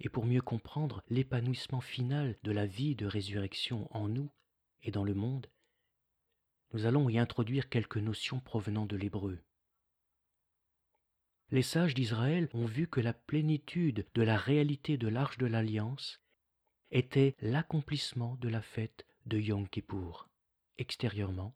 Et 0.00 0.08
pour 0.08 0.24
mieux 0.24 0.40
comprendre 0.40 1.02
l'épanouissement 1.10 1.82
final 1.82 2.38
de 2.44 2.50
la 2.50 2.64
vie 2.64 2.94
de 2.94 3.04
résurrection 3.04 3.94
en 3.94 4.08
nous 4.08 4.30
et 4.82 4.90
dans 4.90 5.04
le 5.04 5.12
monde, 5.12 5.48
nous 6.72 6.86
allons 6.86 7.10
y 7.10 7.18
introduire 7.18 7.68
quelques 7.68 7.98
notions 7.98 8.40
provenant 8.40 8.86
de 8.86 8.96
l'hébreu. 8.96 9.44
Les 11.50 11.60
sages 11.60 11.92
d'Israël 11.92 12.48
ont 12.54 12.64
vu 12.64 12.88
que 12.88 13.00
la 13.00 13.12
plénitude 13.12 14.06
de 14.14 14.22
la 14.22 14.38
réalité 14.38 14.96
de 14.96 15.08
l'arche 15.08 15.36
de 15.36 15.46
l'alliance 15.46 16.22
était 16.90 17.36
l'accomplissement 17.42 18.36
de 18.36 18.48
la 18.48 18.62
fête 18.62 19.04
de 19.26 19.38
Yom 19.38 19.68
Kippour 19.68 20.27
extérieurement 20.78 21.54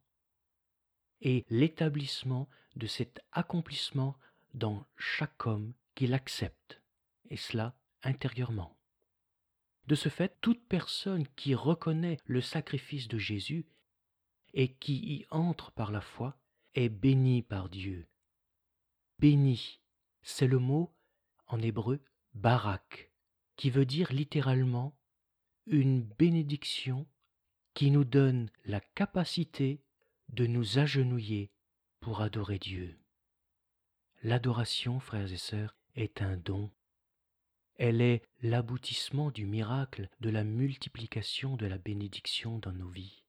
et 1.20 1.44
l'établissement 1.48 2.48
de 2.76 2.86
cet 2.86 3.20
accomplissement 3.32 4.16
dans 4.54 4.84
chaque 4.96 5.46
homme 5.46 5.72
qui 5.94 6.06
l'accepte, 6.06 6.82
et 7.30 7.36
cela 7.36 7.74
intérieurement. 8.02 8.76
De 9.86 9.94
ce 9.94 10.08
fait, 10.08 10.36
toute 10.40 10.66
personne 10.68 11.26
qui 11.36 11.54
reconnaît 11.54 12.18
le 12.24 12.40
sacrifice 12.40 13.08
de 13.08 13.18
Jésus 13.18 13.66
et 14.54 14.74
qui 14.74 14.94
y 14.96 15.26
entre 15.30 15.72
par 15.72 15.90
la 15.90 16.00
foi 16.00 16.36
est 16.74 16.88
bénie 16.88 17.42
par 17.42 17.68
Dieu. 17.68 18.08
Béni, 19.18 19.80
c'est 20.22 20.46
le 20.46 20.58
mot 20.58 20.94
en 21.46 21.60
hébreu 21.60 22.02
barak, 22.34 23.10
qui 23.56 23.70
veut 23.70 23.86
dire 23.86 24.12
littéralement 24.12 24.96
une 25.66 26.02
bénédiction 26.02 27.06
qui 27.74 27.90
nous 27.90 28.04
donne 28.04 28.50
la 28.64 28.80
capacité 28.80 29.80
de 30.28 30.46
nous 30.46 30.78
agenouiller 30.78 31.50
pour 32.00 32.20
adorer 32.20 32.58
Dieu. 32.58 32.98
L'adoration, 34.22 35.00
frères 35.00 35.32
et 35.32 35.38
sœurs, 35.38 35.76
est 35.94 36.22
un 36.22 36.36
don. 36.36 36.70
Elle 37.76 38.00
est 38.00 38.22
l'aboutissement 38.42 39.30
du 39.30 39.46
miracle 39.46 40.08
de 40.20 40.30
la 40.30 40.44
multiplication 40.44 41.56
de 41.56 41.66
la 41.66 41.78
bénédiction 41.78 42.58
dans 42.58 42.72
nos 42.72 42.88
vies. 42.88 43.24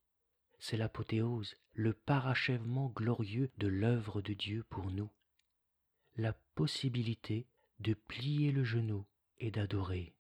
C'est 0.60 0.78
l'apothéose, 0.78 1.56
le 1.74 1.94
parachèvement 1.94 2.90
glorieux 2.90 3.52
de 3.58 3.68
l'œuvre 3.68 4.22
de 4.22 4.34
Dieu 4.34 4.64
pour 4.70 4.92
nous. 4.92 5.10
La 6.16 6.34
possibilité 6.56 7.48
de 7.80 7.94
plier 7.94 8.52
le 8.52 8.64
genou 8.64 9.06
et 9.40 9.52
d'adorer. 9.52 10.14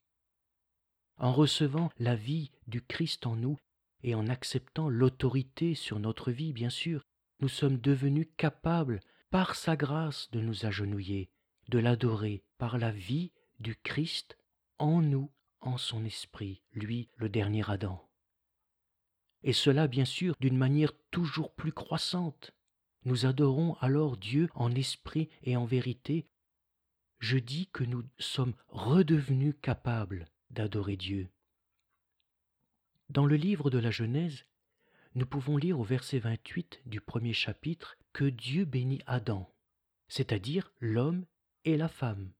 En 1.17 1.31
recevant 1.31 1.91
la 1.99 2.15
vie 2.15 2.51
du 2.67 2.81
Christ 2.81 3.27
en 3.27 3.35
nous, 3.35 3.59
et 4.03 4.15
en 4.15 4.27
acceptant 4.27 4.89
l'autorité 4.89 5.75
sur 5.75 5.99
notre 5.99 6.31
vie, 6.31 6.53
bien 6.53 6.69
sûr, 6.69 7.05
nous 7.39 7.49
sommes 7.49 7.77
devenus 7.77 8.27
capables, 8.37 8.99
par 9.29 9.55
sa 9.55 9.75
grâce, 9.75 10.29
de 10.31 10.39
nous 10.39 10.65
agenouiller, 10.65 11.31
de 11.69 11.79
l'adorer 11.79 12.43
par 12.57 12.77
la 12.77 12.91
vie 12.91 13.31
du 13.59 13.75
Christ 13.75 14.37
en 14.77 15.01
nous, 15.01 15.31
en 15.59 15.77
son 15.77 16.05
esprit, 16.05 16.61
lui, 16.73 17.09
le 17.15 17.29
dernier 17.29 17.67
Adam. 17.67 18.07
Et 19.43 19.53
cela, 19.53 19.87
bien 19.87 20.05
sûr, 20.05 20.35
d'une 20.39 20.57
manière 20.57 20.93
toujours 21.11 21.53
plus 21.53 21.71
croissante. 21.71 22.53
Nous 23.05 23.25
adorons 23.25 23.73
alors 23.81 24.17
Dieu 24.17 24.49
en 24.55 24.73
esprit 24.75 25.29
et 25.41 25.57
en 25.57 25.65
vérité. 25.65 26.27
Je 27.19 27.37
dis 27.37 27.67
que 27.67 27.83
nous 27.83 28.03
sommes 28.19 28.53
redevenus 28.67 29.55
capables 29.61 30.27
d'adorer 30.49 30.95
Dieu. 30.95 31.29
Dans 33.09 33.25
le 33.25 33.35
livre 33.35 33.69
de 33.69 33.77
la 33.77 33.91
Genèse, 33.91 34.45
nous 35.15 35.25
pouvons 35.25 35.57
lire 35.57 35.79
au 35.79 35.83
verset 35.83 36.19
28 36.19 36.81
du 36.85 37.01
premier 37.01 37.33
chapitre 37.33 37.97
que 38.13 38.23
Dieu 38.23 38.65
bénit 38.65 39.01
Adam, 39.05 39.53
c'est-à-dire 40.07 40.71
l'homme 40.79 41.25
et 41.65 41.77
la 41.77 41.89
femme. 41.89 42.31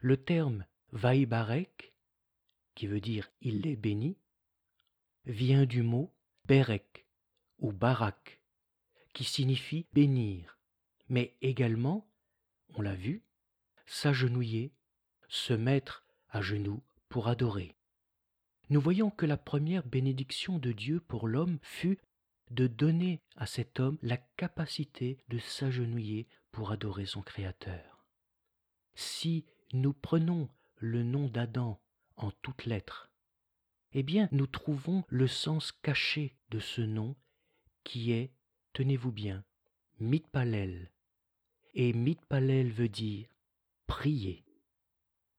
Le 0.00 0.16
terme 0.16 0.64
Vaïbarek, 0.92 1.92
qui 2.74 2.86
veut 2.86 3.00
dire 3.00 3.30
il 3.42 3.60
les 3.60 3.76
bénit, 3.76 4.16
vient 5.26 5.66
du 5.66 5.82
mot 5.82 6.14
Berek 6.46 7.06
ou 7.58 7.72
Barak, 7.72 8.40
qui 9.12 9.24
signifie 9.24 9.86
bénir, 9.92 10.56
mais 11.08 11.36
également, 11.42 12.08
on 12.74 12.80
l'a 12.80 12.94
vu, 12.94 13.24
s'agenouiller, 13.86 14.72
se 15.28 15.52
mettre 15.52 16.04
à 16.30 16.40
genoux 16.40 16.82
pour 17.08 17.28
adorer 17.28 17.77
nous 18.70 18.80
voyons 18.80 19.10
que 19.10 19.26
la 19.26 19.36
première 19.36 19.84
bénédiction 19.84 20.58
de 20.58 20.72
Dieu 20.72 21.00
pour 21.00 21.26
l'homme 21.26 21.58
fut 21.62 21.98
de 22.50 22.66
donner 22.66 23.20
à 23.36 23.46
cet 23.46 23.80
homme 23.80 23.98
la 24.02 24.16
capacité 24.16 25.18
de 25.28 25.38
s'agenouiller 25.38 26.26
pour 26.52 26.70
adorer 26.70 27.06
son 27.06 27.22
Créateur. 27.22 28.04
Si 28.94 29.44
nous 29.72 29.92
prenons 29.92 30.48
le 30.76 31.02
nom 31.02 31.28
d'Adam 31.28 31.80
en 32.16 32.30
toutes 32.42 32.66
lettres, 32.66 33.10
eh 33.92 34.02
bien 34.02 34.28
nous 34.32 34.46
trouvons 34.46 35.04
le 35.08 35.26
sens 35.26 35.72
caché 35.72 36.34
de 36.50 36.58
ce 36.58 36.82
nom 36.82 37.16
qui 37.84 38.12
est, 38.12 38.32
tenez-vous 38.72 39.12
bien, 39.12 39.44
Mitpalel. 40.00 40.90
Et 41.74 41.92
Mitpalel 41.92 42.70
veut 42.70 42.88
dire 42.88 43.28
prier. 43.86 44.44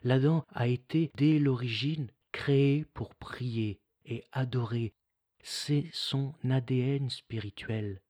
L'Adam 0.02 0.46
a 0.50 0.68
été 0.68 1.12
dès 1.16 1.40
l'origine 1.40 2.12
créé 2.32 2.86
pour 2.94 3.16
prier 3.16 3.80
et 4.06 4.24
adorer. 4.32 4.94
C'est 5.42 5.90
son 5.94 6.34
ADN 6.50 7.10
spirituel. 7.10 8.02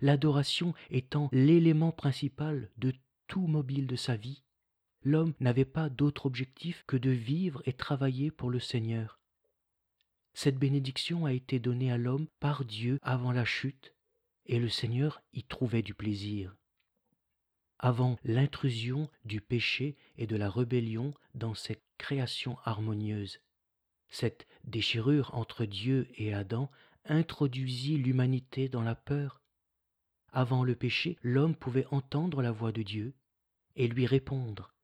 L'adoration 0.00 0.74
étant 0.90 1.28
l'élément 1.32 1.92
principal 1.92 2.70
de 2.76 2.92
tout 3.26 3.46
mobile 3.46 3.86
de 3.86 3.96
sa 3.96 4.16
vie, 4.16 4.44
l'homme 5.02 5.34
n'avait 5.40 5.64
pas 5.64 5.88
d'autre 5.88 6.26
objectif 6.26 6.84
que 6.86 6.96
de 6.96 7.10
vivre 7.10 7.62
et 7.64 7.72
travailler 7.72 8.30
pour 8.30 8.50
le 8.50 8.60
Seigneur. 8.60 9.20
Cette 10.34 10.58
bénédiction 10.58 11.24
a 11.24 11.32
été 11.32 11.58
donnée 11.58 11.90
à 11.90 11.96
l'homme 11.96 12.26
par 12.40 12.64
Dieu 12.64 12.98
avant 13.02 13.32
la 13.32 13.44
chute, 13.44 13.94
et 14.44 14.58
le 14.58 14.68
Seigneur 14.68 15.22
y 15.32 15.42
trouvait 15.42 15.82
du 15.82 15.94
plaisir. 15.94 16.54
Avant 17.78 18.18
l'intrusion 18.24 19.08
du 19.24 19.40
péché 19.40 19.96
et 20.18 20.26
de 20.26 20.36
la 20.36 20.50
rébellion 20.50 21.14
dans 21.34 21.54
cette 21.54 21.82
création 21.98 22.58
harmonieuse, 22.64 23.40
cette 24.08 24.46
déchirure 24.64 25.34
entre 25.34 25.64
Dieu 25.64 26.08
et 26.16 26.34
Adam 26.34 26.70
introduisit 27.04 27.98
l'humanité 27.98 28.68
dans 28.68 28.82
la 28.82 28.94
peur. 28.94 29.40
Avant 30.32 30.64
le 30.64 30.74
péché, 30.74 31.18
l'homme 31.22 31.54
pouvait 31.54 31.86
entendre 31.90 32.42
la 32.42 32.52
voix 32.52 32.72
de 32.72 32.82
Dieu 32.82 33.14
et 33.74 33.88
lui 33.88 34.06
répondre. 34.06 34.74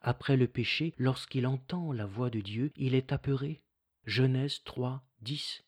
Après 0.00 0.36
le 0.36 0.46
péché, 0.46 0.94
lorsqu'il 0.96 1.46
entend 1.46 1.92
la 1.92 2.06
voix 2.06 2.30
de 2.30 2.40
Dieu, 2.40 2.72
il 2.76 2.94
est 2.94 3.12
apeuré. 3.12 3.62
Genèse 4.04 4.62
3, 4.64 5.04
10. 5.22 5.64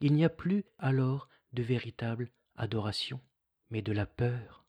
Il 0.00 0.14
n'y 0.14 0.24
a 0.24 0.30
plus 0.30 0.64
alors 0.78 1.28
de 1.52 1.62
véritable 1.62 2.30
adoration, 2.56 3.20
mais 3.70 3.82
de 3.82 3.92
la 3.92 4.06
peur. 4.06 4.64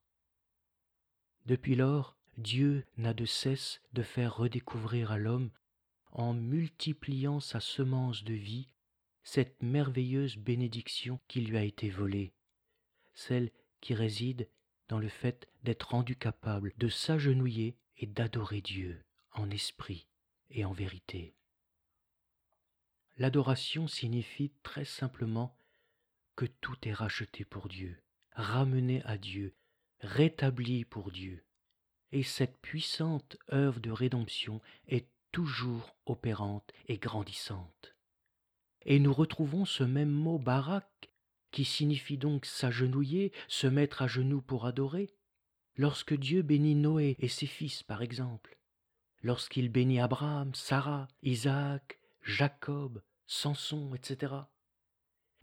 Depuis 1.45 1.75
lors, 1.75 2.17
Dieu 2.37 2.85
n'a 2.97 3.13
de 3.13 3.25
cesse 3.25 3.81
de 3.93 4.03
faire 4.03 4.35
redécouvrir 4.35 5.11
à 5.11 5.17
l'homme 5.17 5.49
en 6.13 6.33
multipliant 6.33 7.39
sa 7.39 7.59
semence 7.59 8.23
de 8.23 8.33
vie, 8.33 8.67
cette 9.23 9.61
merveilleuse 9.61 10.37
bénédiction 10.37 11.19
qui 11.27 11.41
lui 11.41 11.57
a 11.57 11.63
été 11.63 11.89
volée, 11.89 12.33
celle 13.13 13.51
qui 13.81 13.93
réside 13.93 14.47
dans 14.89 14.99
le 14.99 15.09
fait 15.09 15.49
d'être 15.63 15.89
rendu 15.89 16.15
capable 16.15 16.73
de 16.77 16.87
s'agenouiller 16.87 17.75
et 17.97 18.05
d'adorer 18.05 18.61
Dieu 18.61 19.03
en 19.31 19.49
esprit 19.49 20.07
et 20.51 20.65
en 20.65 20.71
vérité. 20.71 21.33
L'adoration 23.17 23.87
signifie 23.87 24.51
très 24.61 24.85
simplement 24.85 25.55
que 26.35 26.45
tout 26.45 26.77
est 26.83 26.93
racheté 26.93 27.45
pour 27.45 27.69
Dieu, 27.69 28.01
ramené 28.31 29.03
à 29.03 29.17
Dieu, 29.17 29.53
rétabli 29.99 30.85
pour 30.85 31.11
Dieu. 31.11 31.43
Et 32.11 32.23
cette 32.23 32.57
puissante 32.57 33.37
œuvre 33.51 33.79
de 33.79 33.91
rédemption 33.91 34.61
est 34.87 35.07
toujours 35.33 35.97
opérante 36.05 36.71
et 36.87 36.97
grandissante. 36.97 37.95
Et 38.85 38.99
nous 38.99 39.11
retrouvons 39.11 39.65
ce 39.65 39.83
même 39.83 40.11
mot 40.11 40.37
barak, 40.37 41.11
qui 41.51 41.65
signifie 41.65 42.17
donc 42.17 42.45
s'agenouiller, 42.45 43.33
se 43.49 43.67
mettre 43.67 44.01
à 44.01 44.07
genoux 44.07 44.41
pour 44.41 44.65
adorer. 44.65 45.13
Lorsque 45.75 46.13
Dieu 46.13 46.43
bénit 46.43 46.75
Noé 46.75 47.17
et 47.19 47.27
ses 47.27 47.47
fils, 47.47 47.83
par 47.83 48.01
exemple, 48.01 48.57
lorsqu'il 49.21 49.69
bénit 49.69 49.99
Abraham, 49.99 50.53
Sarah, 50.53 51.07
Isaac, 51.23 51.99
Jacob, 52.21 53.01
Samson, 53.25 53.93
etc. 53.95 54.33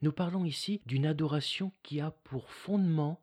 Nous 0.03 0.12
parlons 0.12 0.45
ici 0.45 0.82
d'une 0.86 1.07
adoration 1.07 1.72
qui 1.82 2.01
a 2.01 2.11
pour 2.11 2.51
fondement 2.53 3.22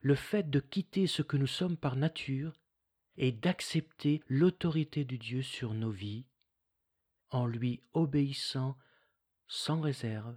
le 0.00 0.14
fait 0.14 0.50
de 0.50 0.60
quitter 0.60 1.06
ce 1.06 1.22
que 1.22 1.36
nous 1.36 1.46
sommes 1.46 1.76
par 1.76 1.96
nature 1.96 2.60
et 3.18 3.32
d'accepter 3.32 4.22
l'autorité 4.28 5.04
de 5.04 5.16
Dieu 5.16 5.42
sur 5.42 5.74
nos 5.74 5.90
vies 5.90 6.24
en 7.30 7.46
lui 7.46 7.82
obéissant 7.92 8.78
sans 9.46 9.80
réserve 9.80 10.36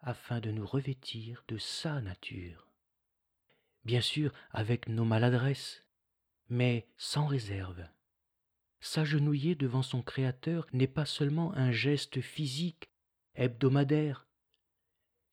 afin 0.00 0.40
de 0.40 0.50
nous 0.50 0.66
revêtir 0.66 1.44
de 1.48 1.58
sa 1.58 2.00
nature. 2.00 2.68
Bien 3.84 4.00
sûr 4.00 4.32
avec 4.50 4.88
nos 4.88 5.04
maladresses, 5.04 5.84
mais 6.48 6.88
sans 6.96 7.26
réserve. 7.26 7.86
S'agenouiller 8.80 9.54
devant 9.54 9.82
son 9.82 10.02
Créateur 10.02 10.66
n'est 10.72 10.86
pas 10.86 11.06
seulement 11.06 11.52
un 11.54 11.72
geste 11.72 12.20
physique, 12.20 12.90
hebdomadaire, 13.34 14.28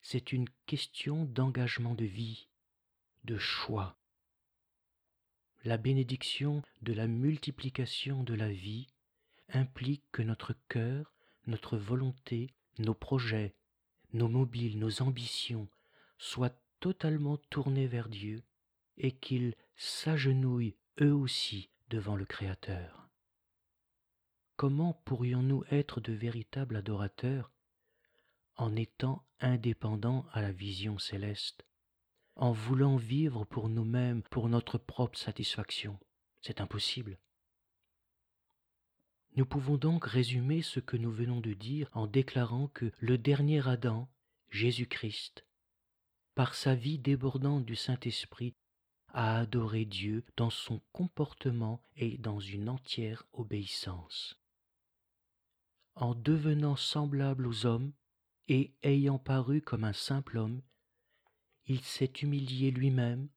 c'est 0.08 0.32
une 0.32 0.48
question 0.68 1.26
d'engagement 1.26 1.96
de 1.96 2.06
vie, 2.06 2.48
de 3.24 3.40
choix. 3.40 3.98
La 5.66 5.78
bénédiction 5.78 6.62
de 6.84 6.94
la 6.94 7.08
multiplication 7.08 8.24
de 8.24 8.36
la 8.36 8.50
vie 8.50 8.86
implique 9.50 10.04
que 10.12 10.22
notre 10.22 10.54
cœur, 10.70 11.16
notre 11.48 11.76
volonté, 11.76 12.54
nos 12.78 12.94
projets, 12.94 13.56
nos 14.14 14.28
mobiles, 14.28 14.78
nos 14.78 15.02
ambitions 15.02 15.68
soient 16.20 16.56
totalement 16.80 17.38
tournés 17.50 17.88
vers 17.88 18.10
Dieu 18.10 18.44
et 18.98 19.12
qu'ils 19.12 19.56
s'agenouillent 19.76 20.78
eux 21.02 21.14
aussi 21.14 21.72
devant 21.90 22.16
le 22.16 22.26
Créateur. 22.26 23.10
Comment 24.58 24.94
pourrions-nous 25.04 25.64
être 25.72 26.00
de 26.00 26.14
véritables 26.14 26.76
adorateurs 26.76 27.52
en 28.56 28.76
étant 28.76 29.26
indépendants 29.40 30.28
à 30.32 30.44
la 30.44 30.52
vision 30.52 31.00
céleste, 31.00 31.66
en 32.36 32.52
voulant 32.52 32.98
vivre 32.98 33.46
pour 33.46 33.70
nous-mêmes, 33.70 34.24
pour 34.24 34.50
notre 34.50 34.78
propre 34.78 35.18
satisfaction 35.18 36.00
C'est 36.42 36.62
impossible. 36.62 37.18
Nous 39.36 39.46
pouvons 39.46 39.78
donc 39.78 40.06
résumer 40.06 40.62
ce 40.62 40.80
que 40.80 40.98
nous 40.98 41.12
venons 41.12 41.42
de 41.42 41.54
dire 41.54 41.90
en 41.94 42.08
déclarant 42.08 42.68
que 42.68 42.92
le 43.00 43.18
dernier 43.18 43.68
Adam, 43.68 44.10
Jésus-Christ, 44.50 45.46
par 46.36 46.56
sa 46.56 46.76
vie 46.76 47.00
débordante 47.00 47.66
du 47.66 47.76
Saint-Esprit, 47.76 48.56
a 49.10 49.40
adoré 49.40 49.86
Dieu 49.86 50.26
dans 50.38 50.50
son 50.50 50.82
comportement 50.92 51.82
et 51.96 52.18
dans 52.18 52.40
une 52.40 52.70
entière 52.70 53.26
obéissance 53.34 54.40
en 55.96 56.14
devenant 56.14 56.76
semblable 56.76 57.48
aux 57.48 57.66
hommes, 57.66 57.94
et 58.48 58.74
ayant 58.84 59.18
paru 59.18 59.62
comme 59.62 59.84
un 59.84 59.94
simple 59.94 60.38
homme, 60.38 60.62
il 61.68 61.82
s'est 61.82 62.12
humilié 62.22 62.72
lui-même, 62.72 63.30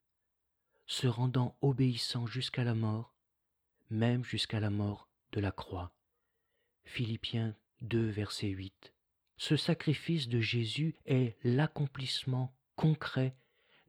se 0.87 1.07
rendant 1.07 1.57
obéissant 1.61 2.26
jusqu'à 2.26 2.64
la 2.64 2.74
mort, 2.74 3.14
même 3.91 4.24
jusqu'à 4.24 4.61
la 4.61 4.70
mort 4.70 5.09
de 5.33 5.41
la 5.41 5.53
croix. 5.53 5.93
Philippiens 6.85 7.55
2, 7.83 8.09
verset 8.09 8.49
8. 8.49 8.93
Ce 9.37 9.57
sacrifice 9.57 10.29
de 10.29 10.41
Jésus 10.41 10.95
est 11.07 11.37
l'accomplissement 11.45 12.55
concret 12.76 13.37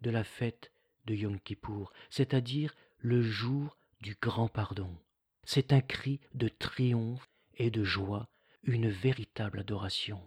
de 0.01 0.09
la 0.09 0.23
fête 0.23 0.71
de 1.05 1.15
Yom 1.15 1.39
Kippour, 1.39 1.91
c'est-à-dire 2.09 2.75
le 2.99 3.21
jour 3.21 3.77
du 4.01 4.15
grand 4.21 4.47
pardon. 4.47 4.95
C'est 5.43 5.73
un 5.73 5.81
cri 5.81 6.19
de 6.33 6.47
triomphe 6.47 7.27
et 7.55 7.71
de 7.71 7.83
joie 7.83 8.29
une 8.63 8.89
véritable 8.89 9.59
adoration. 9.59 10.21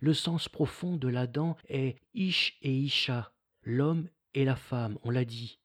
Le 0.00 0.14
sens 0.14 0.48
profond 0.48 0.96
de 0.96 1.08
l'Adam 1.08 1.56
est 1.68 1.96
Ish 2.14 2.58
et 2.62 2.74
Isha, 2.74 3.32
l'homme 3.62 4.08
et 4.34 4.44
la 4.44 4.56
femme, 4.56 4.98
on 5.02 5.10
l'a 5.10 5.24
dit. 5.24 5.60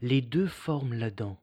Les 0.00 0.22
deux 0.22 0.46
forment 0.46 0.94
l'Adam. 0.94 1.38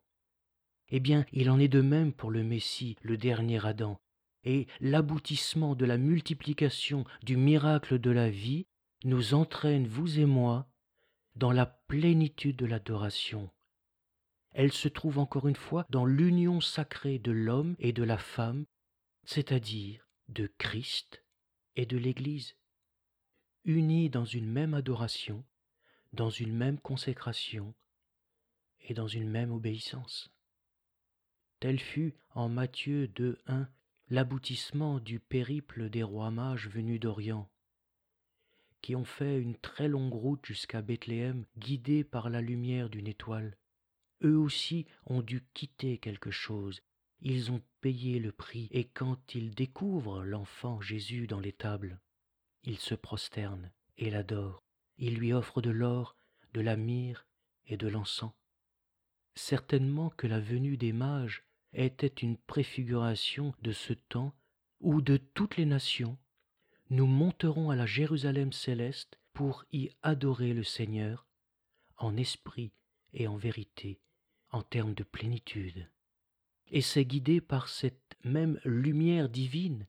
Eh 0.89 0.99
bien, 0.99 1.25
il 1.31 1.49
en 1.49 1.59
est 1.59 1.67
de 1.67 1.81
même 1.81 2.13
pour 2.13 2.31
le 2.31 2.43
Messie, 2.43 2.95
le 3.01 3.17
dernier 3.17 3.65
Adam, 3.65 3.99
et 4.43 4.67
l'aboutissement 4.79 5.75
de 5.75 5.85
la 5.85 5.97
multiplication 5.97 7.05
du 7.23 7.37
miracle 7.37 7.99
de 7.99 8.11
la 8.11 8.29
vie 8.29 8.65
nous 9.03 9.33
entraîne, 9.33 9.87
vous 9.87 10.19
et 10.19 10.25
moi, 10.25 10.67
dans 11.35 11.51
la 11.51 11.65
plénitude 11.65 12.55
de 12.55 12.65
l'adoration. 12.65 13.49
Elle 14.51 14.71
se 14.71 14.87
trouve 14.87 15.19
encore 15.19 15.47
une 15.47 15.55
fois 15.55 15.85
dans 15.89 16.05
l'union 16.05 16.61
sacrée 16.61 17.19
de 17.19 17.31
l'homme 17.31 17.75
et 17.79 17.91
de 17.93 18.03
la 18.03 18.17
femme 18.17 18.65
c'est-à-dire 19.25 20.07
de 20.29 20.47
Christ 20.57 21.24
et 21.75 21.85
de 21.85 21.97
l'Église, 21.97 22.55
unis 23.65 24.09
dans 24.09 24.25
une 24.25 24.49
même 24.49 24.73
adoration, 24.73 25.43
dans 26.13 26.29
une 26.29 26.53
même 26.53 26.79
consécration 26.79 27.73
et 28.81 28.93
dans 28.93 29.07
une 29.07 29.29
même 29.29 29.51
obéissance. 29.51 30.31
Tel 31.59 31.79
fut 31.79 32.13
en 32.31 32.47
Matthieu 32.47 33.07
2.1 33.07 33.67
l'aboutissement 34.09 34.99
du 34.99 35.19
périple 35.19 35.89
des 35.89 36.03
rois 36.03 36.31
mages 36.31 36.69
venus 36.69 36.99
d'Orient, 36.99 37.49
qui 38.81 38.95
ont 38.95 39.05
fait 39.05 39.41
une 39.41 39.57
très 39.57 39.87
longue 39.87 40.13
route 40.13 40.45
jusqu'à 40.45 40.81
Bethléem, 40.81 41.45
guidés 41.57 42.03
par 42.03 42.29
la 42.29 42.41
lumière 42.41 42.89
d'une 42.89 43.07
étoile. 43.07 43.57
Eux 44.23 44.37
aussi 44.37 44.85
ont 45.07 45.21
dû 45.21 45.43
quitter 45.53 45.97
quelque 45.97 46.29
chose 46.29 46.81
ils 47.27 47.51
ont 47.51 47.63
payé 47.81 48.19
le 48.19 48.31
prix, 48.31 48.67
et 48.69 48.83
quand 48.83 49.33
ils 49.33 49.55
découvrent 49.55 50.23
l'enfant 50.23 50.79
Jésus 50.79 51.25
dans 51.25 51.39
l'étable, 51.39 51.99
ils 52.63 52.77
se 52.77 52.93
prosternent 52.93 53.71
et 53.97 54.11
l'adorent. 54.11 54.61
Ils 54.99 55.15
lui 55.15 55.33
offrent 55.33 55.61
de 55.61 55.71
l'or, 55.71 56.15
de 56.53 56.61
la 56.61 56.75
myrrhe 56.75 57.25
et 57.65 57.77
de 57.77 57.87
l'encens. 57.87 58.31
Certainement 59.33 60.11
que 60.11 60.27
la 60.27 60.39
venue 60.39 60.77
des 60.77 60.93
mages 60.93 61.43
était 61.73 62.05
une 62.05 62.37
préfiguration 62.37 63.55
de 63.63 63.71
ce 63.71 63.93
temps 63.93 64.35
où 64.79 65.01
de 65.01 65.17
toutes 65.17 65.57
les 65.57 65.65
nations 65.65 66.19
nous 66.91 67.07
monterons 67.07 67.71
à 67.71 67.75
la 67.75 67.87
Jérusalem 67.87 68.53
céleste 68.53 69.19
pour 69.33 69.65
y 69.71 69.89
adorer 70.03 70.53
le 70.53 70.63
Seigneur 70.63 71.25
en 71.97 72.17
esprit 72.17 72.71
et 73.13 73.27
en 73.27 73.35
vérité, 73.35 73.99
en 74.51 74.61
termes 74.61 74.93
de 74.93 75.03
plénitude 75.03 75.89
et 76.71 76.81
c'est 76.81 77.05
guidé 77.05 77.41
par 77.41 77.67
cette 77.67 78.15
même 78.23 78.59
lumière 78.65 79.29
divine 79.29 79.87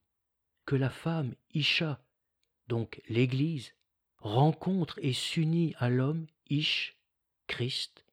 que 0.67 0.77
la 0.77 0.91
femme 0.91 1.35
Isha, 1.55 2.03
donc 2.69 3.01
l'Église, 3.09 3.75
rencontre 4.19 4.99
et 5.03 5.13
s'unit 5.13 5.75
à 5.79 5.89
l'homme 5.89 6.27
Ish, 6.51 6.97
Christ, 7.47 8.05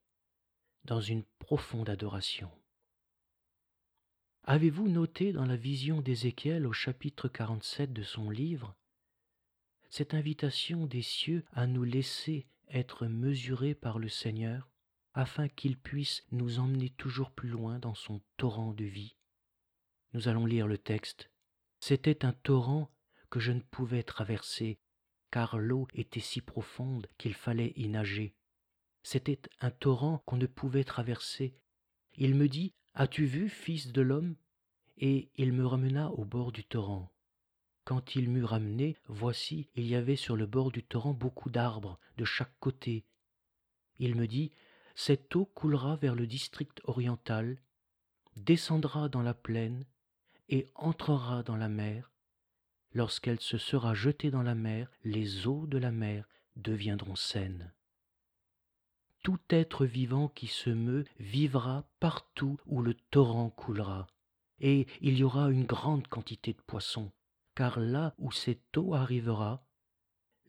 dans 0.85 1.01
une 1.01 1.23
profonde 1.39 1.89
adoration. 1.89 2.51
Avez-vous 4.45 4.89
noté 4.89 5.31
dans 5.31 5.45
la 5.45 5.55
vision 5.55 6.01
d'Ézéchiel 6.01 6.67
au 6.67 6.73
chapitre 6.73 7.27
47 7.29 7.93
de 7.93 8.03
son 8.03 8.29
livre 8.29 8.75
cette 9.89 10.15
invitation 10.15 10.87
des 10.87 11.03
cieux 11.03 11.45
à 11.53 11.67
nous 11.67 11.83
laisser 11.83 12.47
être 12.69 13.05
mesurés 13.05 13.75
par 13.75 13.99
le 13.99 14.09
Seigneur? 14.09 14.72
Afin 15.13 15.47
qu'il 15.47 15.77
puisse 15.77 16.23
nous 16.31 16.59
emmener 16.59 16.89
toujours 16.91 17.31
plus 17.31 17.49
loin 17.49 17.79
dans 17.79 17.95
son 17.95 18.21
torrent 18.37 18.73
de 18.73 18.85
vie. 18.85 19.15
Nous 20.13 20.27
allons 20.27 20.45
lire 20.45 20.67
le 20.67 20.77
texte. 20.77 21.31
C'était 21.79 22.25
un 22.25 22.33
torrent 22.33 22.91
que 23.29 23.39
je 23.39 23.51
ne 23.51 23.61
pouvais 23.61 24.03
traverser, 24.03 24.79
car 25.31 25.57
l'eau 25.57 25.87
était 25.93 26.19
si 26.19 26.41
profonde 26.41 27.07
qu'il 27.17 27.33
fallait 27.33 27.73
y 27.75 27.87
nager. 27.89 28.35
C'était 29.01 29.41
un 29.59 29.71
torrent 29.71 30.23
qu'on 30.25 30.37
ne 30.37 30.45
pouvait 30.45 30.83
traverser. 30.83 31.57
Il 32.15 32.35
me 32.35 32.47
dit, 32.47 32.73
As-tu 32.93 33.25
vu, 33.25 33.49
fils 33.49 33.91
de 33.91 34.01
l'homme? 34.01 34.35
Et 34.97 35.31
il 35.35 35.51
me 35.51 35.65
ramena 35.65 36.11
au 36.11 36.25
bord 36.25 36.51
du 36.51 36.63
torrent. 36.63 37.11
Quand 37.85 38.15
il 38.15 38.29
m'eut 38.29 38.45
ramené, 38.45 38.95
voici, 39.07 39.67
il 39.75 39.87
y 39.87 39.95
avait 39.95 40.15
sur 40.15 40.37
le 40.37 40.45
bord 40.45 40.71
du 40.71 40.83
torrent 40.83 41.13
beaucoup 41.13 41.49
d'arbres 41.49 41.99
de 42.17 42.23
chaque 42.23 42.55
côté. 42.59 43.03
Il 43.97 44.15
me 44.15 44.27
dit, 44.27 44.53
Cette 44.95 45.35
eau 45.35 45.45
coulera 45.45 45.95
vers 45.95 46.15
le 46.15 46.27
district 46.27 46.81
oriental, 46.83 47.57
descendra 48.35 49.09
dans 49.09 49.21
la 49.21 49.33
plaine 49.33 49.85
et 50.49 50.65
entrera 50.75 51.43
dans 51.43 51.57
la 51.57 51.69
mer. 51.69 52.11
Lorsqu'elle 52.93 53.39
se 53.39 53.57
sera 53.57 53.93
jetée 53.93 54.29
dans 54.29 54.43
la 54.43 54.55
mer, 54.55 54.91
les 55.03 55.47
eaux 55.47 55.65
de 55.65 55.77
la 55.77 55.91
mer 55.91 56.27
deviendront 56.55 57.15
saines. 57.15 57.73
Tout 59.23 59.39
être 59.49 59.85
vivant 59.85 60.27
qui 60.27 60.47
se 60.47 60.69
meut 60.69 61.05
vivra 61.17 61.87
partout 61.99 62.59
où 62.65 62.81
le 62.81 62.93
torrent 62.93 63.49
coulera, 63.49 64.07
et 64.59 64.85
il 65.01 65.17
y 65.17 65.23
aura 65.23 65.49
une 65.49 65.65
grande 65.65 66.07
quantité 66.07 66.53
de 66.53 66.61
poissons, 66.61 67.11
car 67.55 67.79
là 67.79 68.13
où 68.17 68.31
cette 68.31 68.77
eau 68.77 68.93
arrivera, 68.93 69.65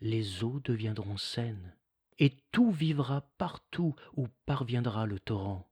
les 0.00 0.44
eaux 0.44 0.60
deviendront 0.60 1.16
saines, 1.16 1.74
et 2.18 2.36
tout 2.52 2.70
vivra 2.70 3.22
partout 3.38 3.94
où 4.16 4.28
parviendra 4.46 5.06
le 5.06 5.18
torrent. 5.18 5.68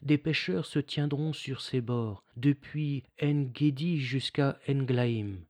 Des 0.00 0.18
pêcheurs 0.18 0.66
se 0.66 0.78
tiendront 0.78 1.32
sur 1.32 1.60
ses 1.60 1.80
bords, 1.80 2.24
depuis 2.36 3.04
En-Gedi 3.20 3.98
jusqu'à 3.98 4.58
Englaïm. 4.68 5.44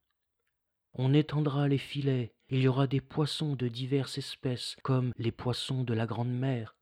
On 0.94 1.12
étendra 1.12 1.68
les 1.68 1.78
filets, 1.78 2.32
il 2.48 2.62
y 2.62 2.68
aura 2.68 2.86
des 2.86 3.02
poissons 3.02 3.56
de 3.56 3.68
diverses 3.68 4.16
espèces, 4.16 4.76
comme 4.82 5.12
les 5.18 5.32
poissons 5.32 5.84
de 5.84 5.92
la 5.92 6.06
grande 6.06 6.32
mer, 6.32 6.76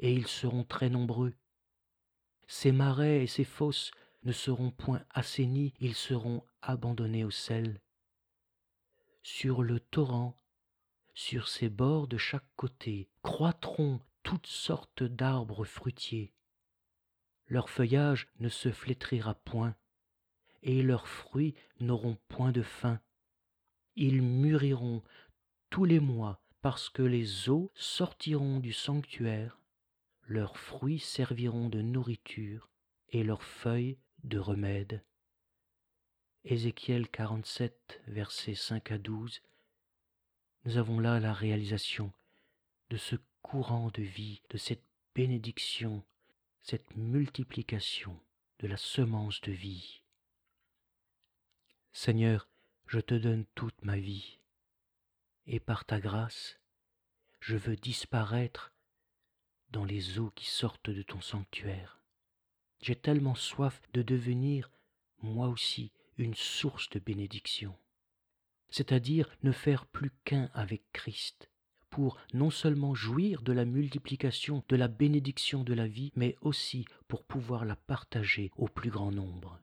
et 0.00 0.12
ils 0.12 0.26
seront 0.26 0.64
très 0.64 0.90
nombreux. 0.90 1.34
Ces 2.48 2.72
marais 2.72 3.22
et 3.22 3.26
ces 3.28 3.44
fosses 3.44 3.92
ne 4.24 4.32
seront 4.32 4.70
point 4.70 5.04
assainis, 5.10 5.72
ils 5.78 5.94
seront 5.94 6.42
abandonnés 6.62 7.24
au 7.24 7.30
sel. 7.30 7.80
Sur 9.22 9.62
le 9.62 9.78
torrent, 9.78 10.36
sur 11.14 11.48
ses 11.48 11.68
bords 11.68 12.08
de 12.08 12.18
chaque 12.18 12.48
côté, 12.56 13.08
croîtront 13.22 14.00
toutes 14.22 14.46
sortes 14.46 15.02
d'arbres 15.02 15.64
fruitiers 15.64 16.34
leur 17.48 17.68
feuillage 17.68 18.28
ne 18.40 18.48
se 18.48 18.70
flétrira 18.70 19.34
point, 19.34 19.76
et 20.62 20.82
leurs 20.82 21.08
fruits 21.08 21.54
n'auront 21.80 22.18
point 22.28 22.52
de 22.52 22.62
fin. 22.62 23.00
Ils 23.96 24.22
mûriront 24.22 25.02
tous 25.70 25.84
les 25.84 26.00
mois, 26.00 26.40
parce 26.62 26.88
que 26.88 27.02
les 27.02 27.50
eaux 27.50 27.70
sortiront 27.74 28.60
du 28.60 28.72
sanctuaire, 28.72 29.60
leurs 30.22 30.56
fruits 30.56 30.98
serviront 30.98 31.68
de 31.68 31.82
nourriture, 31.82 32.70
et 33.10 33.22
leurs 33.22 33.42
feuilles 33.42 33.98
de 34.24 34.38
remède. 34.38 35.04
Ézéchiel 36.44 37.08
47, 37.08 38.02
versets 38.06 38.54
5 38.54 38.90
à 38.90 38.98
12. 38.98 39.42
Nous 40.64 40.78
avons 40.78 40.98
là 40.98 41.20
la 41.20 41.32
réalisation 41.32 42.12
de 42.90 42.96
ce 42.96 43.16
courant 43.42 43.90
de 43.92 44.02
vie, 44.02 44.42
de 44.50 44.58
cette 44.58 44.84
bénédiction 45.14 46.02
cette 46.64 46.96
multiplication 46.96 48.18
de 48.60 48.66
la 48.66 48.78
semence 48.78 49.42
de 49.42 49.52
vie. 49.52 50.00
Seigneur, 51.92 52.48
je 52.86 53.00
te 53.00 53.14
donne 53.14 53.44
toute 53.54 53.84
ma 53.84 53.98
vie, 53.98 54.38
et 55.46 55.60
par 55.60 55.84
ta 55.84 56.00
grâce, 56.00 56.58
je 57.40 57.56
veux 57.56 57.76
disparaître 57.76 58.72
dans 59.72 59.84
les 59.84 60.18
eaux 60.18 60.30
qui 60.30 60.46
sortent 60.46 60.88
de 60.88 61.02
ton 61.02 61.20
sanctuaire. 61.20 62.00
J'ai 62.80 62.96
tellement 62.96 63.34
soif 63.34 63.82
de 63.92 64.00
devenir, 64.00 64.70
moi 65.20 65.48
aussi, 65.48 65.92
une 66.16 66.34
source 66.34 66.88
de 66.90 66.98
bénédiction, 66.98 67.76
c'est-à-dire 68.74 69.30
ne 69.44 69.52
faire 69.52 69.86
plus 69.86 70.10
qu'un 70.24 70.50
avec 70.52 70.82
Christ, 70.92 71.48
pour 71.90 72.18
non 72.32 72.50
seulement 72.50 72.92
jouir 72.92 73.40
de 73.42 73.52
la 73.52 73.64
multiplication, 73.64 74.64
de 74.68 74.74
la 74.74 74.88
bénédiction 74.88 75.62
de 75.62 75.74
la 75.74 75.86
vie, 75.86 76.10
mais 76.16 76.34
aussi 76.40 76.84
pour 77.06 77.22
pouvoir 77.22 77.64
la 77.64 77.76
partager 77.76 78.50
au 78.56 78.66
plus 78.66 78.90
grand 78.90 79.12
nombre. 79.12 79.60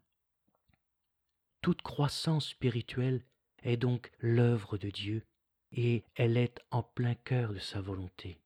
Toute 1.59 1.81
croissance 1.81 2.51
spirituelle 2.51 3.25
est 3.63 3.75
donc 3.75 4.13
l'œuvre 4.19 4.77
de 4.77 4.89
Dieu, 4.89 5.25
et 5.73 6.05
elle 6.15 6.37
est 6.37 6.61
en 6.71 6.81
plein 6.81 7.15
cœur 7.15 7.53
de 7.53 7.59
sa 7.59 7.81
volonté. 7.81 8.39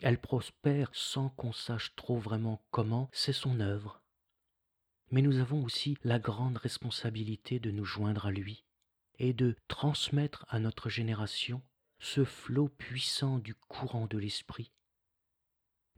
Elle 0.00 0.18
prospère 0.18 0.88
sans 0.94 1.28
qu'on 1.28 1.52
sache 1.52 1.94
trop 1.94 2.16
vraiment 2.16 2.62
comment, 2.70 3.10
c'est 3.12 3.34
son 3.34 3.60
œuvre. 3.60 4.00
Mais 5.10 5.20
nous 5.20 5.40
avons 5.40 5.62
aussi 5.62 5.98
la 6.04 6.18
grande 6.18 6.56
responsabilité 6.56 7.60
de 7.60 7.70
nous 7.70 7.84
joindre 7.84 8.24
à 8.24 8.30
lui 8.30 8.65
et 9.18 9.32
de 9.32 9.56
transmettre 9.68 10.44
à 10.48 10.58
notre 10.58 10.88
génération 10.88 11.62
ce 11.98 12.24
flot 12.24 12.68
puissant 12.68 13.38
du 13.38 13.54
courant 13.54 14.06
de 14.06 14.18
l'Esprit. 14.18 14.72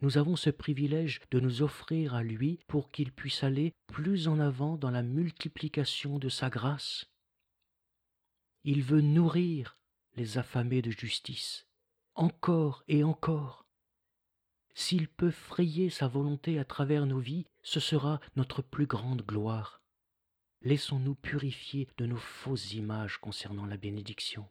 Nous 0.00 0.16
avons 0.16 0.36
ce 0.36 0.50
privilège 0.50 1.20
de 1.32 1.40
nous 1.40 1.62
offrir 1.62 2.14
à 2.14 2.22
lui 2.22 2.60
pour 2.68 2.90
qu'il 2.90 3.12
puisse 3.12 3.42
aller 3.42 3.74
plus 3.88 4.28
en 4.28 4.38
avant 4.38 4.76
dans 4.76 4.90
la 4.90 5.02
multiplication 5.02 6.18
de 6.18 6.28
sa 6.28 6.50
grâce. 6.50 7.06
Il 8.62 8.82
veut 8.82 9.00
nourrir 9.00 9.76
les 10.14 10.38
affamés 10.38 10.82
de 10.82 10.90
justice, 10.90 11.66
encore 12.14 12.84
et 12.86 13.02
encore. 13.02 13.66
S'il 14.74 15.08
peut 15.08 15.32
frayer 15.32 15.90
sa 15.90 16.06
volonté 16.06 16.60
à 16.60 16.64
travers 16.64 17.04
nos 17.06 17.18
vies, 17.18 17.46
ce 17.62 17.80
sera 17.80 18.20
notre 18.36 18.62
plus 18.62 18.86
grande 18.86 19.22
gloire. 19.22 19.82
Laissons-nous 20.62 21.14
purifier 21.14 21.86
de 21.98 22.06
nos 22.06 22.16
fausses 22.16 22.72
images 22.72 23.18
concernant 23.18 23.64
la 23.64 23.76
bénédiction. 23.76 24.48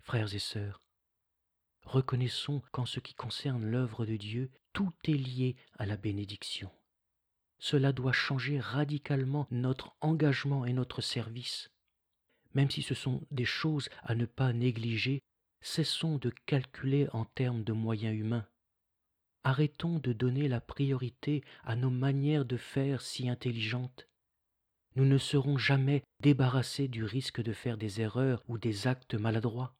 Frères 0.00 0.34
et 0.34 0.38
sœurs, 0.38 0.80
reconnaissons 1.82 2.62
qu'en 2.72 2.86
ce 2.86 2.98
qui 2.98 3.12
concerne 3.14 3.66
l'œuvre 3.66 4.06
de 4.06 4.16
Dieu, 4.16 4.50
tout 4.72 4.92
est 5.04 5.12
lié 5.12 5.56
à 5.78 5.84
la 5.84 5.98
bénédiction. 5.98 6.70
Cela 7.58 7.92
doit 7.92 8.14
changer 8.14 8.60
radicalement 8.60 9.46
notre 9.50 9.94
engagement 10.00 10.64
et 10.64 10.72
notre 10.72 11.02
service. 11.02 11.70
Même 12.54 12.70
si 12.70 12.80
ce 12.80 12.94
sont 12.94 13.26
des 13.30 13.44
choses 13.44 13.90
à 14.02 14.14
ne 14.14 14.24
pas 14.24 14.54
négliger, 14.54 15.22
cessons 15.60 16.16
de 16.16 16.30
calculer 16.46 17.08
en 17.12 17.26
termes 17.26 17.62
de 17.62 17.72
moyens 17.74 18.16
humains. 18.16 18.48
Arrêtons 19.44 19.98
de 19.98 20.14
donner 20.14 20.48
la 20.48 20.62
priorité 20.62 21.44
à 21.62 21.76
nos 21.76 21.90
manières 21.90 22.46
de 22.46 22.56
faire 22.56 23.02
si 23.02 23.28
intelligentes 23.28 24.08
nous 24.98 25.04
ne 25.04 25.18
serons 25.18 25.58
jamais 25.58 26.02
débarrassés 26.18 26.88
du 26.88 27.04
risque 27.04 27.40
de 27.40 27.52
faire 27.52 27.78
des 27.78 28.00
erreurs 28.00 28.42
ou 28.48 28.58
des 28.58 28.88
actes 28.88 29.14
maladroits 29.14 29.76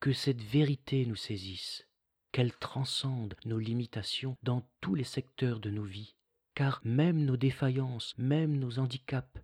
que 0.00 0.12
cette 0.12 0.42
vérité 0.42 1.06
nous 1.06 1.14
saisisse, 1.14 1.86
qu'elle 2.32 2.52
transcende 2.52 3.36
nos 3.44 3.60
limitations 3.60 4.36
dans 4.42 4.68
tous 4.80 4.96
les 4.96 5.04
secteurs 5.04 5.60
de 5.60 5.70
nos 5.70 5.84
vies, 5.84 6.16
car 6.56 6.80
même 6.82 7.24
nos 7.24 7.36
défaillances, 7.36 8.18
même 8.18 8.58
nos 8.58 8.80
handicaps 8.80 9.40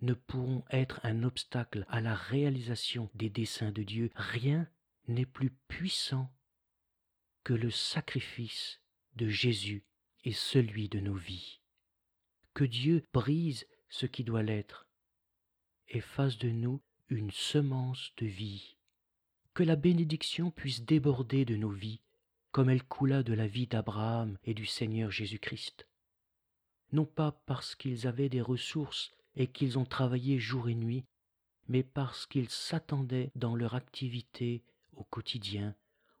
ne 0.00 0.14
pourront 0.14 0.64
être 0.70 0.98
un 1.04 1.22
obstacle 1.22 1.86
à 1.88 2.00
la 2.00 2.16
réalisation 2.16 3.10
des 3.14 3.30
desseins 3.30 3.70
de 3.70 3.84
Dieu. 3.84 4.10
Rien 4.16 4.68
n'est 5.06 5.24
plus 5.24 5.50
puissant 5.68 6.34
que 7.44 7.54
le 7.54 7.70
sacrifice 7.70 8.80
de 9.14 9.28
Jésus 9.28 9.84
et 10.24 10.32
celui 10.32 10.88
de 10.88 10.98
nos 10.98 11.14
vies. 11.14 11.60
Que 12.54 12.64
Dieu 12.64 13.04
brise 13.12 13.68
ce 13.90 14.06
qui 14.06 14.24
doit 14.24 14.42
l'être 14.42 14.86
et 15.88 16.00
fasse 16.00 16.38
de 16.38 16.48
nous 16.48 16.80
une 17.08 17.30
semence 17.30 18.12
de 18.16 18.26
vie 18.26 18.76
que 19.52 19.62
la 19.62 19.76
bénédiction 19.76 20.50
puisse 20.50 20.84
déborder 20.84 21.44
de 21.44 21.56
nos 21.56 21.70
vies, 21.70 22.00
comme 22.52 22.70
elle 22.70 22.84
coula 22.84 23.22
de 23.22 23.34
la 23.34 23.46
vie 23.46 23.66
d'Abraham 23.66 24.38
et 24.44 24.54
du 24.54 24.64
Seigneur 24.64 25.10
Jésus-Christ. 25.10 25.86
Non 26.92 27.04
pas 27.04 27.32
parce 27.46 27.74
qu'ils 27.74 28.06
avaient 28.06 28.28
des 28.28 28.40
ressources 28.40 29.10
et 29.36 29.48
qu'ils 29.48 29.78
ont 29.78 29.84
travaillé 29.84 30.38
jour 30.38 30.68
et 30.68 30.74
nuit, 30.74 31.04
mais 31.68 31.82
parce 31.82 32.26
qu'ils 32.26 32.48
s'attendaient 32.48 33.30
dans 33.34 33.54
leur 33.54 33.74
activité 33.74 34.62
au 34.94 35.04
quotidien 35.04 35.74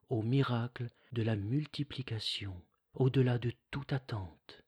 au 0.08 0.22
miracle 0.22 0.88
de 1.12 1.22
la 1.22 1.36
multiplication, 1.36 2.60
au-delà 2.94 3.38
de 3.38 3.52
toute 3.70 3.92
attente, 3.92 4.64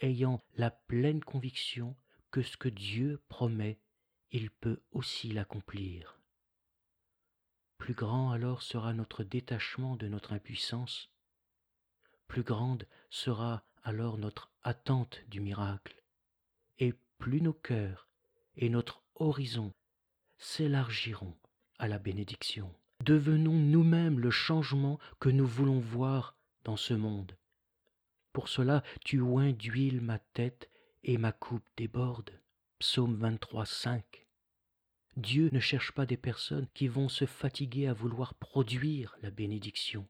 ayant 0.00 0.42
la 0.56 0.70
pleine 0.70 1.22
conviction 1.22 1.96
que 2.30 2.42
ce 2.42 2.56
que 2.56 2.68
Dieu 2.68 3.22
promet, 3.28 3.78
il 4.30 4.50
peut 4.50 4.82
aussi 4.90 5.32
l'accomplir. 5.32 6.18
Plus 7.78 7.94
grand 7.94 8.30
alors 8.30 8.62
sera 8.62 8.94
notre 8.94 9.24
détachement 9.24 9.96
de 9.96 10.08
notre 10.08 10.32
impuissance, 10.32 11.10
plus 12.28 12.42
grande 12.42 12.86
sera 13.10 13.64
alors 13.82 14.16
notre 14.16 14.50
attente 14.62 15.22
du 15.28 15.40
miracle, 15.40 16.02
et 16.78 16.94
plus 17.18 17.42
nos 17.42 17.52
cœurs 17.52 18.08
et 18.56 18.68
notre 18.68 19.02
horizon 19.16 19.72
s'élargiront 20.38 21.36
à 21.78 21.88
la 21.88 21.98
bénédiction. 21.98 22.74
Devenons 23.04 23.58
nous-mêmes 23.58 24.20
le 24.20 24.30
changement 24.30 24.98
que 25.18 25.28
nous 25.28 25.46
voulons 25.46 25.80
voir 25.80 26.36
dans 26.64 26.76
ce 26.76 26.94
monde. 26.94 27.36
Pour 28.32 28.48
cela, 28.48 28.82
tu 29.04 29.20
oins 29.20 29.52
d'huile 29.52 30.00
ma 30.00 30.18
tête 30.18 30.70
et 31.04 31.18
ma 31.18 31.32
coupe 31.32 31.68
déborde. 31.76 32.30
Psaume 32.78 33.16
23, 33.16 33.66
5. 33.66 34.26
Dieu 35.16 35.50
ne 35.52 35.60
cherche 35.60 35.92
pas 35.92 36.06
des 36.06 36.16
personnes 36.16 36.66
qui 36.72 36.88
vont 36.88 37.08
se 37.08 37.26
fatiguer 37.26 37.86
à 37.86 37.92
vouloir 37.92 38.34
produire 38.34 39.14
la 39.20 39.30
bénédiction. 39.30 40.08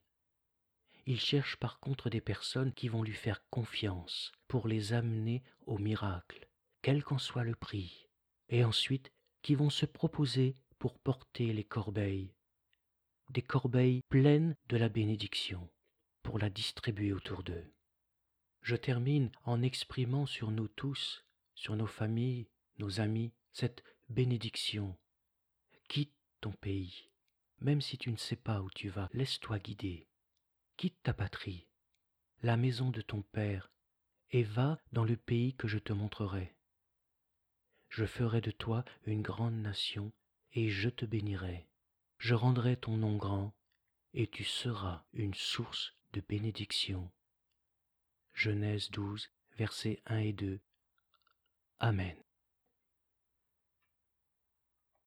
Il 1.06 1.18
cherche 1.18 1.56
par 1.56 1.80
contre 1.80 2.08
des 2.08 2.20
personnes 2.20 2.72
qui 2.72 2.88
vont 2.88 3.02
lui 3.02 3.14
faire 3.14 3.44
confiance 3.50 4.30
pour 4.46 4.68
les 4.68 4.92
amener 4.92 5.42
au 5.66 5.78
miracle, 5.78 6.48
quel 6.82 7.02
qu'en 7.02 7.18
soit 7.18 7.42
le 7.42 7.56
prix, 7.56 8.08
et 8.48 8.64
ensuite 8.64 9.10
qui 9.42 9.56
vont 9.56 9.70
se 9.70 9.86
proposer 9.86 10.56
pour 10.78 10.96
porter 11.00 11.52
les 11.52 11.64
corbeilles, 11.64 12.32
des 13.30 13.42
corbeilles 13.42 14.02
pleines 14.08 14.54
de 14.68 14.76
la 14.76 14.88
bénédiction, 14.88 15.68
pour 16.22 16.38
la 16.38 16.50
distribuer 16.50 17.12
autour 17.12 17.42
d'eux. 17.42 17.72
Je 18.62 18.76
termine 18.76 19.32
en 19.44 19.60
exprimant 19.60 20.24
sur 20.24 20.52
nous 20.52 20.68
tous, 20.68 21.24
sur 21.54 21.74
nos 21.74 21.88
familles, 21.88 22.46
nos 22.78 23.00
amis, 23.00 23.32
cette 23.52 23.82
bénédiction. 24.08 24.96
Quitte 25.88 26.14
ton 26.40 26.52
pays, 26.52 27.10
même 27.60 27.80
si 27.80 27.98
tu 27.98 28.12
ne 28.12 28.16
sais 28.16 28.36
pas 28.36 28.62
où 28.62 28.70
tu 28.70 28.88
vas, 28.88 29.08
laisse-toi 29.12 29.58
guider. 29.58 30.06
Quitte 30.76 31.02
ta 31.02 31.12
patrie, 31.12 31.66
la 32.42 32.56
maison 32.56 32.90
de 32.90 33.00
ton 33.00 33.22
Père, 33.22 33.72
et 34.30 34.44
va 34.44 34.78
dans 34.92 35.04
le 35.04 35.16
pays 35.16 35.54
que 35.54 35.66
je 35.66 35.78
te 35.78 35.92
montrerai. 35.92 36.54
Je 37.88 38.06
ferai 38.06 38.40
de 38.40 38.52
toi 38.52 38.84
une 39.06 39.22
grande 39.22 39.60
nation, 39.60 40.12
et 40.52 40.68
je 40.68 40.88
te 40.88 41.04
bénirai. 41.04 41.66
Je 42.18 42.34
rendrai 42.34 42.76
ton 42.76 42.96
nom 42.96 43.16
grand, 43.16 43.54
et 44.14 44.28
tu 44.28 44.44
seras 44.44 45.04
une 45.12 45.34
source 45.34 45.94
de 46.12 46.20
bénédiction. 46.20 47.10
Genèse 48.34 48.90
12, 48.90 49.30
versets 49.58 50.00
1 50.06 50.18
et 50.18 50.32
2. 50.32 50.60
Amen. 51.80 52.16